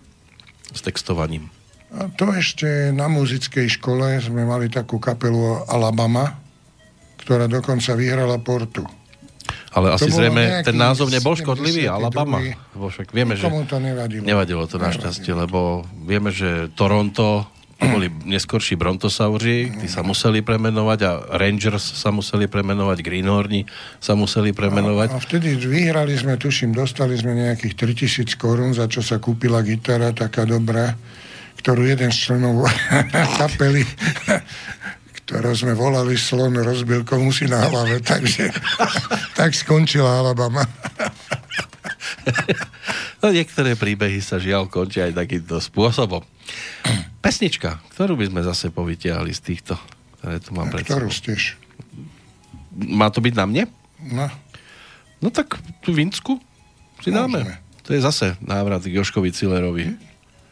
S 0.69 0.85
textovaním? 0.85 1.49
A 1.97 2.13
to 2.13 2.29
ešte 2.37 2.93
na 2.93 3.09
muzickej 3.09 3.81
škole 3.81 4.21
sme 4.21 4.45
mali 4.45 4.69
takú 4.69 5.01
kapelu 5.01 5.65
Alabama, 5.65 6.41
ktorá 7.25 7.49
dokonca 7.49 7.97
vyhrala 7.97 8.37
Portu. 8.37 8.85
Ale 9.73 9.89
asi 9.97 10.13
zrejme 10.13 10.61
ten 10.61 10.77
názov 10.77 11.09
nebol 11.09 11.33
škodlivý, 11.33 11.89
Alabama. 11.89 12.45
Však 12.77 13.09
vieme, 13.13 13.41
že... 13.41 13.49
to 13.49 13.79
nevadilo. 13.81 14.25
Nevadilo 14.25 14.65
to 14.69 14.77
našťastie, 14.77 15.33
lebo 15.33 15.89
vieme, 16.05 16.29
že 16.29 16.69
Toronto 16.77 17.49
to 17.83 17.91
boli 17.91 18.07
neskorší 18.31 18.79
brontosauri, 18.79 19.75
tí 19.83 19.91
sa 19.91 20.07
museli 20.07 20.39
premenovať 20.39 20.99
a 21.03 21.11
Rangers 21.35 21.83
sa 21.83 22.15
museli 22.15 22.47
premenovať, 22.47 23.03
Greenhorni 23.03 23.67
sa 23.99 24.15
museli 24.15 24.55
premenovať. 24.55 25.09
A, 25.11 25.19
a 25.19 25.23
vtedy 25.23 25.59
vyhrali 25.59 26.15
sme, 26.15 26.39
tuším, 26.39 26.71
dostali 26.71 27.19
sme 27.19 27.35
nejakých 27.35 27.75
3000 27.75 28.39
korún, 28.39 28.71
za 28.71 28.87
čo 28.87 29.03
sa 29.03 29.19
kúpila 29.19 29.67
gitara 29.67 30.15
taká 30.15 30.47
dobrá, 30.47 30.95
ktorú 31.59 31.83
jeden 31.83 32.15
z 32.15 32.19
členov 32.31 32.71
kapely 33.43 33.83
ktorého 35.27 35.55
sme 35.55 35.73
volali 35.73 36.19
slon, 36.19 36.59
rozbil 36.59 37.07
komu 37.07 37.31
si 37.31 37.47
na 37.47 37.63
hlave, 37.67 38.03
takže 38.11 38.51
tak 39.39 39.55
skončila 39.55 40.21
Alabama. 40.21 40.67
no 43.23 43.31
niektoré 43.31 43.79
príbehy 43.79 44.19
sa 44.19 44.43
žiaľ 44.43 44.67
končia 44.67 45.09
aj 45.09 45.19
takýmto 45.23 45.63
spôsobom. 45.63 46.23
Pesnička, 47.23 47.79
ktorú 47.95 48.19
by 48.19 48.35
sme 48.35 48.41
zase 48.43 48.75
povytiahli 48.75 49.31
z 49.31 49.41
týchto, 49.41 49.75
ktoré 50.19 50.43
tu 50.43 50.51
mám 50.59 50.69
pred 50.75 50.83
Ktorú 50.83 51.09
stiež? 51.09 51.55
Má 52.75 53.13
to 53.15 53.23
byť 53.23 53.35
na 53.39 53.45
mne? 53.47 53.65
No. 54.11 54.27
No 55.23 55.29
tak 55.31 55.63
tú 55.87 55.95
Vinsku 55.95 56.43
si 56.99 57.15
dáme. 57.15 57.47
Môžeme. 57.47 57.57
To 57.83 57.91
je 57.95 58.01
zase 58.03 58.27
návrat 58.43 58.83
k 58.83 58.95
Joškovi 58.95 59.31
Cilerovi. 59.35 59.95
Hm? 59.95 59.97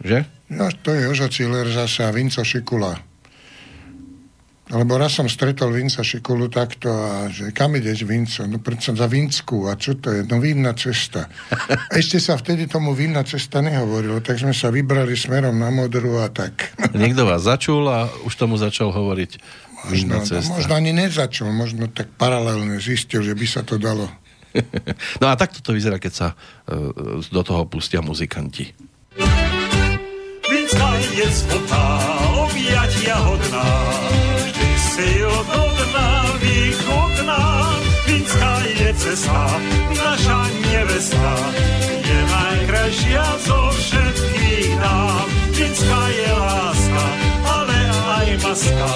Že? 0.01 0.19
No, 0.51 0.67
to 0.83 0.91
je 0.95 1.07
Jožo 1.07 1.29
Ciler 1.31 1.67
zase 1.71 2.03
a 2.03 2.11
Vinco 2.11 2.43
Šikula. 2.43 3.10
Lebo 4.71 4.95
raz 4.95 5.19
som 5.19 5.27
stretol 5.27 5.75
Vinca 5.75 6.07
Šikulu 6.07 6.47
takto 6.47 6.95
a 6.95 7.27
že 7.27 7.51
kam 7.51 7.75
ideš 7.75 8.07
Vinco? 8.07 8.47
No 8.47 8.63
predsa 8.63 8.95
za 8.95 9.11
Vinsku 9.11 9.67
a 9.67 9.75
čo 9.75 9.99
to 9.99 10.15
je? 10.15 10.23
No 10.31 10.39
vinná 10.39 10.71
cesta. 10.79 11.27
A 11.91 11.99
ešte 12.01 12.23
sa 12.23 12.39
vtedy 12.39 12.71
tomu 12.71 12.95
vinná 12.95 13.27
cesta 13.27 13.59
nehovorilo, 13.67 14.23
tak 14.23 14.39
sme 14.39 14.55
sa 14.55 14.71
vybrali 14.71 15.19
smerom 15.19 15.59
na 15.59 15.75
modru 15.75 16.23
a 16.23 16.31
tak. 16.31 16.71
Niekto 16.95 17.27
vás 17.27 17.43
začul 17.43 17.83
a 17.91 18.07
už 18.23 18.33
tomu 18.39 18.55
začal 18.63 18.95
hovoriť 18.95 19.43
vinná 19.91 20.23
možno, 20.23 20.39
cesta. 20.39 20.55
Možno 20.55 20.73
ani 20.79 20.95
nezačul, 20.95 21.51
možno 21.51 21.91
tak 21.91 22.15
paralelne 22.15 22.79
zistil, 22.79 23.27
že 23.27 23.35
by 23.35 23.47
sa 23.51 23.67
to 23.67 23.75
dalo. 23.75 24.07
no 25.21 25.27
a 25.27 25.35
takto 25.35 25.59
to 25.67 25.75
vyzerá, 25.75 25.99
keď 25.99 26.13
sa 26.15 26.29
uh, 26.31 27.19
do 27.27 27.43
toho 27.43 27.67
pustia 27.67 27.99
muzikanti. 27.99 28.71
Vinská 30.47 30.91
je 31.15 31.27
zvotá, 31.27 31.83
objatia 32.39 33.19
hodná, 35.01 35.09
si 35.09 35.25
odhodná, 35.25 36.09
východná, 36.41 37.43
Vinská 38.07 38.55
je 38.67 38.95
cesta, 38.95 39.47
naša 39.97 40.41
nevesta, 40.67 41.33
je 42.05 42.19
najkrajšia 42.27 43.27
zo 43.47 43.61
všetkých 43.71 44.71
dám. 44.81 45.27
Vinská 45.57 46.03
je 46.09 46.31
láska, 46.33 47.05
ale 47.49 47.79
aj 48.19 48.29
maska, 48.45 48.91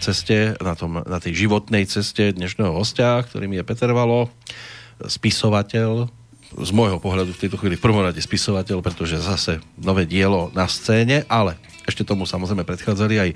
ceste, 0.00 0.56
na, 0.58 0.72
tom, 0.72 1.04
na 1.04 1.18
tej 1.20 1.46
životnej 1.46 1.84
ceste 1.84 2.32
dnešného 2.32 2.72
hostia, 2.72 3.20
ktorým 3.20 3.52
je 3.60 3.62
Peter 3.62 3.92
Valo, 3.92 4.32
spisovateľ, 5.04 6.08
z 6.50 6.70
môjho 6.74 6.98
pohľadu 6.98 7.30
v 7.30 7.46
tejto 7.46 7.62
chvíli 7.62 7.78
v 7.78 7.84
prvom 7.84 8.02
rade 8.02 8.18
spisovateľ, 8.18 8.82
pretože 8.82 9.22
zase 9.22 9.62
nové 9.78 10.02
dielo 10.02 10.50
na 10.50 10.66
scéne, 10.66 11.22
ale 11.30 11.54
ešte 11.86 12.02
tomu 12.02 12.26
samozrejme 12.26 12.66
predchádzali 12.66 13.14
aj 13.22 13.30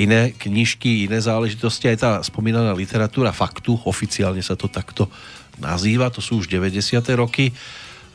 iné 0.00 0.32
knižky, 0.32 1.04
iné 1.04 1.20
záležitosti, 1.20 1.92
aj 1.92 1.98
tá 2.00 2.10
spomínaná 2.24 2.72
literatúra 2.72 3.36
faktu, 3.36 3.76
oficiálne 3.84 4.40
sa 4.40 4.56
to 4.56 4.72
takto 4.72 5.12
nazýva, 5.60 6.08
to 6.08 6.24
sú 6.24 6.40
už 6.40 6.48
90. 6.48 7.04
roky. 7.14 7.52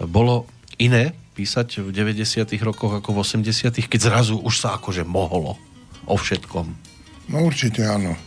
Bolo 0.02 0.50
iné 0.82 1.14
písať 1.38 1.86
v 1.86 1.90
90. 1.94 2.44
rokoch 2.66 3.00
ako 3.00 3.10
v 3.16 3.18
80. 3.24 3.72
keď 3.86 4.00
zrazu 4.02 4.36
už 4.42 4.60
sa 4.60 4.76
akože 4.76 5.08
mohlo 5.08 5.56
o 6.10 6.16
všetkom. 6.18 6.90
No 7.30 7.46
určite 7.46 7.86
áno. 7.86 8.18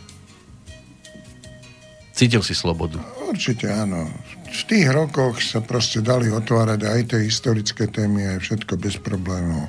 Cítil 2.15 2.39
si 2.45 2.55
slobodu? 2.55 3.01
Určite 3.27 3.67
áno. 3.67 4.07
V 4.47 4.61
tých 4.69 4.87
rokoch 4.93 5.41
sa 5.41 5.59
proste 5.59 5.99
dali 5.99 6.29
otvárať 6.29 6.85
aj 6.85 6.99
tie 7.09 7.19
historické 7.25 7.89
témy, 7.89 8.37
aj 8.37 8.39
všetko 8.45 8.73
bez 8.77 8.95
problémov. 9.01 9.65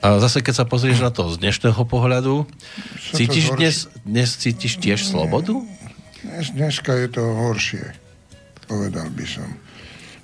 A 0.00 0.16
zase, 0.22 0.40
keď 0.40 0.62
sa 0.62 0.66
pozrieš 0.66 1.02
na 1.02 1.10
to 1.10 1.26
z 1.28 1.42
dnešného 1.42 1.82
pohľadu, 1.84 2.46
cítiš 3.14 3.52
dnes, 3.54 3.76
dnes 4.06 4.30
cítiš 4.38 4.78
tiež 4.78 5.02
Nie. 5.02 5.10
slobodu? 5.10 5.54
Dnes, 6.24 6.50
dneska 6.54 6.94
je 6.98 7.08
to 7.14 7.22
horšie. 7.22 7.84
povedal 8.66 9.08
by 9.12 9.26
som. 9.26 9.48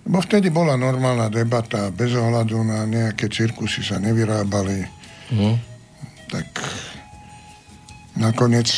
Lebo 0.05 0.21
vtedy 0.21 0.53
bola 0.53 0.77
normálna 0.77 1.33
debata, 1.33 1.89
bez 1.89 2.13
ohľadu 2.13 2.61
na 2.61 2.85
nejaké 2.85 3.29
cirkusy 3.29 3.81
sa 3.81 3.97
nevyrábali. 3.97 4.85
Mm. 5.33 5.57
Tak 6.29 6.47
nakoniec 8.15 8.71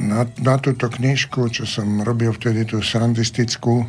na, 0.00 0.24
na 0.40 0.56
túto 0.56 0.88
knižku, 0.88 1.52
čo 1.52 1.64
som 1.68 2.00
robil 2.02 2.32
vtedy 2.32 2.64
tú 2.64 2.80
srandistickú, 2.80 3.84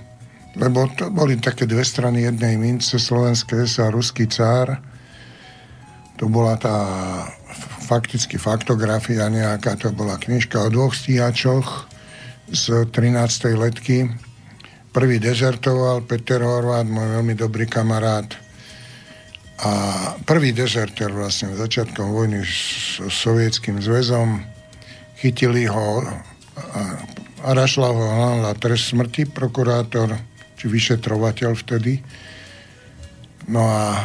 lebo 0.59 0.85
to 0.93 1.09
boli 1.09 1.39
také 1.39 1.65
dve 1.65 1.81
strany 1.81 2.27
jednej 2.27 2.59
mince, 2.59 3.01
slovenské 3.01 3.65
sa 3.65 3.89
ruský 3.89 4.29
cár. 4.29 4.77
To 6.21 6.29
bola 6.29 6.59
tá 6.61 6.77
fakticky 7.89 8.37
faktografia 8.37 9.27
nejaká, 9.27 9.75
to 9.75 9.89
bola 9.89 10.21
knižka 10.21 10.61
o 10.61 10.69
dvoch 10.69 10.93
stíhačoch 10.93 11.89
z 12.53 12.85
13. 12.93 13.57
letky 13.57 14.13
Prvý 14.93 15.17
dezertoval 15.17 16.05
Peter 16.05 16.37
Horváth, 16.37 16.85
môj 16.85 17.17
veľmi 17.17 17.33
dobrý 17.33 17.65
kamarát. 17.65 18.29
A 19.65 19.71
prvý 20.21 20.53
dezerter 20.53 21.09
vlastne 21.09 21.49
začiatkom 21.57 22.13
vojny 22.13 22.45
s 22.45 23.01
sovietským 23.01 23.81
zväzom. 23.81 24.52
Chytili 25.23 25.63
ho 25.71 26.03
a 27.43 27.51
ho 27.55 28.27
na 28.43 28.51
trest 28.59 28.91
smrti, 28.91 29.31
prokurátor, 29.31 30.11
či 30.59 30.67
vyšetrovateľ 30.67 31.51
vtedy. 31.63 32.03
No 33.47 33.63
a 33.63 33.95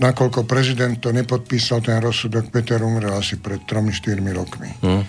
nakoľko 0.00 0.48
prezident 0.48 0.96
to 0.96 1.12
nepodpísal, 1.12 1.84
ten 1.84 2.00
rozsudok, 2.00 2.48
Peter 2.48 2.80
umrel 2.80 3.12
asi 3.16 3.36
pred 3.36 3.64
3-4 3.68 4.20
rokmi. 4.32 4.72
Hmm. 4.80 5.04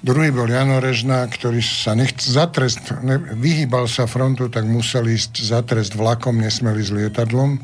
Druhý 0.00 0.32
bol 0.32 0.48
Jano 0.48 0.80
Režná, 0.80 1.28
ktorý 1.28 1.60
sa 1.60 1.92
nechc, 1.92 2.24
za 2.24 2.48
trest, 2.48 2.80
ne, 3.04 3.20
vyhýbal 3.36 3.84
sa 3.84 4.08
frontu, 4.08 4.48
tak 4.48 4.64
musel 4.64 5.04
ísť 5.04 5.44
za 5.44 5.60
trest 5.60 5.92
vlakom, 5.92 6.40
nesmeli 6.40 6.80
s 6.80 6.88
lietadlom. 6.88 7.60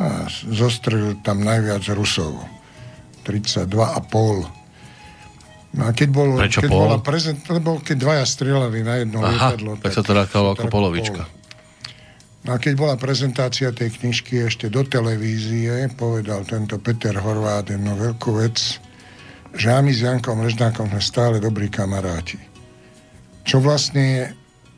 A 0.00 0.28
zostrelil 0.48 1.20
tam 1.20 1.44
najviac 1.44 1.84
Rusov. 1.92 2.40
32,5. 3.28 4.65
No 5.76 5.82
a 5.86 5.90
keď, 5.92 6.08
bol, 6.08 6.40
Prečo 6.40 6.64
keď 6.64 6.70
pol? 6.72 6.82
bola 6.88 6.98
prezent, 7.04 7.40
lebo 7.52 7.76
keď 7.84 7.96
dvaja 8.00 8.24
strieľali 8.24 8.80
na 8.80 8.94
jedno 9.04 9.20
Aha, 9.20 9.28
lietadlo, 9.28 9.76
tak, 9.76 9.92
tak 9.92 9.92
sa 9.92 10.02
to 10.02 10.12
rátalo 10.16 10.56
ako 10.56 10.66
polovička. 10.72 11.28
No 12.48 12.54
a 12.54 12.62
keď 12.62 12.74
bola 12.78 12.94
prezentácia 12.96 13.74
tej 13.74 13.92
knižky 14.00 14.46
ešte 14.46 14.72
do 14.72 14.86
televízie, 14.86 15.84
povedal 15.98 16.46
tento 16.48 16.80
Peter 16.80 17.12
Horváth 17.18 17.74
jednu 17.74 17.92
veľkú 17.92 18.40
vec, 18.40 18.56
že 19.56 19.68
my 19.68 19.92
s 19.92 20.00
Jankom 20.00 20.40
Režnákom 20.40 20.88
sme 20.88 21.02
stále 21.02 21.36
dobrí 21.42 21.68
kamaráti. 21.68 22.38
Čo 23.42 23.60
vlastne 23.60 24.32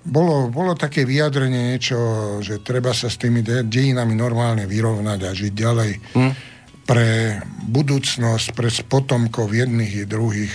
bolo, 0.09 0.49
bolo 0.49 0.73
také 0.73 1.05
vyjadrenie 1.05 1.77
niečo, 1.77 1.99
že 2.41 2.65
treba 2.65 2.97
sa 2.97 3.13
s 3.13 3.21
tými 3.21 3.45
de- 3.45 3.69
dejinami 3.69 4.17
normálne 4.17 4.65
vyrovnať 4.65 5.21
a 5.29 5.31
žiť 5.37 5.53
ďalej 5.53 5.91
hm? 6.17 6.33
pre 6.89 7.39
budúcnosť, 7.69 8.47
pre 8.57 8.73
potomkov 8.89 9.53
jedných 9.53 9.93
i 9.93 10.05
druhých. 10.09 10.55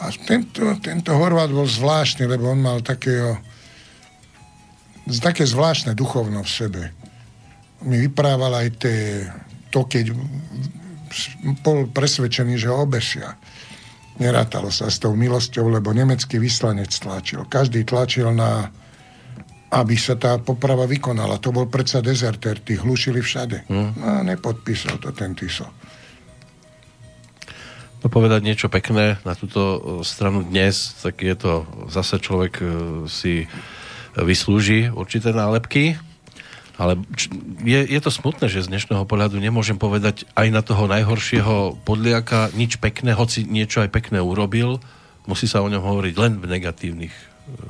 A 0.00 0.08
tento, 0.24 0.64
tento 0.80 1.12
Horvát 1.12 1.52
bol 1.52 1.68
zvláštny, 1.68 2.24
lebo 2.24 2.48
on 2.48 2.60
mal 2.60 2.80
takého, 2.80 3.36
také 5.20 5.44
zvláštne 5.44 5.92
duchovno 5.92 6.40
v 6.40 6.50
sebe. 6.50 6.82
Mi 7.84 8.00
vyprával 8.08 8.64
aj 8.64 8.68
tie, 8.80 9.28
to, 9.68 9.84
keď 9.84 10.16
bol 11.60 11.88
presvedčený, 11.92 12.56
že 12.56 12.72
ho 12.72 12.84
obesia. 12.84 13.36
Nerátalo 14.20 14.68
sa 14.68 14.88
s 14.88 15.00
tou 15.00 15.16
milosťou, 15.16 15.68
lebo 15.68 15.92
nemecký 15.92 16.36
vyslanec 16.40 16.92
tlačil. 16.92 17.48
Každý 17.48 17.84
tlačil 17.88 18.32
na 18.32 18.68
aby 19.70 19.94
sa 19.94 20.18
tá 20.18 20.34
poprava 20.42 20.82
vykonala. 20.82 21.38
To 21.38 21.54
bol 21.54 21.70
predsa 21.70 22.02
dezerter, 22.02 22.58
tí 22.58 22.74
hlušili 22.74 23.22
všade. 23.22 23.70
Hmm. 23.70 23.94
No 23.94 24.06
a 24.18 24.20
nepodpísal 24.26 24.98
to 24.98 25.14
ten 25.14 25.38
Tiso. 25.38 25.70
No 28.00 28.08
povedať 28.08 28.40
niečo 28.40 28.72
pekné 28.72 29.20
na 29.28 29.36
túto 29.36 29.60
e, 29.60 29.78
stranu 30.08 30.40
dnes, 30.40 30.96
tak 31.04 31.20
je 31.20 31.36
to 31.36 31.68
zase 31.92 32.16
človek 32.16 32.52
e, 32.60 32.64
si 33.08 33.44
vyslúži 34.16 34.90
určité 34.90 35.30
nálepky 35.30 36.00
ale 36.80 36.96
je, 37.60 37.76
je 37.84 38.00
to 38.00 38.08
smutné, 38.08 38.48
že 38.48 38.64
z 38.64 38.72
dnešného 38.72 39.04
pohľadu 39.04 39.36
nemôžem 39.36 39.76
povedať 39.76 40.24
aj 40.32 40.48
na 40.48 40.64
toho 40.64 40.88
najhoršieho 40.88 41.76
podliaka 41.84 42.48
nič 42.56 42.80
pekné, 42.80 43.12
hoci 43.12 43.44
niečo 43.44 43.84
aj 43.84 43.92
pekné 43.92 44.16
urobil. 44.24 44.80
Musí 45.28 45.44
sa 45.44 45.60
o 45.60 45.68
ňom 45.68 45.84
hovoriť 45.84 46.14
len 46.16 46.40
v 46.40 46.48
negatívnych 46.48 47.12
e, 47.12 47.24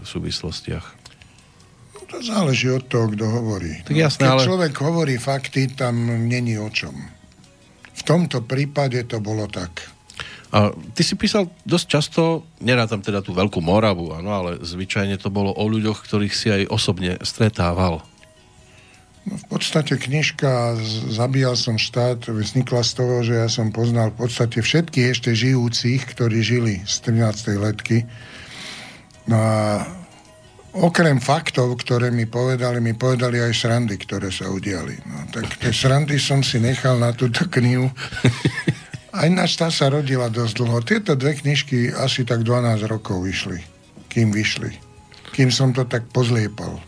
súvislostiach. 0.06 0.86
No 1.98 2.00
to 2.06 2.22
záleží 2.22 2.70
od 2.70 2.86
toho, 2.86 3.10
kto 3.10 3.26
hovorí. 3.26 3.82
Tak 3.82 3.98
jasné, 3.98 4.30
Keď 4.30 4.30
ale... 4.30 4.46
človek 4.46 4.72
hovorí 4.78 5.18
fakty, 5.18 5.74
tam 5.74 6.06
není 6.30 6.54
o 6.54 6.70
čom. 6.70 6.94
V 7.90 8.02
tomto 8.06 8.46
prípade 8.46 9.02
to 9.10 9.18
bolo 9.18 9.50
tak. 9.50 9.90
A 10.50 10.74
ty 10.98 11.06
si 11.06 11.14
písal 11.14 11.46
dosť 11.62 11.86
často, 11.86 12.22
nerátam 12.58 12.98
teda 12.98 13.22
tú 13.22 13.30
veľkú 13.30 13.62
Moravu, 13.62 14.10
áno, 14.18 14.30
ale 14.34 14.50
zvyčajne 14.58 15.14
to 15.22 15.30
bolo 15.30 15.54
o 15.54 15.64
ľuďoch, 15.70 16.02
ktorých 16.02 16.34
si 16.34 16.50
aj 16.50 16.62
osobne 16.74 17.22
stretával. 17.22 18.02
No, 19.30 19.36
v 19.36 19.46
podstate 19.46 20.00
knižka 20.00 20.80
Zabíjal 21.12 21.54
som 21.54 21.78
štát 21.78 22.26
vznikla 22.26 22.82
z 22.82 22.92
toho, 22.96 23.16
že 23.22 23.34
ja 23.36 23.48
som 23.52 23.70
poznal 23.70 24.10
v 24.10 24.26
podstate 24.26 24.58
všetkých 24.58 25.06
ešte 25.12 25.30
žijúcich, 25.36 26.02
ktorí 26.16 26.42
žili 26.42 26.74
z 26.82 26.94
13. 27.04 27.54
letky. 27.60 28.08
No 29.30 29.38
a 29.38 29.86
okrem 30.74 31.22
faktov, 31.22 31.78
ktoré 31.78 32.10
mi 32.10 32.26
povedali, 32.26 32.82
mi 32.82 32.96
povedali 32.98 33.38
aj 33.38 33.52
srandy, 33.54 34.00
ktoré 34.02 34.34
sa 34.34 34.50
udiali. 34.50 34.98
No, 35.06 35.30
tak 35.30 35.46
tie 35.62 35.70
srandy 35.70 36.18
som 36.18 36.42
si 36.42 36.58
nechal 36.58 36.98
na 36.98 37.14
túto 37.14 37.46
knihu. 37.46 37.86
A 39.10 39.26
ináč 39.26 39.58
tá 39.58 39.70
sa 39.74 39.90
rodila 39.90 40.30
dosť 40.30 40.54
dlho. 40.62 40.78
Tieto 40.86 41.18
dve 41.18 41.34
knižky 41.34 41.90
asi 41.90 42.22
tak 42.22 42.46
12 42.46 42.86
rokov 42.86 43.26
vyšli, 43.26 43.58
kým 44.06 44.30
vyšli. 44.30 44.70
Kým 45.34 45.50
som 45.50 45.74
to 45.74 45.86
tak 45.86 46.06
pozliepal 46.14 46.78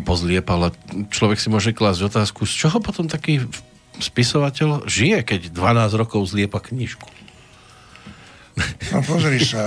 pozliepal 0.00 0.58
a 0.66 0.74
človek 1.12 1.38
si 1.38 1.52
môže 1.52 1.76
klásť 1.76 2.08
otázku, 2.08 2.48
z 2.48 2.66
čoho 2.66 2.78
potom 2.80 3.06
taký 3.06 3.44
spisovateľ 4.00 4.88
žije, 4.88 5.22
keď 5.22 5.40
12 5.52 6.00
rokov 6.00 6.24
zliepa 6.26 6.58
knižku? 6.58 7.06
No 8.94 9.02
pozri 9.02 9.42
sa, 9.42 9.66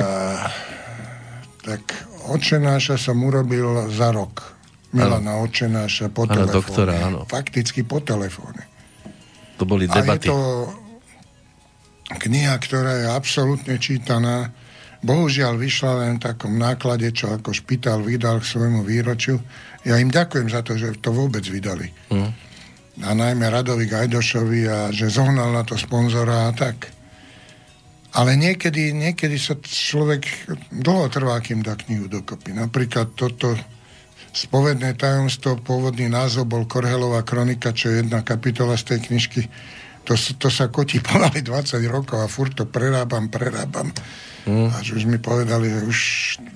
tak 1.63 1.83
očenáša 2.31 2.95
som 2.95 3.19
urobil 3.23 3.91
za 3.91 4.11
rok. 4.15 4.55
Milana 4.95 5.43
očenáša 5.43 6.07
po 6.09 6.23
ano, 6.23 6.47
telefóne. 6.47 6.55
doktora, 6.55 6.93
áno. 6.95 7.19
Fakticky 7.27 7.83
po 7.83 7.99
telefóne. 7.99 8.63
To 9.59 9.67
boli 9.67 9.83
debaty. 9.83 10.31
A 10.31 10.31
je 10.31 10.31
to 10.31 10.39
kniha, 12.07 12.55
ktorá 12.55 13.03
je 13.03 13.07
absolútne 13.11 13.75
čítaná. 13.75 14.51
Bohužiaľ 15.03 15.59
vyšla 15.59 15.91
len 16.07 16.17
v 16.17 16.25
takom 16.31 16.55
náklade, 16.55 17.11
čo 17.13 17.35
ako 17.35 17.53
špitál 17.53 18.01
vydal 18.01 18.41
k 18.41 18.49
svojmu 18.49 18.81
výročiu 18.81 19.37
ja 19.87 19.95
im 20.03 20.11
ďakujem 20.11 20.51
za 20.51 20.61
to, 20.67 20.75
že 20.75 20.99
to 20.99 21.15
vôbec 21.15 21.47
vydali. 21.47 21.87
Mm. 22.11 22.31
A 23.07 23.09
najmä 23.15 23.47
Radovi 23.47 23.87
Gajdošovi 23.87 24.61
a 24.67 24.79
že 24.91 25.07
zohnal 25.07 25.55
na 25.55 25.63
to 25.63 25.79
sponzora 25.79 26.49
a 26.49 26.51
tak. 26.51 26.91
Ale 28.17 28.35
niekedy, 28.35 28.91
niekedy 28.91 29.37
sa 29.39 29.55
človek 29.55 30.49
dlho 30.73 31.07
trvá, 31.07 31.39
kým 31.39 31.63
dá 31.63 31.77
knihu 31.77 32.09
dokopy. 32.11 32.51
Napríklad 32.51 33.13
toto 33.15 33.53
spovedné 34.33 34.97
tajomstvo, 34.97 35.61
pôvodný 35.61 36.09
názov 36.09 36.49
bol 36.49 36.65
Korhelová 36.65 37.21
kronika, 37.21 37.71
čo 37.71 37.93
je 37.93 38.01
jedna 38.03 38.25
kapitola 38.25 38.75
z 38.75 38.97
tej 38.97 38.99
knižky. 39.07 39.41
To, 40.07 40.15
to 40.15 40.47
sa 40.47 40.71
kotí 40.71 41.03
pomaly 41.07 41.43
20 41.43 41.83
rokov 41.91 42.23
a 42.23 42.31
furt 42.31 42.55
to 42.55 42.63
prerábam, 42.63 43.27
prerábam. 43.27 43.91
Mm. 44.47 44.71
Až 44.71 44.95
už 44.95 45.03
mi 45.03 45.19
povedali, 45.19 45.67
že 45.67 45.79
už 45.83 45.99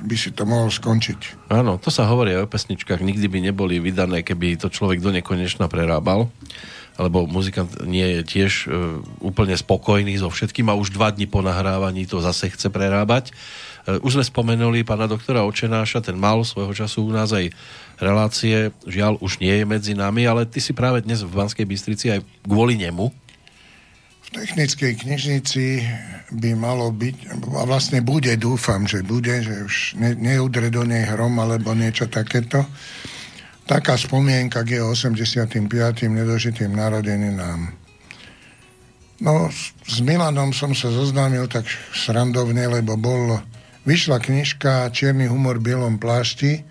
by 0.07 0.15
si 0.15 0.31
to 0.31 0.47
mohol 0.47 0.71
skončiť. 0.71 1.51
Áno, 1.51 1.75
to 1.75 1.91
sa 1.91 2.07
hovorí 2.07 2.31
aj 2.31 2.47
o 2.47 2.51
pesničkách. 2.51 3.03
Nikdy 3.03 3.27
by 3.27 3.39
neboli 3.51 3.83
vydané, 3.83 4.23
keby 4.23 4.55
to 4.55 4.71
človek 4.71 5.03
do 5.03 5.11
nekonečna 5.11 5.67
prerábal. 5.67 6.31
Lebo 6.95 7.27
muzikant 7.27 7.67
nie 7.83 8.19
je 8.19 8.21
tiež 8.23 8.51
e, 8.67 8.99
úplne 9.19 9.55
spokojný 9.59 10.15
so 10.15 10.31
všetkým 10.31 10.71
a 10.71 10.77
už 10.79 10.95
dva 10.95 11.11
dní 11.11 11.27
po 11.27 11.43
nahrávaní 11.43 12.07
to 12.07 12.23
zase 12.23 12.47
chce 12.47 12.71
prerábať. 12.71 13.35
E, 13.87 13.99
už 13.99 14.19
sme 14.19 14.23
spomenuli 14.23 14.87
pána 14.87 15.11
doktora 15.11 15.43
Očenáša, 15.43 15.99
ten 15.99 16.15
mal 16.15 16.39
svojho 16.47 16.71
času 16.71 17.03
u 17.07 17.11
nás 17.11 17.35
aj 17.35 17.51
relácie. 17.99 18.71
Žiaľ, 18.87 19.19
už 19.19 19.43
nie 19.43 19.51
je 19.51 19.65
medzi 19.67 19.93
nami, 19.99 20.23
ale 20.23 20.47
ty 20.47 20.63
si 20.63 20.71
práve 20.71 21.03
dnes 21.03 21.27
v 21.27 21.31
Banskej 21.31 21.67
Bystrici 21.67 22.07
aj 22.07 22.23
kvôli 22.47 22.79
nemu 22.79 23.11
technickej 24.31 25.03
knižnici 25.03 25.83
by 26.31 26.51
malo 26.55 26.87
byť, 26.95 27.15
a 27.51 27.63
vlastne 27.67 27.99
bude, 27.99 28.31
dúfam, 28.39 28.87
že 28.87 29.03
bude, 29.03 29.43
že 29.43 29.67
už 29.67 29.75
ne, 29.99 30.15
neudre 30.15 30.71
do 30.71 30.87
nej 30.87 31.03
hrom 31.03 31.35
alebo 31.39 31.75
niečo 31.75 32.07
takéto, 32.07 32.63
taká 33.67 33.99
spomienka 33.99 34.63
k 34.63 34.79
jeho 34.79 34.95
85. 34.95 35.67
nedožitým 36.07 36.71
narodeninám. 36.71 37.75
No, 39.21 39.51
s 39.85 40.01
Milanom 40.01 40.49
som 40.49 40.73
sa 40.73 40.89
zoznámil 40.89 41.45
tak 41.45 41.69
srandovne, 41.93 42.65
lebo 42.65 42.97
bol, 42.97 43.37
vyšla 43.85 44.17
knižka 44.17 44.89
Čierny 44.89 45.29
humor 45.29 45.61
v 45.61 45.75
bielom 45.75 46.01
plášti, 46.01 46.65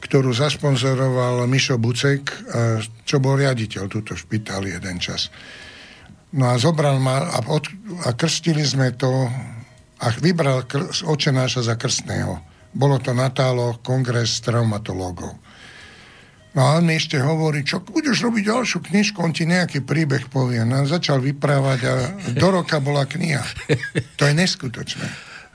ktorú 0.00 0.32
zasponzoroval 0.32 1.44
Mišo 1.50 1.76
Bucek, 1.76 2.30
čo 3.04 3.16
bol 3.20 3.36
riaditeľ 3.36 3.84
túto 3.90 4.16
špitáli 4.16 4.72
jeden 4.72 4.96
čas. 5.02 5.28
No 6.30 6.46
a 6.46 6.54
zobral 6.62 7.02
ma 7.02 7.26
a, 7.26 7.38
od, 7.50 7.66
a 8.06 8.14
krstili 8.14 8.62
sme 8.62 8.94
to 8.94 9.08
a 10.00 10.06
vybral 10.22 10.64
kr, 10.64 10.88
očenáša 10.88 11.66
za 11.66 11.74
krstného. 11.76 12.40
Bolo 12.70 13.02
to 13.02 13.10
Natálo, 13.10 13.82
kongres 13.82 14.38
traumatológov. 14.40 15.34
No 16.50 16.60
a 16.66 16.82
on 16.82 16.86
mi 16.86 16.98
ešte 16.98 17.18
hovorí, 17.18 17.62
čo 17.62 17.78
budeš 17.78 18.26
robiť 18.26 18.42
ďalšiu 18.46 18.78
knižku, 18.82 19.22
on 19.22 19.30
ti 19.30 19.46
nejaký 19.46 19.86
príbeh 19.86 20.26
povie. 20.30 20.62
No 20.66 20.82
začal 20.82 21.22
vyprávať 21.22 21.80
a 21.86 21.92
do 22.34 22.48
roka 22.50 22.82
bola 22.82 23.06
kniha. 23.06 23.42
To 24.18 24.26
je 24.26 24.34
neskutočné. 24.34 25.06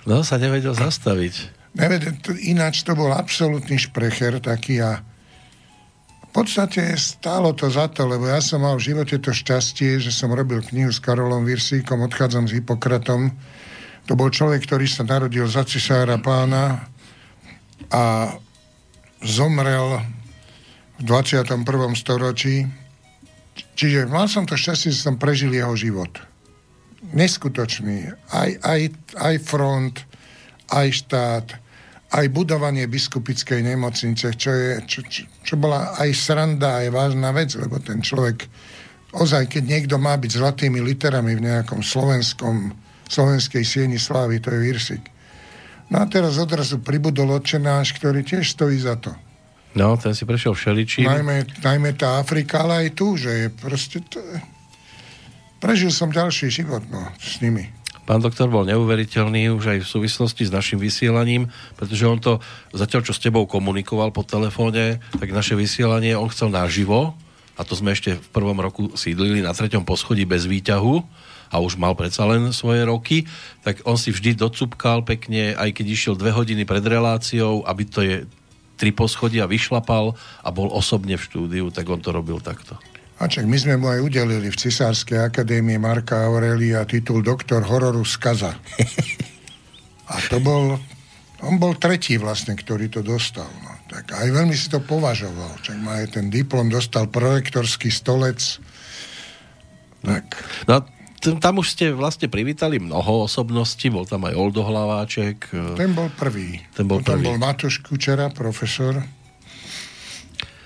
No, 0.07 0.23
sa 0.23 0.39
nevedel 0.39 0.71
zastaviť. 0.71 1.51
Nevedel, 1.76 2.15
ináč 2.47 2.88
to 2.88 2.95
bol 2.95 3.11
absolútny 3.11 3.76
šprecher 3.76 4.39
taký 4.39 4.80
a 4.80 5.03
podstate 6.36 7.00
stálo 7.00 7.56
to 7.56 7.72
za 7.72 7.88
to, 7.88 8.04
lebo 8.04 8.28
ja 8.28 8.44
som 8.44 8.60
mal 8.60 8.76
v 8.76 8.92
živote 8.92 9.24
to 9.24 9.32
šťastie, 9.32 10.04
že 10.04 10.12
som 10.12 10.36
robil 10.36 10.60
knihu 10.60 10.92
s 10.92 11.00
Karolom 11.00 11.48
Virsíkom, 11.48 12.04
odchádzam 12.04 12.52
s 12.52 12.60
Hipokratom. 12.60 13.32
To 14.12 14.20
bol 14.20 14.28
človek, 14.28 14.68
ktorý 14.68 14.84
sa 14.84 15.08
narodil 15.08 15.48
za 15.48 15.64
cisára 15.64 16.20
pána 16.20 16.92
a 17.88 18.36
zomrel 19.24 20.04
v 21.00 21.02
21. 21.08 21.64
storočí. 21.96 22.68
Čiže 23.80 24.12
mal 24.12 24.28
som 24.28 24.44
to 24.44 24.60
šťastie, 24.60 24.92
že 24.92 25.08
som 25.08 25.16
prežil 25.16 25.56
jeho 25.56 25.72
život. 25.80 26.20
Neskutočný. 27.16 28.12
Aj, 28.36 28.52
aj, 28.60 28.82
aj 29.24 29.36
front, 29.40 30.04
aj 30.68 30.88
štát, 31.00 31.48
aj 32.12 32.26
budovanie 32.28 32.92
biskupickej 32.92 33.64
nemocnice, 33.64 34.36
čo, 34.36 34.52
je, 34.52 34.72
čo, 34.84 35.00
čo, 35.08 35.24
čo 35.46 35.62
bola 35.62 35.93
aj 36.02 36.10
sranda, 36.18 36.82
aj 36.82 36.89
vážna 36.89 37.30
vec, 37.30 37.54
lebo 37.54 37.78
ten 37.78 38.02
človek, 38.02 38.50
ozaj, 39.14 39.46
keď 39.46 39.64
niekto 39.64 39.96
má 40.02 40.18
byť 40.18 40.41
zlatými 40.41 40.82
literami 40.82 41.38
v 41.38 41.46
nejakom 41.46 41.86
slovenskom, 41.86 42.74
slovenskej 43.06 43.62
sieni 43.62 44.02
slávy, 44.02 44.41
to 44.41 44.50
je 44.50 44.60
Virsik. 44.60 45.04
No 45.93 46.02
a 46.02 46.10
teraz 46.10 46.41
odrazu 46.41 46.82
pribudol 46.82 47.38
odčenáš, 47.38 47.93
ktorý 48.02 48.26
tiež 48.26 48.58
stojí 48.58 48.82
za 48.82 48.98
to. 48.98 49.14
No, 49.78 49.93
ten 50.02 50.18
si 50.18 50.26
prešiel 50.26 50.58
všeličím. 50.58 51.06
Najmä, 51.06 51.62
najmä 51.62 51.93
tá 51.93 52.18
Afrika, 52.18 52.66
ale 52.66 52.88
aj 52.88 52.89
tu, 52.98 53.14
že 53.20 53.32
je 53.46 53.48
proste... 53.54 54.02
To... 54.10 54.18
Prežil 55.62 55.93
som 55.93 56.10
ďalší 56.10 56.50
život, 56.50 56.82
no, 56.89 57.06
s 57.22 57.38
nimi. 57.43 57.70
Pán 58.06 58.22
doktor 58.22 58.53
bol 58.53 58.70
neuveriteľný 58.70 59.49
už 59.58 59.66
aj 59.76 59.80
v 59.82 59.91
súvislosti 59.97 60.45
s 60.45 60.53
našim 60.53 60.78
vysielaním, 60.78 61.49
pretože 61.74 62.06
on 62.06 62.22
to 62.22 62.38
zatiaľ, 62.70 63.01
čo 63.01 63.18
s 63.18 63.22
tebou 63.22 63.49
komunikoval 63.49 64.14
po 64.14 64.22
telefóne, 64.22 65.01
tak 65.18 65.34
naše 65.34 65.58
vysielanie 65.58 66.14
on 66.14 66.30
chcel 66.30 66.53
naživo, 66.53 67.18
a 67.58 67.66
to 67.66 67.74
sme 67.74 67.97
ešte 67.97 68.14
v 68.14 68.28
prvom 68.30 68.62
roku 68.62 68.93
sídlili 68.93 69.41
na 69.41 69.58
treťom 69.58 69.82
poschodí 69.89 70.22
bez 70.30 70.45
výťahu, 70.45 71.26
a 71.53 71.62
už 71.62 71.78
mal 71.78 71.93
predsa 71.93 72.26
len 72.26 72.49
svoje 72.51 72.84
roky, 72.84 73.30
tak 73.62 73.86
on 73.86 73.95
si 73.95 74.10
vždy 74.10 74.38
docupkal 74.38 75.06
pekne, 75.06 75.53
aj 75.53 75.78
keď 75.78 75.86
išiel 75.88 76.14
dve 76.18 76.34
hodiny 76.34 76.66
pred 76.66 76.82
reláciou, 76.82 77.62
aby 77.64 77.84
to 77.86 78.01
je 78.01 78.16
tri 78.76 78.91
poschodia 78.91 79.47
vyšlapal 79.47 80.18
a 80.43 80.49
bol 80.51 80.68
osobne 80.74 81.16
v 81.16 81.26
štúdiu, 81.26 81.66
tak 81.72 81.88
on 81.88 82.03
to 82.03 82.12
robil 82.12 82.43
takto. 82.43 82.76
A 83.16 83.32
čak 83.32 83.47
my 83.47 83.55
sme 83.55 83.80
mu 83.80 83.88
aj 83.88 84.03
udelili 84.03 84.51
v 84.51 84.59
Cisárskej 84.59 85.24
akadémii 85.24 85.80
Marka 85.80 86.28
Aurelia 86.28 86.84
titul 86.84 87.24
doktor 87.24 87.63
hororu 87.63 88.03
skaza. 88.03 88.51
A 90.11 90.20
to 90.30 90.38
bol, 90.43 90.76
on 91.41 91.55
bol 91.57 91.74
tretí 91.80 92.20
vlastne, 92.20 92.53
ktorý 92.53 92.91
to 92.91 93.01
dostal. 93.01 93.47
No. 93.63 93.72
Tak 93.89 94.11
aj 94.18 94.28
veľmi 94.30 94.53
si 94.53 94.68
to 94.68 94.84
považoval. 94.84 95.63
Čak 95.63 95.78
má 95.80 96.03
aj 96.03 96.20
ten 96.20 96.28
diplom, 96.28 96.68
dostal 96.68 97.07
prorektorský 97.07 97.88
stolec. 97.88 98.59
Tak. 100.03 100.26
No, 100.70 100.86
tam 101.41 101.63
už 101.63 101.74
ste 101.74 101.95
vlastne 101.95 102.30
privítali 102.30 102.78
mnoho 102.78 103.26
osobností, 103.26 103.89
bol 103.89 104.05
tam 104.05 104.30
aj 104.30 104.34
Oldo 104.38 104.61
Hlaváček. 104.61 105.49
E, 105.49 105.74
ten 105.74 105.95
bol 105.97 106.11
prvý. 106.13 106.61
Ten 106.78 106.86
bol 106.86 107.01
potom 107.01 107.18
prvý. 107.18 107.26
bol 107.26 107.38
Matúš 107.41 107.82
Kučera, 107.82 108.30
profesor. 108.30 109.01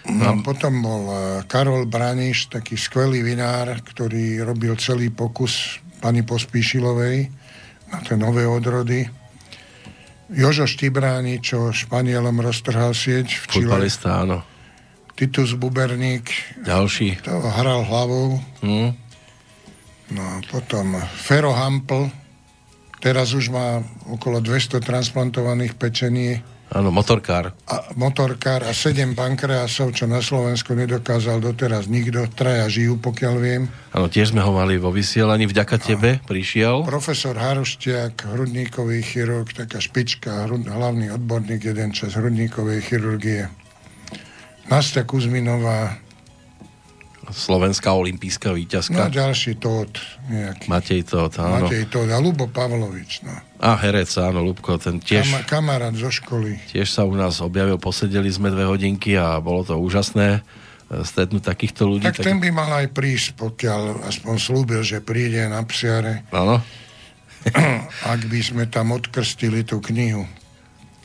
No, 0.10 0.36
no. 0.36 0.42
Potom 0.42 0.82
bol 0.82 1.04
e, 1.10 1.16
Karol 1.46 1.86
Braniš, 1.86 2.50
taký 2.50 2.76
skvelý 2.76 3.22
vinár, 3.22 3.82
ktorý 3.86 4.42
robil 4.42 4.74
celý 4.82 5.14
pokus 5.14 5.78
pani 6.02 6.26
Pospíšilovej 6.26 7.30
na 7.90 7.98
tie 8.02 8.16
nové 8.18 8.46
odrody. 8.46 9.06
Jožo 10.30 10.70
Štibráni, 10.70 11.42
čo 11.42 11.74
Španielom 11.74 12.38
roztrhal 12.42 12.94
sieť 12.94 13.34
v 13.34 13.44
Čile. 13.50 13.66
Futbalista, 13.66 14.22
áno. 14.22 14.46
Titus 15.18 15.58
Buberník. 15.58 16.32
Ďalší. 16.64 17.26
To 17.28 17.44
hral 17.44 17.84
hlavou. 17.84 18.40
Hmm. 18.62 18.96
No 20.10 20.26
potom 20.50 20.98
Fero 21.22 21.54
Hampl, 21.54 22.10
teraz 23.04 23.36
už 23.36 23.52
má 23.52 23.84
okolo 24.10 24.42
200 24.42 24.82
transplantovaných 24.82 25.78
pečení. 25.78 26.40
Áno, 26.70 26.94
motorkár. 26.94 27.50
A, 27.66 27.90
motorkár 27.98 28.62
a 28.62 28.74
7 28.78 29.18
pankreasov, 29.18 29.98
čo 29.98 30.06
na 30.06 30.22
Slovensku 30.22 30.78
nedokázal 30.78 31.42
doteraz 31.42 31.90
nikto. 31.90 32.30
Traja 32.30 32.70
žijú, 32.70 33.02
pokiaľ 33.02 33.36
viem. 33.42 33.66
Áno, 33.90 34.06
tiež 34.06 34.38
sme 34.38 34.46
ho 34.46 34.54
mali 34.54 34.78
vo 34.78 34.94
vysielaní. 34.94 35.50
Vďaka 35.50 35.82
tebe 35.82 36.22
prišiel. 36.30 36.86
Profesor 36.86 37.34
Haruštiak, 37.34 38.22
hrudníkový 38.22 39.02
chirurg, 39.02 39.50
taká 39.50 39.82
špička, 39.82 40.46
hrud, 40.46 40.70
hlavný 40.70 41.10
odborník, 41.10 41.74
jeden 41.74 41.90
čas 41.90 42.14
hrudníkovej 42.14 42.86
chirurgie. 42.86 43.50
Nastia 44.70 45.02
Kuzminová, 45.02 45.98
slovenská 47.30 47.94
olimpijská 47.94 48.54
víťazka. 48.54 49.08
No 49.08 49.14
ďalší 49.14 49.58
Tóth 49.62 50.02
nejaký. 50.30 50.66
Matej 50.70 51.02
Tóth, 51.06 51.38
áno. 51.38 51.70
Matej 51.70 51.86
Tóth 51.90 52.10
a 52.10 52.20
Lubo 52.20 52.50
Pavlovič, 52.50 53.24
no. 53.26 53.34
A 53.60 53.76
herec, 53.76 54.08
áno, 54.16 54.40
Lubko, 54.40 54.80
ten 54.80 55.04
tiež... 55.04 55.28
Kam, 55.46 55.60
kamarát 55.68 55.92
zo 55.92 56.08
školy. 56.08 56.58
Tiež 56.72 56.88
sa 56.90 57.04
u 57.04 57.12
nás 57.12 57.44
objavil, 57.44 57.76
posedeli 57.76 58.32
sme 58.32 58.48
dve 58.50 58.64
hodinky 58.64 59.20
a 59.20 59.38
bolo 59.44 59.68
to 59.68 59.76
úžasné 59.76 60.40
e, 60.40 61.04
stretnúť 61.04 61.44
takýchto 61.44 61.84
ľudí. 61.84 62.08
Tak, 62.08 62.24
tak 62.24 62.28
ten 62.32 62.40
by 62.40 62.50
mal 62.56 62.72
aj 62.72 62.88
prísť, 62.96 63.36
pokiaľ 63.36 64.08
aspoň 64.08 64.36
slúbil, 64.40 64.82
že 64.82 65.04
príde 65.04 65.44
na 65.52 65.60
psiare. 65.68 66.24
Áno. 66.32 66.64
Ak 68.16 68.22
by 68.28 68.40
sme 68.40 68.64
tam 68.72 68.96
odkrstili 68.96 69.68
tú 69.68 69.84
knihu. 69.84 70.24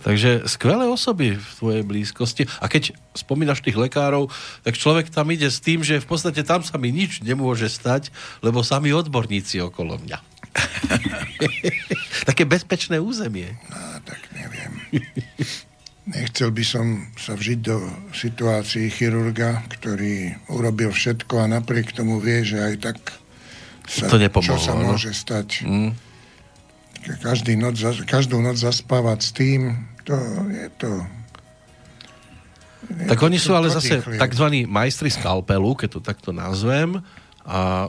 Takže 0.05 0.45
skvelé 0.45 0.85
osoby 0.85 1.41
v 1.41 1.49
tvojej 1.57 1.83
blízkosti. 1.83 2.45
A 2.61 2.69
keď 2.69 2.93
spomínaš 3.17 3.65
tých 3.65 3.81
lekárov, 3.81 4.29
tak 4.61 4.77
človek 4.77 5.09
tam 5.09 5.33
ide 5.33 5.49
s 5.49 5.65
tým, 5.65 5.81
že 5.81 5.97
v 5.97 6.05
podstate 6.05 6.45
tam 6.45 6.61
sa 6.61 6.77
mi 6.77 6.93
nič 6.93 7.25
nemôže 7.25 7.73
stať, 7.73 8.13
lebo 8.45 8.61
sami 8.61 8.93
odborníci 8.93 9.65
okolo 9.65 9.97
mňa. 10.05 10.19
Také 12.29 12.45
bezpečné 12.45 13.01
územie. 13.01 13.57
No, 13.73 14.05
tak 14.05 14.21
neviem. 14.37 14.73
Nechcel 16.05 16.53
by 16.53 16.65
som 16.69 17.09
sa 17.17 17.33
vžiť 17.33 17.59
do 17.65 17.81
situácií 18.13 18.93
chirurga, 18.93 19.65
ktorý 19.73 20.37
urobil 20.53 20.93
všetko 20.93 21.49
a 21.49 21.49
napriek 21.49 21.97
tomu 21.97 22.21
vie, 22.21 22.45
že 22.45 22.61
aj 22.61 22.75
tak 22.77 22.99
sa, 23.89 24.13
to 24.13 24.21
nepomohlo, 24.21 24.53
čo 24.53 24.57
sa 24.61 24.77
no? 24.77 24.93
môže 24.93 25.17
stať. 25.17 25.65
Mm. 25.65 25.97
Každý 27.25 27.57
noc, 27.57 27.81
každú 28.05 28.41
noc 28.41 28.57
zaspávať 28.61 29.19
s 29.21 29.31
tým, 29.33 29.61
to 30.05 30.17
je 30.53 30.69
to... 30.79 30.91
Je 32.85 33.09
tak 33.09 33.17
oni 33.25 33.41
sú 33.41 33.57
ale 33.57 33.73
zase 33.73 34.05
tzv. 34.05 34.47
majstri 34.69 35.09
skalpelu, 35.09 35.73
keď 35.73 35.89
to 35.89 36.01
takto 36.05 36.31
nazvem. 36.37 37.01
A 37.45 37.89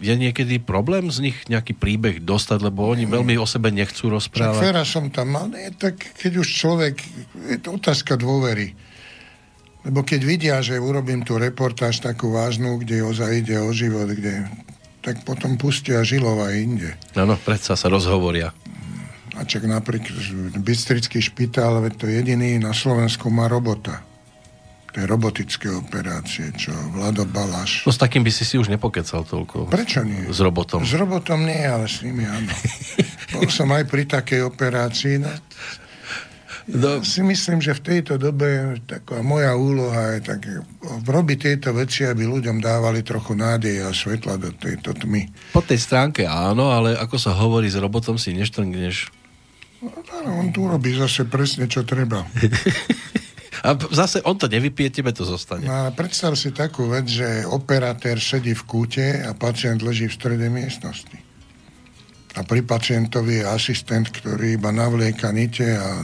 je 0.00 0.14
niekedy 0.16 0.60
problém 0.60 1.08
z 1.12 1.30
nich 1.30 1.36
nejaký 1.48 1.76
príbeh 1.76 2.20
dostať, 2.20 2.58
lebo 2.64 2.88
oni 2.88 3.04
veľmi 3.04 3.36
o 3.36 3.46
sebe 3.46 3.68
nechcú 3.72 4.12
rozprávať. 4.12 4.58
Však 4.58 4.64
Fera 4.64 4.84
som 4.84 5.08
tam 5.08 5.28
mal, 5.32 5.46
nie, 5.48 5.68
tak 5.76 5.96
keď 5.96 6.42
už 6.42 6.48
človek, 6.48 6.94
je 7.52 7.58
to 7.60 7.76
otázka 7.76 8.16
dôvery. 8.16 8.74
Lebo 9.82 10.06
keď 10.06 10.20
vidia, 10.22 10.56
že 10.62 10.78
urobím 10.78 11.26
tú 11.26 11.38
reportáž 11.38 12.02
takú 12.02 12.32
vážnu, 12.34 12.80
kde 12.82 13.02
ozaj 13.02 13.46
ide 13.46 13.58
o 13.58 13.70
život, 13.74 14.10
kde, 14.10 14.46
tak 15.02 15.22
potom 15.26 15.58
pustia 15.58 16.06
Žilova 16.06 16.54
inde. 16.54 16.94
Áno, 17.18 17.34
predsa 17.34 17.74
sa 17.74 17.90
rozhovoria. 17.90 18.54
A 19.32 19.48
čak 19.48 19.64
napríklad 19.64 20.12
Bystrický 20.60 21.24
špitál, 21.24 21.80
veď 21.80 21.92
to 21.96 22.06
jediný 22.08 22.60
na 22.60 22.76
Slovensku 22.76 23.32
má 23.32 23.48
robota. 23.48 24.04
To 24.92 25.00
je 25.00 25.08
robotické 25.08 25.72
operácie, 25.72 26.52
čo 26.52 26.68
Vlado 26.92 27.24
Baláš. 27.24 27.88
No 27.88 27.96
s 27.96 27.96
takým 27.96 28.20
by 28.20 28.28
si 28.28 28.44
si 28.44 28.60
už 28.60 28.68
nepokecal 28.68 29.24
toľko. 29.24 29.72
Prečo 29.72 30.04
nie? 30.04 30.28
S 30.28 30.44
robotom. 30.44 30.84
S 30.84 30.92
robotom 30.92 31.48
nie, 31.48 31.64
ale 31.64 31.88
s 31.88 32.04
nimi 32.04 32.28
áno. 32.28 32.52
Bol 33.32 33.48
som 33.48 33.72
aj 33.72 33.88
pri 33.88 34.04
takej 34.04 34.44
operácii. 34.52 35.24
No, 35.24 35.32
ja 36.68 37.00
no. 37.00 37.00
si 37.00 37.24
myslím, 37.24 37.64
že 37.64 37.72
v 37.72 37.82
tejto 37.88 38.20
dobe 38.20 38.76
taká 38.84 39.24
moja 39.24 39.56
úloha 39.56 40.20
je 40.20 40.28
tak 40.28 40.40
robiť 41.08 41.38
tieto 41.40 41.72
veci, 41.72 42.04
aby 42.04 42.28
ľuďom 42.28 42.60
dávali 42.60 43.00
trochu 43.00 43.32
nádej 43.32 43.88
a 43.88 43.96
svetla 43.96 44.36
do 44.36 44.52
tejto 44.52 44.92
tmy. 44.92 45.24
Po 45.56 45.64
tej 45.64 45.80
stránke 45.80 46.28
áno, 46.28 46.68
ale 46.68 47.00
ako 47.00 47.16
sa 47.16 47.32
hovorí, 47.32 47.72
s 47.72 47.80
robotom 47.80 48.20
si 48.20 48.36
neštrngneš 48.36 49.21
No, 49.82 50.38
on 50.38 50.54
tu 50.54 50.62
robí 50.70 50.94
zase 50.94 51.26
presne, 51.26 51.66
čo 51.66 51.82
treba. 51.82 52.22
A 53.62 53.78
zase 53.94 54.18
on 54.26 54.34
to 54.34 54.50
nevypije, 54.50 54.90
tebe 54.90 55.14
to 55.14 55.22
zostane. 55.22 55.62
No 55.70 55.94
predstav 55.94 56.34
si 56.34 56.50
takú 56.50 56.90
vec, 56.90 57.06
že 57.06 57.46
operatér 57.46 58.18
sedí 58.18 58.58
v 58.58 58.62
kúte 58.66 59.06
a 59.22 59.38
pacient 59.38 59.86
leží 59.86 60.10
v 60.10 60.14
strede 60.18 60.50
miestnosti. 60.50 61.14
A 62.32 62.42
pri 62.42 62.64
pacientovi 62.64 63.38
je 63.38 63.44
asistent, 63.44 64.08
ktorý 64.08 64.56
iba 64.56 64.72
navlieka 64.72 65.30
nite 65.30 65.78
a 65.78 66.00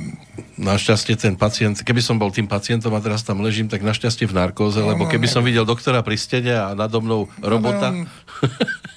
Našťastie 0.61 1.17
ten 1.17 1.35
pacient, 1.35 1.81
keby 1.83 2.05
som 2.05 2.21
bol 2.21 2.29
tým 2.29 2.45
pacientom 2.45 2.93
a 2.95 3.01
teraz 3.01 3.25
tam 3.25 3.41
ležím, 3.41 3.67
tak 3.67 3.81
našťastie 3.83 4.29
v 4.29 4.37
narkóze, 4.37 4.85
No, 4.85 4.93
lebo 4.93 5.07
no, 5.07 5.11
keby 5.11 5.27
ne. 5.27 5.33
som 5.33 5.43
videl 5.43 5.65
doktora 5.65 6.05
pri 6.05 6.21
stene 6.21 6.53
a 6.53 6.77
nado 6.77 7.01
mnou 7.01 7.27
robota, 7.41 7.91
Ale 7.91 8.07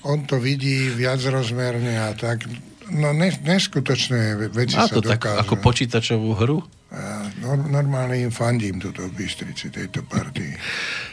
On, 0.06 0.20
on 0.20 0.20
to 0.28 0.38
vidí 0.44 0.92
viacrozmerne 0.92 1.98
a 1.98 2.14
tak. 2.14 2.46
No 2.92 3.12
ne, 3.12 3.32
neskutočné 3.32 4.52
veci 4.52 4.76
sa 4.76 4.86
to 4.86 5.00
tak 5.00 5.24
dokážu. 5.24 5.40
ako 5.42 5.54
počítačovú 5.58 6.36
hru. 6.36 6.60
A 6.92 7.24
nor- 7.40 7.72
normálne 7.72 8.20
im 8.20 8.30
fandím 8.30 8.78
tuto 8.78 9.08
v 9.08 9.16
Bystrici, 9.16 9.72
tejto 9.72 10.04
partii. 10.04 10.54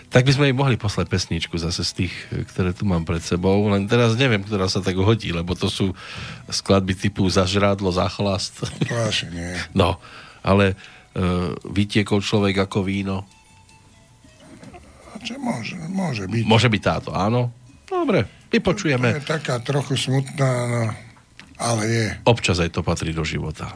Tak 0.09 0.25
by 0.25 0.33
sme 0.33 0.49
im 0.49 0.57
mohli 0.57 0.81
poslať 0.81 1.05
pesničku 1.05 1.61
zase 1.61 1.85
z 1.85 1.93
tých, 1.93 2.15
ktoré 2.49 2.73
tu 2.73 2.89
mám 2.89 3.05
pred 3.05 3.21
sebou, 3.21 3.69
len 3.69 3.85
teraz 3.85 4.17
neviem, 4.17 4.41
ktorá 4.41 4.65
sa 4.65 4.81
tak 4.81 4.97
hodí, 4.97 5.37
lebo 5.37 5.53
to 5.53 5.69
sú 5.69 5.93
skladby 6.49 6.97
typu 6.97 7.29
Zažrádlo, 7.29 7.93
Zachlast. 7.93 8.57
To 8.89 8.95
asi 9.05 9.29
nie. 9.29 9.53
No, 9.77 10.01
ale 10.41 10.81
uh, 11.13 11.53
vytiekol 11.61 12.25
človek 12.25 12.57
ako 12.57 12.89
víno. 12.89 13.29
A 15.13 15.21
Čo 15.21 15.37
môže, 15.37 15.77
môže 15.93 16.25
byť. 16.25 16.43
Môže 16.49 16.73
byť 16.73 16.83
táto, 16.83 17.13
áno? 17.13 17.53
Dobre, 17.85 18.25
To 18.25 18.57
vypočujeme. 18.57 19.13
je 19.13 19.29
taká 19.29 19.61
trochu 19.61 19.93
smutná, 19.93 20.51
no, 20.65 20.83
ale 21.59 21.83
je. 21.91 22.07
Občas 22.25 22.63
aj 22.63 22.71
to 22.71 22.87
patrí 22.87 23.11
do 23.11 23.27
života. 23.27 23.75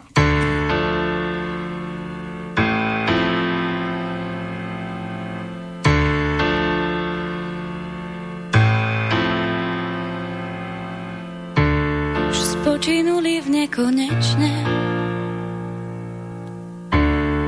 Už 12.30 12.38
spočinuli 12.38 13.42
v 13.42 13.48
nekonečne. 13.66 14.52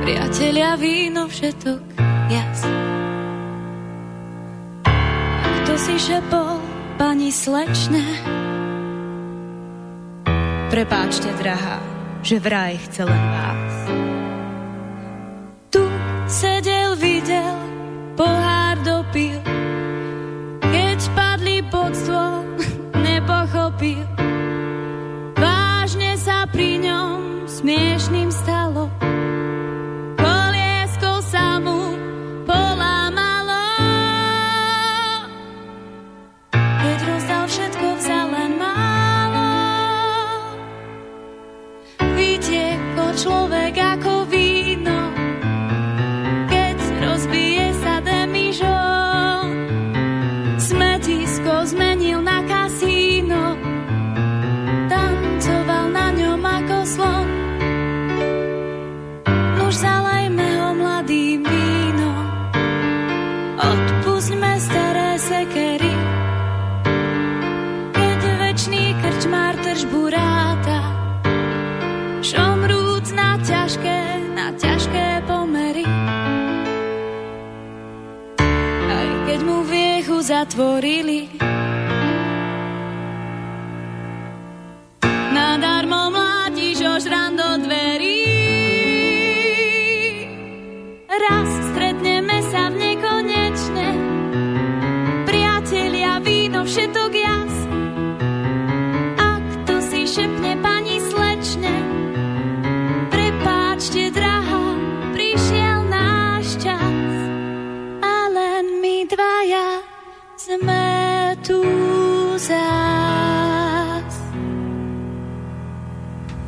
Priatelia 0.05 0.77
víno 0.77 1.25
všetok 1.25 1.81
jas. 2.29 2.61
A 4.85 5.47
kto 5.63 5.73
si 5.81 5.95
šepol, 5.97 6.61
pani 7.01 7.33
slečne? 7.33 8.44
Prepáčte, 10.75 11.31
drahá, 11.39 11.79
že 12.19 12.35
vraj 12.35 12.75
chce 12.77 13.07
len 13.07 13.21
vás. 13.31 14.14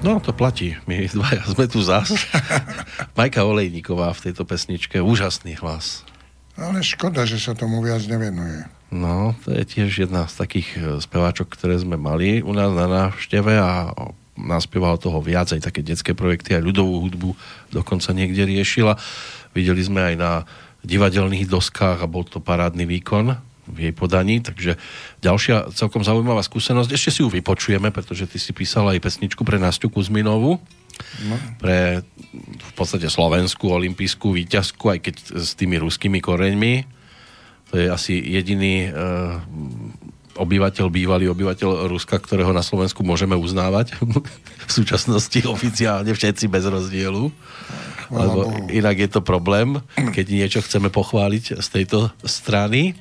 No, 0.07 0.23
to 0.23 0.31
platí. 0.31 0.79
My 0.87 1.03
dvaja 1.03 1.43
sme 1.51 1.67
tu 1.67 1.83
zás. 1.83 2.15
Majka 3.19 3.43
Olejníková 3.43 4.15
v 4.15 4.31
tejto 4.31 4.47
pesničke. 4.47 5.03
Úžasný 5.03 5.59
hlas. 5.59 6.07
Ale 6.55 6.79
škoda, 6.79 7.27
že 7.27 7.35
sa 7.35 7.51
tomu 7.51 7.83
viac 7.83 8.07
nevenuje. 8.07 8.71
No, 8.87 9.35
to 9.43 9.51
je 9.51 9.67
tiež 9.67 10.07
jedna 10.07 10.31
z 10.31 10.39
takých 10.39 10.69
e, 10.79 11.03
speváčok, 11.03 11.51
ktoré 11.51 11.75
sme 11.75 11.99
mali 11.99 12.39
u 12.39 12.55
nás 12.55 12.71
na 12.71 12.87
návšteve 12.87 13.51
a 13.59 13.91
naspievala 14.39 14.95
toho 14.95 15.19
viac, 15.19 15.51
aj 15.51 15.67
také 15.67 15.83
detské 15.83 16.15
projekty, 16.15 16.55
aj 16.55 16.63
ľudovú 16.63 17.03
hudbu 17.03 17.35
dokonca 17.75 18.15
niekde 18.15 18.47
riešila. 18.47 18.95
Videli 19.51 19.83
sme 19.83 20.15
aj 20.15 20.15
na 20.15 20.31
divadelných 20.87 21.51
doskách 21.51 21.99
a 21.99 22.07
bol 22.07 22.23
to 22.23 22.39
parádny 22.39 22.87
výkon 22.87 23.35
v 23.67 23.77
jej 23.89 23.93
podaní, 23.93 24.39
takže 24.39 24.79
ďalšia 25.19 25.75
celkom 25.75 26.01
zaujímavá 26.01 26.41
skúsenosť. 26.41 26.89
Ešte 26.95 27.09
si 27.11 27.19
ju 27.21 27.29
vypočujeme, 27.29 27.91
pretože 27.91 28.25
ty 28.25 28.39
si 28.39 28.55
písala 28.55 28.95
aj 28.95 29.03
pesničku 29.03 29.43
pre 29.43 29.59
Nastiu 29.59 29.91
Kuzminovú, 29.91 30.57
No, 30.97 31.35
pre 31.61 32.01
v 32.41 32.71
podstate 32.73 33.09
slovenskú 33.09 33.69
olimpijskú 33.69 34.33
výťazku, 34.33 34.97
aj 34.97 34.99
keď 35.01 35.15
s 35.37 35.53
tými 35.57 35.77
ruskými 35.77 36.17
koreňmi. 36.21 36.73
To 37.69 37.73
je 37.77 37.87
asi 37.91 38.17
jediný 38.17 38.87
e, 38.87 38.91
obyvateľ, 40.37 40.85
bývalý 40.87 41.25
obyvateľ 41.27 41.89
Ruska, 41.89 42.21
ktorého 42.21 42.53
na 42.53 42.63
Slovensku 42.63 43.01
môžeme 43.01 43.33
uznávať. 43.37 43.97
v 44.69 44.71
súčasnosti 44.71 45.39
oficiálne 45.45 46.09
všetci 46.13 46.45
bez 46.47 46.63
rozdielu. 46.65 47.29
Lebo 48.07 48.71
inak 48.71 49.03
je 49.03 49.09
to 49.11 49.19
problém, 49.19 49.83
keď 49.99 50.25
niečo 50.31 50.59
chceme 50.63 50.87
pochváliť 50.87 51.59
z 51.59 51.67
tejto 51.67 52.07
strany. 52.23 52.95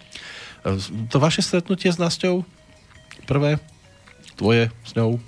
E, 0.67 0.75
To 1.15 1.17
vaše 1.23 1.47
stretnutie 1.47 1.87
s 1.95 2.03
Nasťou? 2.03 2.43
Prvé? 3.31 3.63
Tvoje 4.35 4.75
s 4.83 4.93
ňou? 4.99 5.23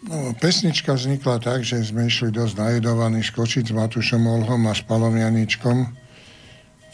No, 0.00 0.32
pesnička 0.40 0.96
vznikla 0.96 1.44
tak, 1.44 1.60
že 1.60 1.84
sme 1.84 2.08
išli 2.08 2.32
dosť 2.32 2.56
najedovaní 2.56 3.20
skočiť 3.20 3.68
s 3.68 3.76
Matušom 3.76 4.24
Olhom 4.24 4.64
a 4.64 4.72
s 4.72 4.80
Palom 4.80 5.12
Janičkom. 5.12 5.92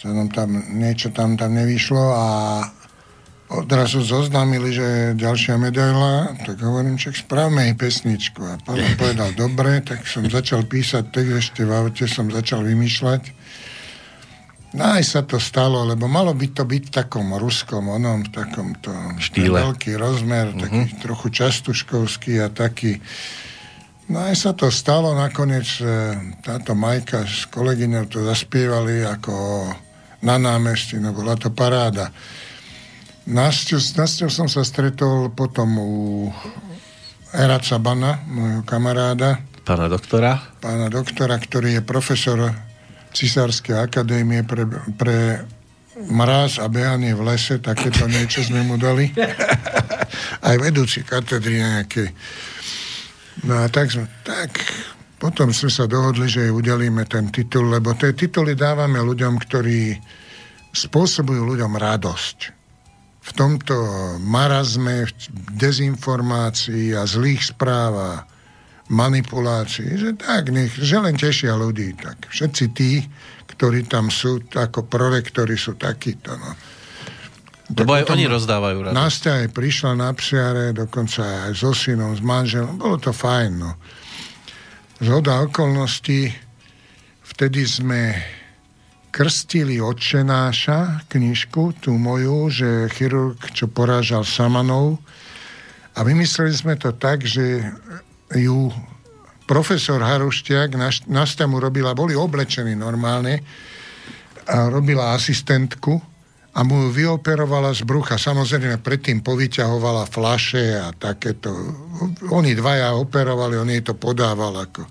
Sa 0.03 0.11
nám 0.11 0.35
tam, 0.35 0.59
niečo 0.75 1.14
tam, 1.14 1.39
tam 1.39 1.55
nevyšlo 1.55 2.03
a 2.03 2.27
odrazu 3.47 4.03
zoznámili, 4.03 4.75
že 4.75 4.83
je 4.83 5.23
ďalšia 5.23 5.55
medaila, 5.55 6.35
tak 6.43 6.59
hovorím, 6.59 6.99
čak 6.99 7.14
spravme 7.14 7.71
jej 7.71 7.77
pesničku. 7.79 8.43
A 8.43 8.59
Palo 8.59 8.83
povedal, 8.99 9.31
dobre, 9.39 9.79
tak 9.87 10.03
som 10.03 10.27
začal 10.27 10.67
písať 10.67 11.14
text, 11.14 11.33
ešte 11.47 11.62
v 11.62 11.71
aute 11.71 12.11
som 12.11 12.27
začal 12.27 12.67
vymýšľať. 12.67 13.23
No 14.77 14.85
aj 14.93 15.05
sa 15.09 15.20
to 15.24 15.41
stalo, 15.41 15.89
lebo 15.89 16.05
malo 16.05 16.37
by 16.37 16.53
to 16.53 16.68
byť 16.68 16.83
v 16.85 16.93
takom 16.93 17.33
ruskom, 17.41 17.89
onom, 17.89 18.29
v 18.29 18.31
takom 18.31 18.77
to 18.77 18.93
Štýle. 19.16 19.57
veľký 19.57 19.97
rozmer, 19.97 20.53
taký 20.53 21.01
trochu 21.01 21.33
častuškovský 21.33 22.45
a 22.45 22.53
taký. 22.53 23.01
No 24.12 24.20
aj 24.29 24.37
sa 24.37 24.53
to 24.53 24.68
stalo, 24.68 25.16
nakoniec 25.16 25.64
e, 25.81 25.89
táto 26.45 26.77
Majka 26.77 27.24
s 27.24 27.49
kolegyňou 27.49 28.05
to 28.07 28.20
zaspievali 28.22 29.01
ako 29.03 29.33
na 30.22 30.37
námestí, 30.37 31.01
no 31.01 31.16
bola 31.16 31.41
to 31.41 31.49
paráda. 31.51 32.12
Nasťou, 33.27 33.81
som 34.31 34.47
sa 34.47 34.62
stretol 34.62 35.33
potom 35.35 35.68
u 35.81 35.93
Eraca 37.35 37.81
Bana, 37.81 38.22
môjho 38.29 38.62
kamaráda, 38.62 39.41
Pána 39.66 39.91
doktora? 39.91 40.39
pána 40.62 40.87
doktora, 40.87 41.35
ktorý 41.43 41.81
je 41.81 41.83
profesor 41.83 42.39
Cisárskej 43.17 43.81
akadémie 43.81 44.45
pre, 44.45 44.69
pre 45.01 45.49
mráz 46.05 46.61
a 46.61 46.69
behanie 46.69 47.17
v 47.17 47.25
lese, 47.33 47.57
takéto 47.57 48.05
niečo 48.05 48.45
sme 48.45 48.61
mu 48.61 48.77
dali. 48.77 49.09
Aj 50.47 50.57
vedúci 50.61 51.01
katedry 51.01 51.64
nejaké. 51.64 52.12
No 53.49 53.64
a 53.64 53.73
tak 53.73 53.89
sme, 53.89 54.05
tak 54.21 54.61
potom 55.17 55.49
sme 55.49 55.73
sa 55.73 55.89
dohodli, 55.89 56.29
že 56.29 56.53
udelíme 56.53 57.09
ten 57.09 57.33
titul, 57.33 57.73
lebo 57.73 57.97
tie 57.97 58.12
tituly 58.12 58.53
dávame 58.53 59.01
ľuďom, 59.01 59.41
ktorí 59.41 59.97
spôsobujú 60.77 61.57
ľuďom 61.57 61.73
radosť. 61.73 62.39
V 63.27 63.31
tomto 63.33 63.75
marazme, 64.21 65.09
v 65.09 65.12
dezinformácií 65.57 66.93
a 66.93 67.09
zlých 67.09 67.57
správ 67.57 68.29
a 68.87 68.93
manipulácií, 68.93 69.99
že 69.99 70.11
tak, 70.14 70.55
nech, 70.55 70.70
že 70.70 71.03
len 71.03 71.18
tešia 71.18 71.59
ľudí. 71.59 71.99
Tak 71.99 72.30
všetci 72.30 72.64
tí, 72.70 73.03
ktorí 73.51 73.91
tam 73.91 74.11
sú, 74.11 74.43
ako 74.55 74.87
prorektori 74.87 75.59
sú 75.59 75.74
takíto. 75.74 76.34
No. 76.39 76.51
Lebo 77.74 77.99
aj 77.99 78.14
oni 78.14 78.30
rozdávajú 78.30 78.78
radosť. 78.87 78.95
Nastia 78.95 79.43
aj 79.43 79.49
prišla 79.51 79.93
na 79.99 80.11
psiare, 80.14 80.70
dokonca 80.70 81.51
aj 81.51 81.53
so 81.59 81.74
synom, 81.74 82.14
s 82.14 82.22
manželom. 82.22 82.78
Bolo 82.78 83.03
to 83.03 83.11
fajn, 83.11 83.53
no. 83.59 83.74
Zhoda 85.03 85.43
okolností, 85.43 86.30
vtedy 87.26 87.66
sme 87.66 88.16
krstili 89.11 89.82
odčenáša, 89.82 91.09
knižku, 91.11 91.82
tú 91.82 91.97
moju, 91.99 92.53
že 92.53 92.68
chirurg, 92.95 93.41
čo 93.51 93.66
porážal 93.66 94.22
samanov. 94.22 95.03
A 95.97 96.05
vymysleli 96.05 96.53
sme 96.53 96.74
to 96.76 96.93
tak, 96.93 97.24
že 97.24 97.64
ju 98.35 98.72
profesor 99.47 100.03
Haruštiak, 100.03 100.74
Nastia 101.07 101.47
mu 101.47 101.62
robila, 101.62 101.95
boli 101.95 102.18
oblečení 102.18 102.74
normálne, 102.74 103.41
a 104.47 104.70
robila 104.70 105.14
asistentku 105.14 105.99
a 106.57 106.64
mu 106.64 106.89
ju 106.89 106.91
vyoperovala 106.95 107.74
z 107.74 107.85
brucha. 107.85 108.16
Samozrejme, 108.16 108.81
predtým 108.81 109.20
povyťahovala 109.20 110.09
flaše 110.09 110.79
a 110.79 110.89
takéto. 110.95 111.53
Oni 112.33 112.57
dvaja 112.57 112.97
operovali, 112.97 113.61
on 113.61 113.70
jej 113.70 113.83
to 113.83 113.95
podával 113.99 114.55
ako... 114.57 114.87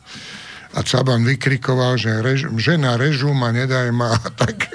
A 0.75 0.83
Caban 0.83 1.23
vykrikoval, 1.23 1.95
že 1.95 2.19
rež, 2.19 2.51
žena 2.59 2.99
režu 2.99 3.31
ma, 3.31 3.47
nedaj 3.55 3.95
ma. 3.95 4.11
Tak. 4.35 4.67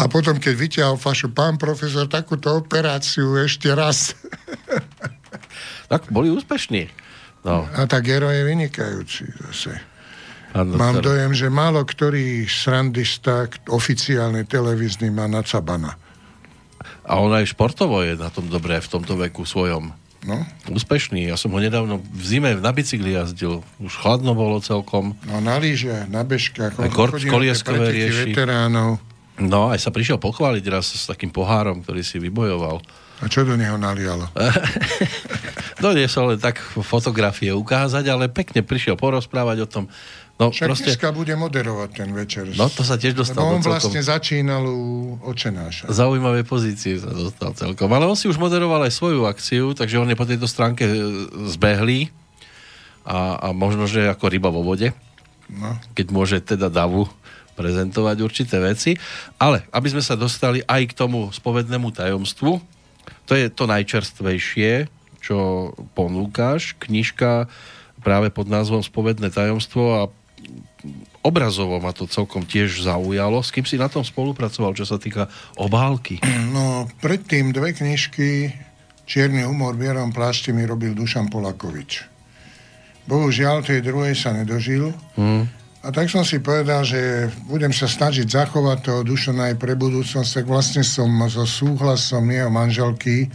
a 0.00 0.08
potom, 0.08 0.40
keď 0.40 0.54
vyťahol 0.56 0.96
flašu, 0.96 1.28
pán 1.36 1.60
profesor, 1.60 2.08
takúto 2.08 2.56
operáciu 2.56 3.36
ešte 3.36 3.68
raz. 3.68 4.16
tak 5.92 6.08
boli 6.08 6.32
úspešní. 6.32 6.88
No. 7.48 7.64
A 7.64 7.88
tak 7.88 8.04
Gero 8.04 8.28
je 8.28 8.44
vynikajúci 8.44 9.24
zase. 9.48 9.72
Ano, 10.52 10.76
Mám 10.76 11.00
dojem, 11.04 11.32
že 11.32 11.48
málo 11.48 11.80
ktorý 11.84 12.44
srandista 12.48 13.48
oficiálny 13.68 14.44
televízny 14.48 15.08
má 15.08 15.24
na 15.28 15.40
Cabana. 15.44 15.96
A 17.08 17.20
on 17.20 17.32
aj 17.32 17.52
športovo 17.52 18.04
je 18.04 18.20
na 18.20 18.28
tom 18.28 18.48
dobré 18.52 18.80
v 18.80 18.88
tomto 18.88 19.16
veku 19.16 19.48
svojom. 19.48 19.92
No. 20.28 20.44
Úspešný. 20.68 21.30
Ja 21.30 21.40
som 21.40 21.54
ho 21.54 21.60
nedávno 21.62 22.02
v 22.04 22.22
zime 22.26 22.52
na 22.58 22.72
bicykli 22.74 23.16
jazdil. 23.16 23.64
Už 23.80 23.92
chladno 23.96 24.34
bolo 24.36 24.60
celkom. 24.60 25.14
No 25.24 25.40
na 25.40 25.56
lyže, 25.56 26.04
na 26.10 26.26
bežkách. 26.26 26.76
Aj 26.76 26.90
kort 26.90 27.16
kolieskové 27.16 27.94
rieši. 27.94 28.34
Veteránov. 28.34 29.00
No, 29.38 29.70
aj 29.70 29.78
sa 29.78 29.94
prišiel 29.94 30.18
pochváliť 30.18 30.64
raz 30.66 30.90
s 30.90 31.06
takým 31.06 31.30
pohárom, 31.30 31.86
ktorý 31.86 32.02
si 32.02 32.18
vybojoval. 32.18 32.82
A 33.18 33.26
čo 33.26 33.42
do 33.42 33.58
neho 33.58 33.74
nalialo? 33.74 34.30
Doniesol 35.82 36.34
len 36.34 36.40
tak 36.40 36.62
fotografie 36.62 37.50
ukázať, 37.50 38.04
ale 38.06 38.30
pekne 38.30 38.62
prišiel 38.62 38.94
porozprávať 38.94 39.66
o 39.66 39.68
tom. 39.68 39.84
No, 40.38 40.54
Však 40.54 40.70
proste... 40.70 40.94
dneska 40.94 41.10
bude 41.10 41.34
moderovať 41.34 41.90
ten 41.90 42.10
večer. 42.14 42.46
No, 42.54 42.70
to 42.70 42.86
sa 42.86 42.94
tiež 42.94 43.18
dostal. 43.18 43.42
Lebo 43.42 43.58
on 43.58 43.62
celkom... 43.62 43.74
vlastne 43.74 44.02
začínal 44.06 44.62
u 44.70 45.18
očenáša. 45.26 45.90
Zaujímavé 45.90 46.46
pozície 46.46 46.94
sa 46.94 47.10
dostal 47.10 47.58
celkom. 47.58 47.90
Ale 47.90 48.06
on 48.06 48.14
si 48.14 48.30
už 48.30 48.38
moderoval 48.38 48.86
aj 48.86 48.94
svoju 48.94 49.26
akciu, 49.26 49.74
takže 49.74 49.98
on 49.98 50.06
je 50.06 50.14
po 50.14 50.30
tejto 50.30 50.46
stránke 50.46 50.86
e, 50.86 50.94
zbehlý 51.50 52.14
a, 53.02 53.34
a 53.34 53.46
možno, 53.50 53.90
že 53.90 54.06
ako 54.06 54.30
ryba 54.30 54.54
vo 54.54 54.62
vode. 54.62 54.94
No. 55.50 55.74
Keď 55.98 56.06
môže 56.14 56.38
teda 56.38 56.70
davu 56.70 57.10
prezentovať 57.58 58.16
určité 58.22 58.62
veci. 58.62 58.94
Ale 59.42 59.66
aby 59.74 59.90
sme 59.90 60.06
sa 60.06 60.14
dostali 60.14 60.62
aj 60.62 60.94
k 60.94 60.96
tomu 61.02 61.34
spovednému 61.34 61.90
tajomstvu, 61.90 62.77
to 63.26 63.32
je 63.36 63.46
to 63.52 63.64
najčerstvejšie, 63.68 64.88
čo 65.18 65.70
ponúkaš. 65.92 66.78
Knižka 66.80 67.50
práve 68.00 68.30
pod 68.30 68.46
názvom 68.46 68.80
Spovedné 68.80 69.28
tajomstvo 69.34 69.82
a 69.98 70.02
obrazovo 71.26 71.82
ma 71.82 71.90
to 71.92 72.06
celkom 72.06 72.46
tiež 72.46 72.86
zaujalo. 72.86 73.42
S 73.42 73.50
kým 73.50 73.66
si 73.66 73.76
na 73.76 73.90
tom 73.90 74.06
spolupracoval, 74.06 74.72
čo 74.78 74.86
sa 74.86 74.96
týka 74.96 75.26
obálky? 75.58 76.22
No, 76.48 76.88
predtým 77.04 77.52
dve 77.52 77.76
knižky 77.76 78.56
Čierny 79.08 79.40
humor 79.48 79.72
v 79.72 79.88
bierom 79.88 80.12
plášti 80.12 80.52
mi 80.52 80.68
robil 80.68 80.92
Dušan 80.92 81.32
Polakovič. 81.32 82.04
Bohužiaľ, 83.08 83.64
tej 83.64 83.80
druhej 83.80 84.12
sa 84.12 84.36
nedožil. 84.36 84.92
Hmm. 85.16 85.48
A 85.88 85.92
tak 85.92 86.12
som 86.12 86.20
si 86.20 86.36
povedal, 86.36 86.84
že 86.84 87.32
budem 87.48 87.72
sa 87.72 87.88
snažiť 87.88 88.28
zachovať 88.28 88.78
toho 88.84 89.00
Dušana 89.08 89.48
aj 89.48 89.56
pre 89.56 89.72
budúcnosť, 89.72 90.30
tak 90.36 90.44
vlastne 90.44 90.84
som 90.84 91.08
so 91.32 91.48
súhlasom 91.48 92.28
jeho 92.28 92.52
manželky 92.52 93.32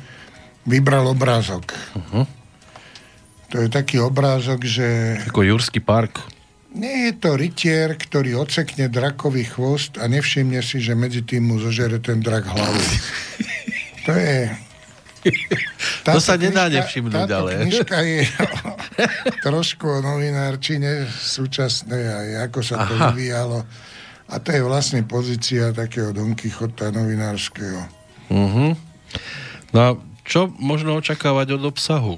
vybral 0.61 1.09
obrázok. 1.09 1.73
Uh-huh. 1.97 2.29
To 3.49 3.57
je 3.57 3.73
taký 3.73 3.97
obrázok, 3.97 4.69
že... 4.69 5.17
Ako 5.33 5.41
Jurský 5.41 5.81
park. 5.81 6.21
Nie 6.77 7.09
je 7.09 7.13
to 7.17 7.33
rytier, 7.33 7.97
ktorý 7.97 8.37
ocekne 8.45 8.85
drakový 8.85 9.49
chvost 9.49 9.97
a 9.97 10.05
nevšimne 10.05 10.61
si, 10.61 10.77
že 10.77 10.93
medzi 10.93 11.25
tým 11.25 11.49
mu 11.49 11.57
zožere 11.57 11.97
ten 11.97 12.21
drak 12.21 12.53
hlavu. 12.53 12.81
to 14.05 14.13
je 14.13 14.53
to 16.03 16.19
sa 16.19 16.35
nedá 16.35 16.67
nevšimnúť, 16.67 17.25
táto 17.27 17.47
ale... 17.47 17.63
knižka 17.63 17.97
je 18.03 18.21
trošku 19.39 19.87
o 19.87 19.99
novinárčine 20.03 21.07
súčasnej 21.07 22.03
a 22.07 22.17
ako 22.47 22.59
sa 22.59 22.83
to 22.83 22.93
Aha. 22.99 23.15
vyvíjalo. 23.15 23.63
A 24.31 24.39
to 24.39 24.49
je 24.55 24.61
vlastne 24.63 25.03
pozícia 25.03 25.75
takého 25.75 26.15
Don 26.15 26.33
Quixota 26.33 26.89
novinárskeho. 26.89 27.81
Uh-huh. 28.31 28.73
No 29.75 29.79
a 29.79 29.89
čo 30.23 30.47
možno 30.57 30.95
očakávať 30.95 31.59
od 31.59 31.63
obsahu 31.67 32.15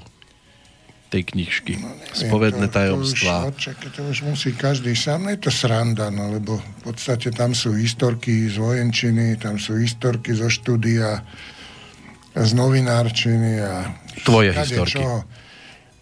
tej 1.10 1.22
knižky? 1.34 1.82
No, 1.82 1.90
neviem, 1.92 2.14
Spovedné 2.14 2.66
tajomstvá. 2.70 3.50
To, 3.50 3.54
to, 3.54 3.70
už, 3.70 3.92
to 3.94 4.00
už 4.06 4.18
musí 4.26 4.50
každý 4.54 4.94
sám. 4.94 5.30
Je 5.30 5.38
to 5.38 5.50
sranda, 5.50 6.10
no, 6.14 6.34
lebo 6.34 6.58
v 6.58 6.80
podstate 6.86 7.34
tam 7.34 7.52
sú 7.54 7.74
historky 7.74 8.50
z 8.50 8.58
vojenčiny, 8.58 9.38
tam 9.38 9.58
sú 9.58 9.78
historky 9.78 10.34
zo 10.34 10.46
štúdia 10.46 11.22
z 12.36 12.50
novinárčiny 12.52 13.64
a... 13.64 13.96
Tvoje 14.24 14.52
historky. 14.52 15.00
Čo. 15.00 15.24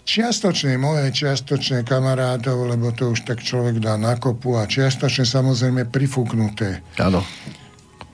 Čiastočne 0.05 0.77
moje, 0.77 1.09
čiastočne 1.17 1.81
kamarátov, 1.81 2.69
lebo 2.69 2.93
to 2.93 3.17
už 3.17 3.25
tak 3.25 3.41
človek 3.41 3.81
dá 3.81 3.97
na 3.97 4.21
kopu 4.21 4.61
a 4.61 4.69
čiastočne 4.69 5.25
samozrejme 5.25 5.89
prifúknuté. 5.89 6.85
Áno. 7.01 7.25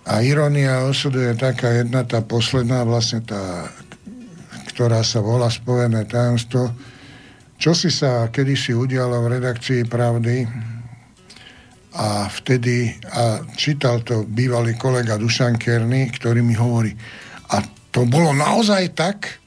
A 0.07 0.23
ironia 0.23 0.87
osudu 0.87 1.18
je 1.18 1.35
taká 1.35 1.83
jedna, 1.83 2.07
tá 2.07 2.23
posledná, 2.23 2.87
vlastne 2.87 3.27
tá, 3.27 3.66
ktorá 4.71 5.03
sa 5.03 5.18
volá 5.18 5.51
Spojené 5.51 6.07
tajomstvo, 6.07 6.71
čo 7.59 7.75
si 7.75 7.91
sa 7.91 8.31
kedysi 8.31 8.73
udialo 8.73 9.27
v 9.27 9.31
redakcii 9.37 9.85
Pravdy 9.91 10.47
a 11.91 12.31
vtedy, 12.31 12.95
a 13.11 13.43
čítal 13.59 14.07
to 14.07 14.23
bývalý 14.25 14.79
kolega 14.79 15.18
Dušan 15.18 15.59
Kerny, 15.59 16.07
ktorý 16.14 16.39
mi 16.39 16.55
hovorí, 16.55 16.95
a 17.51 17.80
to 17.91 18.07
bolo 18.07 18.30
naozaj 18.34 18.95
tak? 18.95 19.38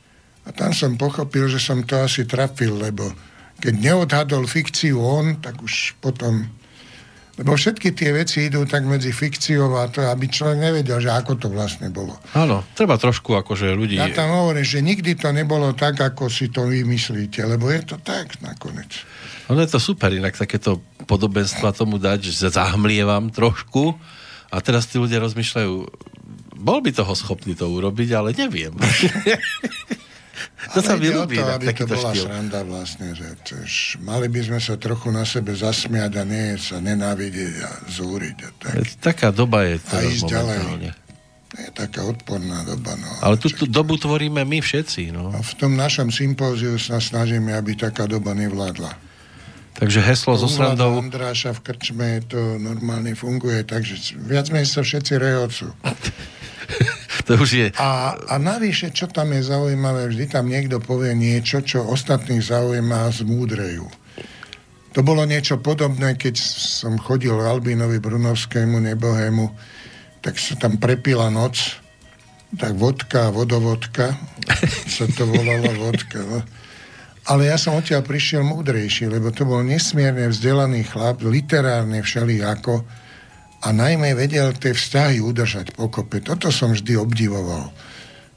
A 0.43 0.51
tam 0.51 0.75
som 0.75 0.99
pochopil, 0.99 1.47
že 1.47 1.59
som 1.59 1.83
to 1.87 2.03
asi 2.03 2.27
trafil, 2.27 2.75
lebo 2.75 3.07
keď 3.63 3.73
neodhadol 3.79 4.43
fikciu 4.43 4.99
on, 4.99 5.39
tak 5.39 5.63
už 5.63 5.95
potom... 6.03 6.51
Lebo 7.33 7.57
všetky 7.57 7.97
tie 7.97 8.13
veci 8.13 8.45
idú 8.45 8.61
tak 8.69 8.85
medzi 8.85 9.09
fikciou 9.09 9.73
a 9.73 9.89
to, 9.89 10.05
aby 10.05 10.29
človek 10.29 10.69
nevedel, 10.69 11.01
že 11.01 11.09
ako 11.09 11.41
to 11.41 11.47
vlastne 11.49 11.89
bolo. 11.89 12.13
Áno, 12.37 12.61
treba 12.77 12.93
trošku 12.93 13.33
akože 13.33 13.73
ľudí... 13.73 13.97
Ja 13.97 14.13
tam 14.13 14.29
hovorím, 14.29 14.61
že 14.61 14.85
nikdy 14.85 15.17
to 15.17 15.33
nebolo 15.33 15.73
tak, 15.73 15.97
ako 15.97 16.29
si 16.29 16.53
to 16.53 16.69
vymyslíte, 16.69 17.41
lebo 17.41 17.73
je 17.73 17.81
to 17.89 17.97
tak 18.05 18.37
nakoniec. 18.45 19.01
Ono 19.49 19.57
je 19.57 19.65
to 19.65 19.81
super, 19.81 20.13
inak 20.13 20.37
takéto 20.37 20.85
podobenstva 21.09 21.73
tomu 21.73 21.97
dať, 21.97 22.29
že 22.29 22.53
zahmlievam 22.53 23.33
trošku 23.33 23.97
a 24.53 24.61
teraz 24.61 24.85
tí 24.85 25.01
ľudia 25.01 25.17
rozmýšľajú, 25.17 25.73
bol 26.63 26.79
by 26.79 26.95
toho 26.95 27.11
schopný 27.11 27.53
to 27.59 27.67
urobiť, 27.67 28.09
ale 28.15 28.31
neviem. 28.31 28.71
to 30.73 30.79
sa 30.79 30.95
mi 30.95 31.11
ľúbi. 31.11 31.35
To, 31.35 31.59
aby 31.59 31.75
to 31.75 31.83
bola 31.83 32.15
štýl. 32.15 32.23
sranda 32.23 32.63
vlastne, 32.63 33.11
že 33.11 33.27
tž, 33.43 33.99
mali 33.99 34.31
by 34.31 34.41
sme 34.47 34.59
sa 34.63 34.79
trochu 34.79 35.11
na 35.11 35.27
sebe 35.27 35.51
zasmiať 35.51 36.11
a 36.17 36.23
nie 36.23 36.55
sa 36.55 36.79
nenávidieť 36.79 37.53
a 37.67 37.71
zúriť. 37.91 38.37
A 38.39 38.49
tak. 38.55 38.73
Taká 39.03 39.29
doba 39.35 39.67
je 39.67 39.75
a 39.91 39.97
ísť 40.07 40.23
ďalej. 40.23 40.59
Je 41.53 41.69
taká 41.69 42.01
odporná 42.01 42.65
doba. 42.65 42.97
No, 42.97 43.09
ale 43.21 43.37
tú, 43.37 43.45
tú 43.53 43.69
dobu 43.69 43.93
tvoríme 43.93 44.41
my 44.41 44.57
všetci. 44.57 45.13
No. 45.13 45.29
A 45.29 45.43
v 45.43 45.53
tom 45.53 45.77
našom 45.77 46.09
sympóziu 46.09 46.81
sa 46.81 46.97
snažíme, 46.97 47.53
aby 47.53 47.77
taká 47.77 48.09
doba 48.09 48.33
nevládla. 48.33 48.89
Takže 49.73 49.99
heslo 50.05 50.37
Vlada 50.37 50.49
srandou... 50.49 51.01
Andráša 51.01 51.53
v 51.57 51.61
krčme 51.65 52.21
to 52.25 52.57
normálne 52.61 53.13
funguje, 53.17 53.65
takže 53.65 54.17
viac 54.21 54.49
menej 54.53 54.69
sa 54.69 54.81
všetci 54.85 55.13
rehocú. 55.17 55.69
To 57.27 57.39
už 57.39 57.49
je... 57.55 57.67
A, 57.79 58.19
a 58.19 58.35
navyše, 58.35 58.91
čo 58.91 59.07
tam 59.07 59.31
je 59.31 59.47
zaujímavé, 59.47 60.11
vždy 60.11 60.25
tam 60.27 60.51
niekto 60.51 60.83
povie 60.83 61.15
niečo, 61.15 61.63
čo 61.63 61.87
ostatných 61.87 62.43
zaujíma 62.43 63.07
a 63.07 63.13
zmúdrejú. 63.15 63.87
To 64.93 64.99
bolo 65.01 65.23
niečo 65.23 65.57
podobné, 65.57 66.19
keď 66.19 66.35
som 66.37 66.99
chodil 66.99 67.33
Albínovi 67.33 68.03
Brunovskému, 68.03 68.77
nebohému, 68.91 69.45
tak 70.19 70.35
sa 70.35 70.59
tam 70.59 70.77
prepila 70.77 71.31
noc, 71.31 71.79
tak 72.59 72.77
vodka, 72.77 73.33
vodovodka, 73.33 74.13
sa 74.99 75.07
to 75.09 75.23
volalo 75.25 75.89
vodka. 75.89 76.21
No. 76.21 76.39
Ale 77.31 77.47
ja 77.47 77.55
som 77.55 77.79
odtiaľ 77.79 78.03
prišiel 78.03 78.43
múdrejší, 78.43 79.07
lebo 79.07 79.31
to 79.31 79.47
bol 79.47 79.63
nesmierne 79.63 80.27
vzdelaný 80.27 80.85
chlap, 80.85 81.23
literárne 81.23 82.03
všelijako, 82.03 82.83
a 83.63 83.71
najmä 83.71 84.11
vedel 84.11 84.51
tie 84.59 84.75
vzťahy 84.75 85.23
udržať 85.23 85.71
pokope. 85.71 86.19
Toto 86.19 86.51
som 86.51 86.75
vždy 86.75 86.99
obdivoval. 86.99 87.71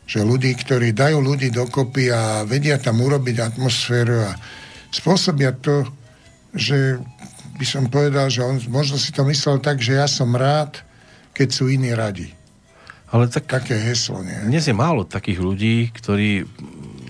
Že 0.06 0.22
ľudí, 0.22 0.54
ktorí 0.54 0.94
dajú 0.94 1.18
ľudí 1.18 1.50
dokopy 1.50 2.14
a 2.14 2.46
vedia 2.46 2.78
tam 2.78 3.02
urobiť 3.02 3.42
atmosféru 3.42 4.22
a 4.22 4.38
spôsobia 4.94 5.50
to, 5.58 5.82
že 6.54 7.02
by 7.58 7.66
som 7.66 7.90
povedal, 7.90 8.30
že 8.30 8.46
on 8.46 8.62
možno 8.70 9.02
si 9.02 9.10
to 9.10 9.26
myslel 9.26 9.58
tak, 9.58 9.82
že 9.82 9.98
ja 9.98 10.06
som 10.06 10.30
rád, 10.30 10.78
keď 11.34 11.48
sú 11.50 11.66
iní 11.66 11.90
radi. 11.90 12.30
Ale 13.10 13.26
tak 13.26 13.50
Také 13.50 13.74
heslo, 13.74 14.22
nie? 14.22 14.34
dnes 14.46 14.66
je 14.66 14.74
málo 14.74 15.06
takých 15.06 15.38
ľudí, 15.42 15.76
ktorí 15.94 16.46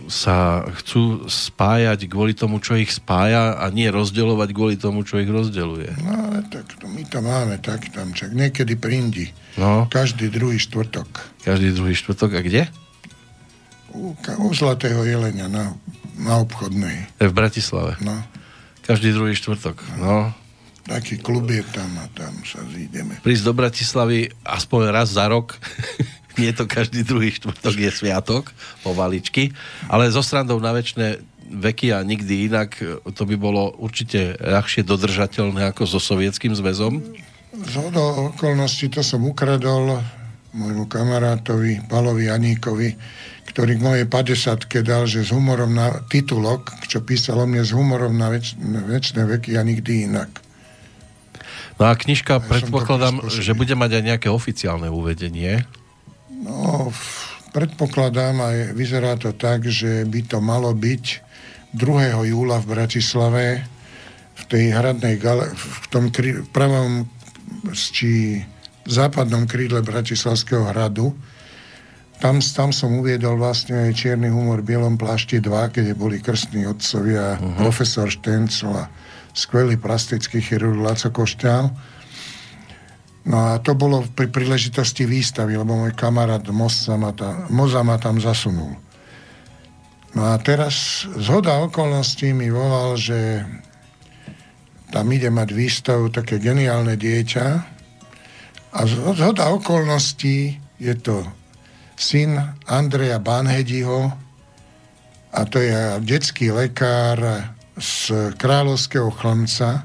sa 0.07 0.63
chcú 0.79 1.27
spájať 1.27 2.07
kvôli 2.07 2.33
tomu, 2.33 2.59
čo 2.59 2.75
ich 2.75 2.91
spája 2.91 3.59
a 3.59 3.67
nie 3.69 3.91
rozdeľovať 3.91 4.49
kvôli 4.51 4.77
tomu, 4.79 5.03
čo 5.03 5.19
ich 5.19 5.27
rozdeľuje. 5.27 5.99
No 6.03 6.13
ale 6.15 6.41
tak 6.47 6.67
to, 6.79 6.87
my 6.87 7.03
to 7.07 7.19
máme 7.21 7.55
tak 7.59 7.91
tam, 7.91 8.15
čak 8.15 8.31
niekedy 8.31 8.79
prindi. 8.79 9.31
No, 9.59 9.87
Každý 9.91 10.29
druhý 10.29 10.57
štvrtok. 10.57 11.09
každý 11.43 11.73
druhý 11.73 11.95
štvrtok. 11.95 12.31
A 12.35 12.41
kde? 12.43 12.63
U, 13.97 14.13
u 14.17 14.49
Zlatého 14.53 15.01
jelenia 15.03 15.49
na, 15.49 15.73
na 16.21 16.39
obchodnej. 16.39 17.09
V 17.17 17.33
Bratislave. 17.33 17.97
No, 18.05 18.21
Každý 18.85 19.11
druhý 19.11 19.35
štvrtok. 19.35 19.83
No, 19.99 20.31
taký 20.87 21.19
klub 21.19 21.51
je 21.51 21.65
tam 21.75 21.91
a 21.99 22.07
tam 22.15 22.31
sa 22.47 22.63
zídeme. 22.71 23.19
prísť 23.25 23.43
do 23.43 23.53
Bratislavy 23.57 24.31
aspoň 24.47 24.81
raz 24.95 25.11
za 25.17 25.27
rok. 25.27 25.59
Nie 26.37 26.53
to 26.53 26.69
každý 26.69 27.01
druhý 27.01 27.33
štvrtok 27.33 27.77
je 27.81 27.91
sviatok, 27.91 28.53
povaličky, 28.85 29.57
ale 29.89 30.13
so 30.13 30.21
srandou 30.21 30.61
na 30.61 30.77
väčšie 30.77 31.25
veky 31.47 31.95
a 31.95 32.03
nikdy 32.03 32.51
inak 32.51 32.77
to 33.15 33.23
by 33.23 33.37
bolo 33.39 33.73
určite 33.79 34.35
ľahšie 34.43 34.83
dodržateľné 34.83 35.71
ako 35.71 35.87
so 35.87 36.03
sovietským 36.03 36.53
zväzom. 36.53 37.01
Z 37.57 37.75
okolností 38.37 38.93
to 38.93 39.01
som 39.01 39.25
ukradol 39.25 40.03
môjmu 40.57 40.89
kamarátovi 40.89 41.85
Palovi 41.89 42.33
Aníkovi, 42.33 42.97
ktorý 43.53 43.77
k 43.77 43.85
mojej 43.85 44.07
50 44.09 44.85
dal, 44.85 45.05
že 45.09 45.25
s 45.25 45.31
humorom 45.33 45.73
na 45.77 46.05
titulok, 46.09 46.73
čo 46.89 47.05
písal 47.05 47.41
o 47.41 47.47
mne 47.49 47.65
s 47.65 47.73
humorom 47.73 48.17
na, 48.17 48.33
väč, 48.33 48.57
na 48.61 48.85
väčšie 48.85 49.25
veky 49.25 49.57
a 49.57 49.63
nikdy 49.65 50.09
inak. 50.09 50.29
No 51.77 51.89
a 51.89 51.93
knižka, 51.93 52.41
to 52.41 52.49
predpokladám, 52.49 53.29
že 53.29 53.53
bude 53.53 53.77
mať 53.77 54.01
aj 54.01 54.03
nejaké 54.03 54.29
oficiálne 54.33 54.89
uvedenie. 54.89 55.69
No, 56.37 56.93
predpokladám 57.57 58.37
aj 58.45 58.57
vyzerá 58.77 59.17
to 59.17 59.33
tak, 59.33 59.65
že 59.65 60.05
by 60.05 60.21
to 60.29 60.39
malo 60.45 60.73
byť 60.77 61.05
2. 61.73 62.29
júla 62.29 62.61
v 62.61 62.67
Bratislave 62.69 63.45
v 64.37 64.43
tej 64.45 64.77
hradnej 64.77 65.17
gale, 65.17 65.49
v 65.57 65.87
tom 65.89 66.13
kry, 66.13 66.45
pravom 66.53 67.09
či 67.73 68.45
západnom 68.85 69.49
krídle 69.49 69.81
Bratislavského 69.83 70.69
hradu. 70.71 71.17
Tam, 72.17 72.41
tam 72.41 72.73
som 72.73 72.97
uviedol 72.97 73.37
vlastne 73.37 73.89
aj 73.89 73.97
Čierny 73.97 74.33
humor 74.33 74.65
v 74.65 74.73
Bielom 74.73 74.97
plášti 74.97 75.41
2, 75.41 75.73
keď 75.73 75.85
boli 75.93 76.21
krstní 76.21 76.65
otcovia, 76.65 77.37
uh-huh. 77.37 77.61
profesor 77.61 78.09
Štencel 78.09 78.73
a 78.73 78.89
skvelý 79.37 79.77
plastický 79.77 80.41
chirurg 80.41 80.81
Laco 80.81 81.13
Košťál. 81.13 81.69
No 83.27 83.37
a 83.43 83.59
to 83.59 83.75
bolo 83.75 84.07
pri 84.07 84.31
príležitosti 84.31 85.03
výstavy, 85.03 85.59
lebo 85.59 85.75
môj 85.75 85.99
kamarát 85.99 86.47
Moza 86.55 86.95
ma, 86.95 87.11
tam, 87.11 87.51
Moza 87.51 87.83
ma 87.83 87.99
tam 87.99 88.23
zasunul. 88.23 88.79
No 90.15 90.23
a 90.31 90.39
teraz 90.39 91.05
zhoda 91.19 91.59
okolností 91.67 92.31
mi 92.33 92.49
volal, 92.49 92.95
že 92.97 93.45
tam 94.95 95.11
ide 95.11 95.29
mať 95.29 95.49
výstavu 95.51 96.09
také 96.15 96.39
geniálne 96.39 96.95
dieťa 96.95 97.47
a 98.73 98.81
zhoda 98.87 99.51
okolností 99.53 100.57
je 100.79 100.95
to 100.97 101.27
syn 101.99 102.39
Andreja 102.71 103.19
Banhediho 103.19 104.15
a 105.35 105.41
to 105.51 105.59
je 105.61 106.01
detský 106.01 106.55
lekár 106.55 107.19
z 107.77 108.33
Kráľovského 108.41 109.13
chlmca, 109.13 109.85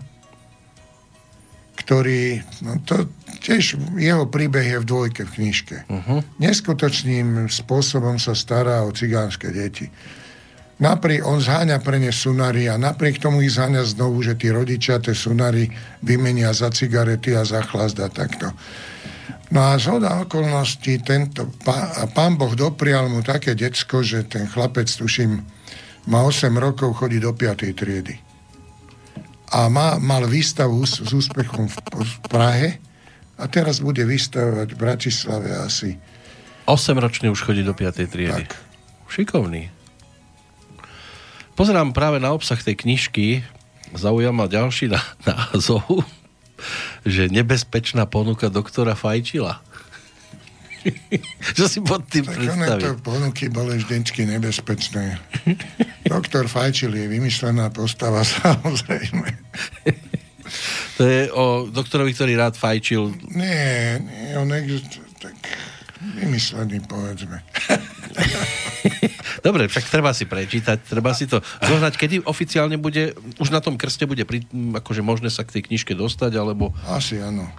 ktorý, 1.75 2.39
no 2.63 2.79
to 2.87 3.09
tiež 3.41 3.97
jeho 3.97 4.29
príbeh 4.29 4.77
je 4.77 4.77
v 4.79 4.85
dvojke 4.85 5.25
v 5.25 5.33
knižke. 5.41 5.77
Uh-huh. 5.89 6.21
Neskutočným 6.37 7.49
spôsobom 7.49 8.21
sa 8.21 8.37
stará 8.37 8.85
o 8.85 8.93
cigánske 8.93 9.49
deti. 9.49 9.89
Napriek, 10.81 11.21
on 11.25 11.37
zháňa 11.37 11.77
pre 11.81 12.01
ne 12.01 12.09
sunary 12.09 12.65
a 12.65 12.77
napriek 12.77 13.21
tomu 13.21 13.45
ich 13.45 13.53
zháňa 13.53 13.85
znovu, 13.85 14.25
že 14.25 14.33
tí 14.33 14.49
rodičia 14.49 14.97
tie 14.97 15.13
sunary 15.13 15.69
vymenia 16.01 16.49
za 16.57 16.73
cigarety 16.73 17.37
a 17.37 17.45
za 17.45 17.61
a 17.61 18.07
takto. 18.09 18.49
No 19.51 19.59
a 19.61 19.77
zhoda 19.77 20.25
okolností, 20.25 21.05
tento, 21.05 21.53
pá, 21.61 22.01
a 22.01 22.09
pán 22.09 22.39
Boh 22.39 22.55
doprial 22.55 23.11
mu 23.11 23.21
také 23.21 23.53
decko, 23.53 24.01
že 24.01 24.25
ten 24.25 24.49
chlapec, 24.49 24.89
tuším, 24.89 25.43
má 26.09 26.25
8 26.25 26.49
rokov, 26.57 26.97
chodí 26.97 27.21
do 27.21 27.35
5. 27.35 27.77
triedy. 27.77 28.17
A 29.53 29.69
má, 29.69 30.01
mal 30.01 30.25
výstavu 30.25 30.81
s, 30.81 31.03
s 31.03 31.11
úspechom 31.13 31.67
v, 31.67 31.77
v 31.93 32.13
Prahe 32.25 32.69
a 33.41 33.49
teraz 33.49 33.81
bude 33.81 34.05
vystavovať 34.05 34.69
v 34.73 34.77
Bratislave 34.77 35.49
asi. 35.57 35.97
8 36.69 36.93
ročne 37.01 37.33
už 37.33 37.41
chodí 37.41 37.65
do 37.65 37.73
5. 37.73 38.05
triedy. 38.05 38.45
Tak. 38.45 38.53
Šikovný. 39.09 39.73
Pozerám 41.57 41.91
práve 41.91 42.21
na 42.21 42.31
obsah 42.31 42.57
tej 42.61 42.79
knižky, 42.79 43.43
zaujal 43.97 44.31
ma 44.31 44.45
ďalší 44.45 44.93
názov, 45.29 46.05
že 47.03 47.27
nebezpečná 47.27 48.05
ponuka 48.05 48.47
doktora 48.47 48.93
Fajčila. 48.93 49.59
Čo 51.57 51.65
si 51.69 51.79
pod 51.81 52.05
tým 52.09 52.25
Tak 52.25 52.37
one 52.41 52.67
to 52.81 52.97
ponuky 53.05 53.49
boli 53.53 53.77
vždycky 53.77 54.25
nebezpečné. 54.25 55.21
Doktor 56.13 56.49
Fajčil 56.49 56.89
je 56.97 57.05
vymyslená 57.05 57.69
postava, 57.69 58.25
samozrejme. 58.25 59.37
To 60.97 61.03
je 61.07 61.31
o 61.31 61.67
doktorovi, 61.69 62.11
ktorý 62.13 62.33
rád 62.37 62.55
fajčil. 62.59 63.13
Nie, 63.33 63.99
nie, 63.99 64.37
on 64.37 64.51
existuje, 64.53 65.05
tak 65.17 65.35
vymyslený, 66.01 66.81
povedzme. 66.89 67.45
Dobre, 69.45 69.69
však 69.69 69.85
treba 69.89 70.13
si 70.13 70.25
prečítať, 70.25 70.85
treba 70.85 71.13
si 71.13 71.29
to 71.29 71.41
zohnať. 71.61 71.93
Kedy 71.97 72.15
oficiálne 72.25 72.77
bude, 72.77 73.13
už 73.37 73.53
na 73.53 73.61
tom 73.61 73.77
krste 73.77 74.05
bude 74.09 74.25
pri, 74.25 74.45
akože 74.53 75.01
možné 75.05 75.29
sa 75.29 75.45
k 75.45 75.59
tej 75.59 75.69
knižke 75.69 75.93
dostať, 75.93 76.37
alebo 76.37 76.73
Asi 76.89 77.21
áno. 77.21 77.49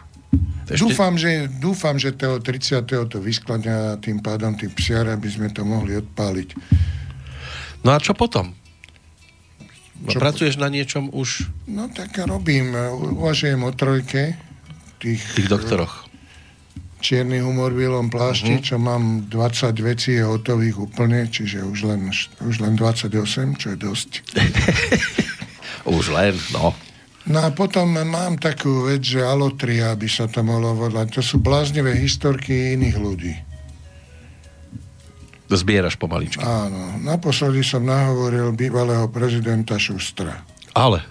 ešte... 0.66 0.82
Dúfam, 0.82 1.14
že, 1.14 1.46
dúfam, 1.58 1.96
že 1.98 2.14
toho 2.14 2.38
30. 2.42 2.86
to 2.86 3.18
vyskladňa 3.22 4.02
tým 4.02 4.22
pádom 4.22 4.54
tým 4.58 4.70
psiara 4.74 5.14
by 5.18 5.28
sme 5.30 5.48
to 5.50 5.62
mohli 5.62 5.98
odpáliť. 5.98 6.54
No 7.82 7.94
a 7.94 7.98
čo 7.98 8.14
potom? 8.14 8.54
Čo 10.02 10.18
Pracuješ 10.18 10.58
na 10.58 10.66
niečom 10.66 11.14
už 11.14 11.46
No 11.70 11.86
tak 11.92 12.18
robím, 12.18 12.74
uvažujem 13.22 13.62
o 13.62 13.70
trojke 13.70 14.34
tých, 14.98 15.22
tých 15.38 15.48
doktoroch? 15.48 16.12
čierny 17.02 17.42
humor 17.42 17.74
v 17.74 17.82
bielom 17.82 18.14
plášti, 18.14 18.62
uh-huh. 18.62 18.64
čo 18.64 18.76
mám 18.78 19.26
20 19.26 19.74
vecí 19.82 20.14
je 20.14 20.22
hotových 20.22 20.78
úplne, 20.78 21.26
čiže 21.26 21.66
už 21.66 21.90
len, 21.90 22.14
už 22.46 22.56
len 22.62 22.78
28, 22.78 23.58
čo 23.58 23.74
je 23.74 23.76
dosť. 23.76 24.10
Už 25.82 26.14
len, 26.14 26.38
no. 26.54 26.70
No 27.26 27.38
a 27.42 27.50
potom 27.50 27.90
mám 27.90 28.38
takú 28.38 28.86
vec, 28.86 29.02
že 29.02 29.18
alotria 29.18 29.98
by 29.98 30.06
sa 30.06 30.30
to 30.30 30.46
mohlo 30.46 30.78
volať. 30.78 31.18
To 31.18 31.22
sú 31.26 31.42
bláznivé 31.42 31.98
historky 31.98 32.78
iných 32.78 32.96
ľudí. 33.02 33.34
Zbieraš 35.54 35.96
pomaličky. 35.96 36.42
Áno, 36.42 36.98
naposledy 37.02 37.62
som 37.64 37.84
nahovoril 37.84 38.52
bývalého 38.52 39.06
prezidenta 39.12 39.76
Šustra. 39.76 40.44
Ale 40.72 41.04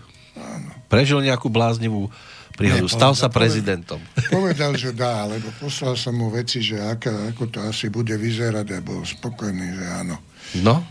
prežil 0.91 1.23
nejakú 1.23 1.47
bláznivú 1.47 2.11
príhodu. 2.57 2.87
Stal 2.91 3.13
sa 3.15 3.31
prezidentom. 3.31 4.03
Povedal, 4.27 4.75
že 4.75 4.91
dá, 4.91 5.23
lebo 5.25 5.47
poslal 5.57 5.95
som 5.95 6.13
mu 6.13 6.27
veci, 6.27 6.59
že 6.59 6.77
aká, 6.77 7.31
ako 7.31 7.47
to 7.47 7.59
asi 7.63 7.87
bude 7.87 8.11
vyzerať 8.11 8.67
a 8.75 8.79
bol 8.83 9.01
spokojný, 9.01 9.67
že 9.77 9.85
áno. 9.87 10.15
No, 10.59 10.83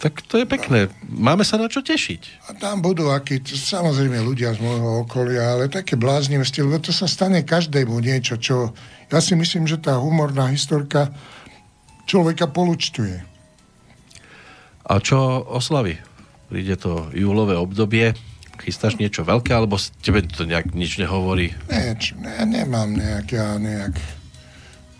Tak 0.00 0.24
to 0.24 0.40
je 0.40 0.48
pekné. 0.48 0.88
Máme 1.12 1.44
sa 1.44 1.60
na 1.60 1.68
čo 1.68 1.84
tešiť. 1.84 2.48
A 2.48 2.56
tam 2.56 2.80
budú 2.80 3.12
akí, 3.12 3.44
samozrejme 3.44 4.24
ľudia 4.24 4.56
z 4.56 4.64
môjho 4.64 5.04
okolia, 5.04 5.52
ale 5.52 5.68
také 5.68 6.00
bláznivosti, 6.00 6.64
lebo 6.64 6.80
to 6.80 6.88
sa 6.88 7.04
stane 7.04 7.44
každému 7.44 8.00
niečo, 8.00 8.40
čo... 8.40 8.72
Ja 9.12 9.20
si 9.20 9.36
myslím, 9.36 9.68
že 9.68 9.76
tá 9.76 10.00
humorná 10.00 10.48
historka 10.48 11.12
človeka 12.06 12.48
polučtuje. 12.50 13.24
A 14.90 14.92
čo 14.98 15.44
oslavy? 15.46 16.00
Príde 16.50 16.74
to 16.74 17.06
júlové 17.14 17.54
obdobie, 17.54 18.18
chystáš 18.58 18.98
niečo 18.98 19.22
veľké, 19.22 19.54
alebo 19.54 19.78
tebe 20.02 20.26
to 20.26 20.44
nejak 20.44 20.74
nič 20.74 20.98
nehovorí? 20.98 21.54
Ne, 21.70 21.94
čo, 21.96 22.18
ne, 22.18 22.42
nemám 22.42 22.92
nejak, 22.92 23.26
ja 23.30 23.54
nejak 23.56 23.94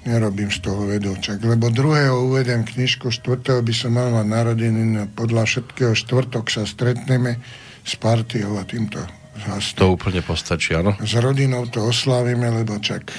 nerobím 0.08 0.48
z 0.48 0.64
toho 0.64 0.88
vedovčak, 0.88 1.44
lebo 1.44 1.68
druhého 1.68 2.24
uvedem 2.32 2.64
knižku, 2.64 3.12
štvrtého 3.12 3.60
by 3.60 3.74
som 3.76 3.92
mal 3.92 4.08
mať 4.08 4.26
narodiny, 4.32 4.80
no 4.96 5.02
podľa 5.12 5.44
všetkého 5.44 5.92
štvrtok 5.92 6.48
sa 6.48 6.64
stretneme 6.64 7.36
s 7.84 7.98
partiou 8.00 8.56
a 8.56 8.64
týmto 8.64 9.02
zhasne. 9.44 9.76
To 9.76 9.92
úplne 9.92 10.24
postačí, 10.24 10.72
áno? 10.72 10.96
S 11.04 11.12
rodinou 11.20 11.68
to 11.68 11.84
oslávime, 11.84 12.48
lebo 12.48 12.80
čak 12.80 13.12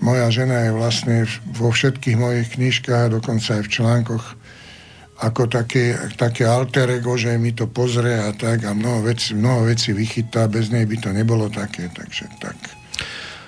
moja 0.00 0.28
žena 0.28 0.68
je 0.68 0.70
vlastne 0.76 1.16
vo 1.56 1.72
všetkých 1.72 2.16
mojich 2.16 2.48
knižkách, 2.56 3.16
dokonca 3.16 3.60
aj 3.60 3.62
v 3.64 3.72
článkoch, 3.72 4.24
ako 5.16 5.48
také, 5.48 5.96
také 6.20 6.44
alter 6.44 7.00
ego, 7.00 7.16
že 7.16 7.40
mi 7.40 7.56
to 7.56 7.64
pozrie 7.64 8.20
a 8.20 8.36
tak 8.36 8.68
a 8.68 8.76
mnoho 8.76 9.08
vecí, 9.08 9.32
mnoho 9.32 9.64
vecí 9.64 9.96
vychytá, 9.96 10.44
bez 10.44 10.68
nej 10.68 10.84
by 10.84 10.96
to 11.00 11.10
nebolo 11.16 11.48
také, 11.48 11.88
takže 11.88 12.28
tak. 12.36 12.56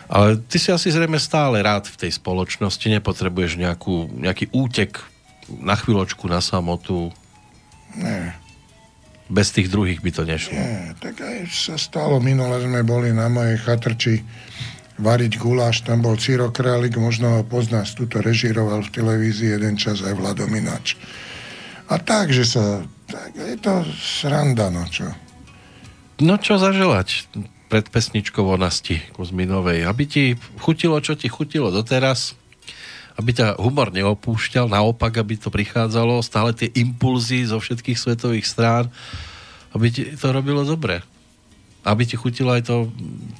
Ale 0.08 0.40
ty 0.48 0.56
si 0.56 0.72
asi 0.72 0.88
zrejme 0.88 1.20
stále 1.20 1.60
rád 1.60 1.84
v 1.84 2.08
tej 2.08 2.16
spoločnosti, 2.16 2.88
nepotrebuješ 2.88 3.60
nejakú, 3.60 4.08
nejaký 4.16 4.48
útek 4.56 5.04
na 5.60 5.76
chvíľočku, 5.76 6.24
na 6.24 6.40
samotu. 6.40 7.12
Nie. 7.92 8.32
Bez 9.28 9.52
tých 9.52 9.68
druhých 9.68 10.00
by 10.00 10.08
to 10.08 10.24
nešlo. 10.24 10.56
Nie, 10.56 10.96
tak 10.96 11.20
aj 11.20 11.52
sa 11.52 11.76
stalo. 11.76 12.16
Minule 12.24 12.64
sme 12.64 12.80
boli 12.80 13.12
na 13.12 13.28
mojej 13.28 13.60
chatrči 13.60 14.24
variť 14.98 15.38
guláš, 15.38 15.86
tam 15.86 16.02
bol 16.02 16.18
Ciro 16.18 16.50
Králik, 16.50 16.98
možno 16.98 17.40
ho 17.40 17.42
poznáš, 17.46 17.94
tuto 17.94 18.18
režíroval 18.18 18.82
v 18.82 18.92
televízii 18.92 19.54
jeden 19.54 19.78
čas 19.78 20.02
aj 20.02 20.14
Vladominač. 20.18 20.98
A 21.88 21.96
tak, 21.96 22.34
že 22.34 22.44
sa, 22.44 22.84
tak 23.08 23.32
je 23.32 23.56
to 23.56 23.86
sranda, 23.96 24.68
no 24.68 24.84
čo. 24.90 25.08
No 26.18 26.36
čo 26.36 26.58
zaželať? 26.58 27.30
pred 27.68 27.84
pesničkou 27.92 28.48
o 28.48 28.56
Nasti 28.56 28.96
Kuzminovej, 29.12 29.84
aby 29.84 30.04
ti 30.08 30.24
chutilo, 30.56 30.96
čo 31.04 31.12
ti 31.14 31.28
chutilo 31.28 31.68
doteraz, 31.68 32.32
aby 33.20 33.36
ťa 33.36 33.60
humor 33.60 33.92
neopúšťal, 33.92 34.72
naopak, 34.72 35.20
aby 35.20 35.36
to 35.36 35.52
prichádzalo, 35.52 36.24
stále 36.24 36.56
tie 36.56 36.72
impulzy 36.72 37.44
zo 37.44 37.60
všetkých 37.60 38.00
svetových 38.00 38.48
strán, 38.48 38.88
aby 39.76 39.92
ti 39.92 40.02
to 40.16 40.32
robilo 40.32 40.64
dobre. 40.64 41.04
Aby 41.88 42.04
ti 42.04 42.20
chutilo 42.20 42.52
aj 42.52 42.68
to, 42.68 42.92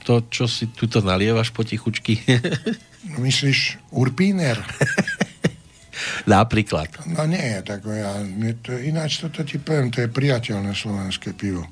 to 0.08 0.24
čo 0.32 0.48
si 0.48 0.72
tuto 0.72 1.04
nalievaš 1.04 1.52
potichučky. 1.52 2.24
Myslíš 3.20 3.76
Urpíner? 3.92 4.56
Napríklad. 6.24 6.88
No 7.04 7.28
nie, 7.28 7.60
tak 7.60 7.84
ja, 7.84 8.22
to, 8.64 8.72
ináč 8.78 9.20
toto 9.20 9.44
ti 9.44 9.60
poviem, 9.60 9.92
to 9.92 10.00
je 10.00 10.08
priateľné 10.08 10.72
slovenské 10.72 11.34
pivo. 11.36 11.66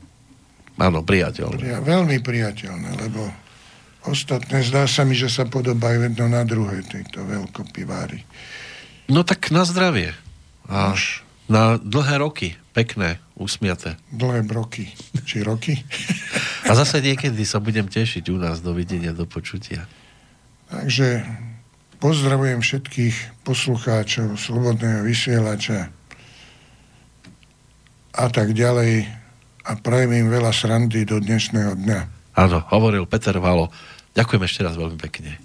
Áno, 0.76 1.00
priateľné. 1.00 1.56
Pria, 1.56 1.80
veľmi 1.80 2.20
priateľné, 2.20 2.90
lebo 3.00 3.32
ostatné 4.04 4.60
zdá 4.60 4.84
sa 4.84 5.08
mi, 5.08 5.16
že 5.16 5.32
sa 5.32 5.48
podobajú 5.48 6.12
jedno 6.12 6.26
na 6.28 6.44
druhé, 6.44 6.84
tieto 6.84 7.24
veľkopivári. 7.24 8.20
No 9.08 9.24
tak 9.24 9.48
na 9.54 9.64
zdravie. 9.64 10.12
A 10.66 10.92
Až. 10.92 11.22
na 11.46 11.78
dlhé 11.78 12.20
roky. 12.20 12.48
Pekné, 12.76 13.16
usmiate. 13.36 14.00
Dlhé 14.10 14.42
broky. 14.42 14.90
Či 15.28 15.44
roky? 15.44 15.76
A 16.66 16.72
zase 16.72 17.04
niekedy 17.04 17.44
sa 17.44 17.60
budem 17.60 17.86
tešiť 17.86 18.24
u 18.32 18.36
nás. 18.40 18.64
Dovidenia, 18.64 19.12
do 19.12 19.28
počutia. 19.28 19.84
Takže 20.66 21.22
pozdravujem 22.02 22.64
všetkých 22.64 23.46
poslucháčov 23.46 24.34
Slobodného 24.34 25.06
vysielača 25.06 25.92
a 28.16 28.26
tak 28.32 28.56
ďalej 28.56 29.06
a 29.66 29.72
prajem 29.78 30.26
im 30.26 30.28
veľa 30.32 30.50
srandy 30.50 31.04
do 31.04 31.20
dnešného 31.20 31.76
dňa. 31.76 32.00
Áno, 32.36 32.64
hovoril 32.72 33.04
Peter 33.04 33.36
Valo. 33.36 33.68
Ďakujem 34.16 34.42
ešte 34.48 34.60
raz 34.64 34.74
veľmi 34.80 34.96
pekne. 34.96 35.36